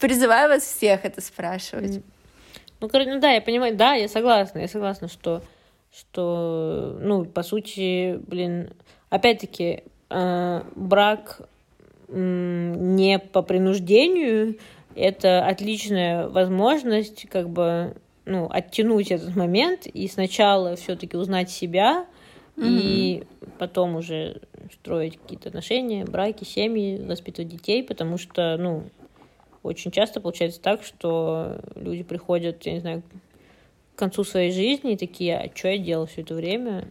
Призываю 0.00 0.48
вас 0.48 0.62
всех 0.62 1.04
это 1.04 1.20
спрашивать. 1.20 2.02
Ну, 2.80 2.88
короче, 2.88 3.12
ну 3.12 3.20
да, 3.20 3.32
я 3.32 3.40
понимаю, 3.40 3.76
да, 3.76 3.94
я 3.94 4.08
согласна, 4.08 4.60
я 4.60 4.68
согласна, 4.68 5.08
что, 5.08 5.42
что, 5.92 6.96
ну, 7.00 7.24
по 7.24 7.42
сути, 7.42 8.18
блин, 8.26 8.70
опять-таки, 9.10 9.82
э, 10.08 10.62
брак 10.76 11.42
э, 12.08 12.74
не 12.78 13.18
по 13.18 13.42
принуждению, 13.42 14.58
это 14.94 15.46
отличная 15.46 16.28
возможность, 16.28 17.28
как 17.28 17.48
бы, 17.48 17.94
ну, 18.28 18.48
оттянуть 18.50 19.10
этот 19.10 19.34
момент 19.34 19.86
и 19.86 20.06
сначала 20.08 20.76
все-таки 20.76 21.16
узнать 21.16 21.50
себя, 21.50 22.06
mm-hmm. 22.56 22.80
и 22.82 23.24
потом 23.58 23.96
уже 23.96 24.42
строить 24.72 25.18
какие-то 25.18 25.48
отношения, 25.48 26.04
браки, 26.04 26.44
семьи, 26.44 27.02
воспитывать 27.02 27.50
детей, 27.50 27.82
потому 27.82 28.18
что, 28.18 28.56
ну, 28.58 28.84
очень 29.62 29.90
часто 29.90 30.20
получается 30.20 30.60
так, 30.60 30.82
что 30.82 31.60
люди 31.74 32.02
приходят, 32.02 32.64
я 32.66 32.74
не 32.74 32.80
знаю, 32.80 33.02
к 33.94 33.98
концу 33.98 34.22
своей 34.24 34.52
жизни 34.52 34.92
и 34.92 34.96
такие, 34.96 35.36
а 35.36 35.56
что 35.56 35.68
я 35.68 35.78
делал 35.78 36.06
все 36.06 36.22
это 36.22 36.34
время? 36.34 36.88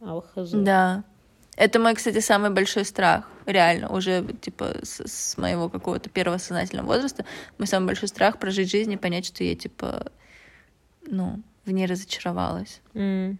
А 0.00 0.20
хз. 0.20 0.50
Да. 0.52 1.04
Это 1.56 1.78
мой, 1.78 1.94
кстати, 1.94 2.18
самый 2.18 2.50
большой 2.50 2.84
страх. 2.84 3.28
Реально, 3.46 3.88
уже 3.92 4.26
типа 4.40 4.74
с, 4.82 5.06
с 5.06 5.38
моего 5.38 5.68
какого-то 5.68 6.08
первого 6.10 6.38
сознательного 6.38 6.86
возраста, 6.86 7.24
мой 7.58 7.68
самый 7.68 7.86
большой 7.86 8.08
страх 8.08 8.38
прожить 8.38 8.70
жизнь 8.70 8.92
и 8.92 8.96
понять, 8.96 9.26
что 9.26 9.44
я 9.44 9.54
типа, 9.54 10.10
ну, 11.06 11.42
в 11.64 11.70
ней 11.70 11.86
разочаровалась. 11.86 12.80
Mm. 12.94 13.36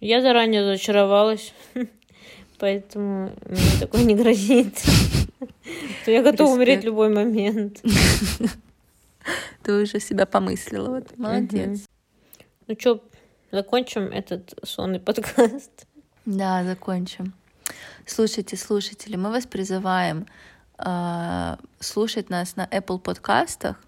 Я 0.00 0.20
заранее 0.20 0.62
разочаровалась, 0.62 1.54
поэтому 2.58 3.32
мне 3.46 3.80
такое 3.80 4.04
не 4.04 4.14
грозит. 4.14 4.82
Я 6.06 6.22
готова 6.22 6.52
умереть 6.52 6.82
в 6.82 6.84
любой 6.84 7.08
момент. 7.08 7.82
Ты 9.62 9.82
уже 9.82 10.00
себя 10.00 10.26
помыслила. 10.26 10.90
Вот. 10.90 11.16
Молодец. 11.16 11.86
Ну 12.66 12.76
что, 12.78 13.02
закончим 13.50 14.04
этот 14.04 14.54
сонный 14.62 15.00
подкаст? 15.00 15.86
Да, 16.26 16.64
закончим. 16.64 17.32
Слушайте, 18.06 18.56
слушатели, 18.56 19.16
мы 19.16 19.30
вас 19.30 19.46
призываем 19.46 20.26
э, 20.78 21.56
слушать 21.80 22.28
нас 22.28 22.56
на 22.56 22.66
Apple 22.66 22.98
подкастах 22.98 23.82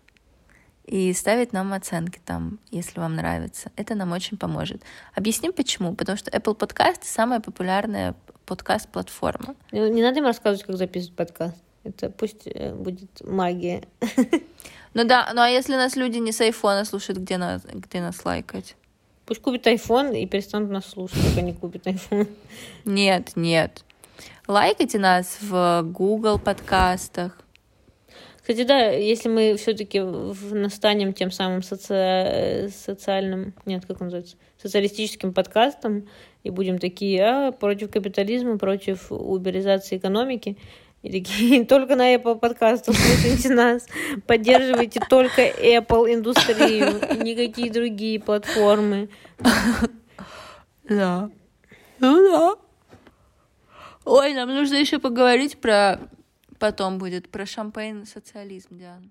и 0.87 1.13
ставить 1.13 1.53
нам 1.53 1.73
оценки 1.73 2.21
там, 2.25 2.59
если 2.71 3.01
вам 3.01 3.17
нравится. 3.17 3.71
Это 3.77 3.95
нам 3.95 4.13
очень 4.13 4.37
поможет. 4.39 4.83
Объясним 5.15 5.53
почему. 5.53 5.95
Потому 5.95 6.17
что 6.17 6.31
Apple 6.31 6.57
Podcast— 6.57 7.01
самая 7.03 7.41
популярная 7.41 8.15
подкаст-платформа. 8.47 9.57
Не, 9.73 9.91
не 9.91 10.03
надо 10.03 10.21
им 10.21 10.25
рассказывать, 10.25 10.65
как 10.65 10.77
записывать 10.77 11.17
подкаст. 11.17 11.57
Это 11.83 12.11
пусть 12.11 12.47
э, 12.47 12.75
будет 12.75 13.11
магия. 13.25 13.83
Ну 14.95 15.05
да, 15.05 15.31
ну 15.35 15.43
а 15.43 15.49
если 15.51 15.75
нас 15.75 15.95
люди 15.95 16.17
не 16.17 16.33
с 16.33 16.41
айфона 16.41 16.87
слушают, 16.87 17.19
где 17.19 17.37
нас, 17.37 17.61
где 17.71 18.01
нас 18.01 18.25
лайкать? 18.25 18.77
Пусть 19.27 19.43
купит 19.43 19.67
iPhone 19.67 20.19
и 20.19 20.27
перестанут 20.27 20.71
нас 20.71 20.87
слушать, 20.87 21.19
пока 21.29 21.43
не 21.43 21.53
купит 21.53 21.87
iPhone. 21.87 22.27
Нет, 22.87 23.33
нет. 23.37 23.85
Лайкайте 24.49 24.99
нас 24.99 25.37
в 25.43 25.83
Google 25.83 26.39
подкастах. 26.39 27.39
Кстати, 28.47 28.63
да, 28.63 28.91
если 28.91 29.29
мы 29.29 29.57
все-таки 29.57 30.01
настанем 30.01 31.13
тем 31.13 31.33
самым 31.33 31.65
соци... 31.65 32.71
социальным, 32.71 33.55
нет, 33.65 33.85
как 33.87 34.01
он 34.01 34.07
называется, 34.07 34.37
социалистическим 34.63 35.35
подкастом 35.35 36.07
и 36.45 36.51
будем 36.51 36.79
такие, 36.79 37.25
а, 37.25 37.51
против 37.51 37.91
капитализма, 37.91 38.57
против 38.57 39.11
уберизации 39.11 39.97
экономики, 39.97 40.57
и 41.03 41.11
такие, 41.11 41.65
только 41.67 41.97
на 41.97 42.15
Apple 42.15 42.39
подкастах 42.39 42.95
слушайте 42.95 43.53
нас, 43.53 43.85
поддерживайте 44.29 45.01
только 45.11 45.43
Apple 45.43 46.15
индустрию, 46.15 47.01
никакие 47.25 47.73
другие 47.73 48.21
платформы. 48.21 49.09
Да. 50.89 51.31
Ну 51.99 52.31
да. 52.31 52.55
Ой, 54.05 54.35
нам 54.35 54.55
нужно 54.55 54.77
еще 54.77 55.01
поговорить 55.01 55.59
про... 55.59 55.99
Потом 56.59 56.99
будет 56.99 57.31
про 57.31 57.47
шампейн 57.47 58.07
социализм, 58.07 58.79
Диана. 58.79 59.11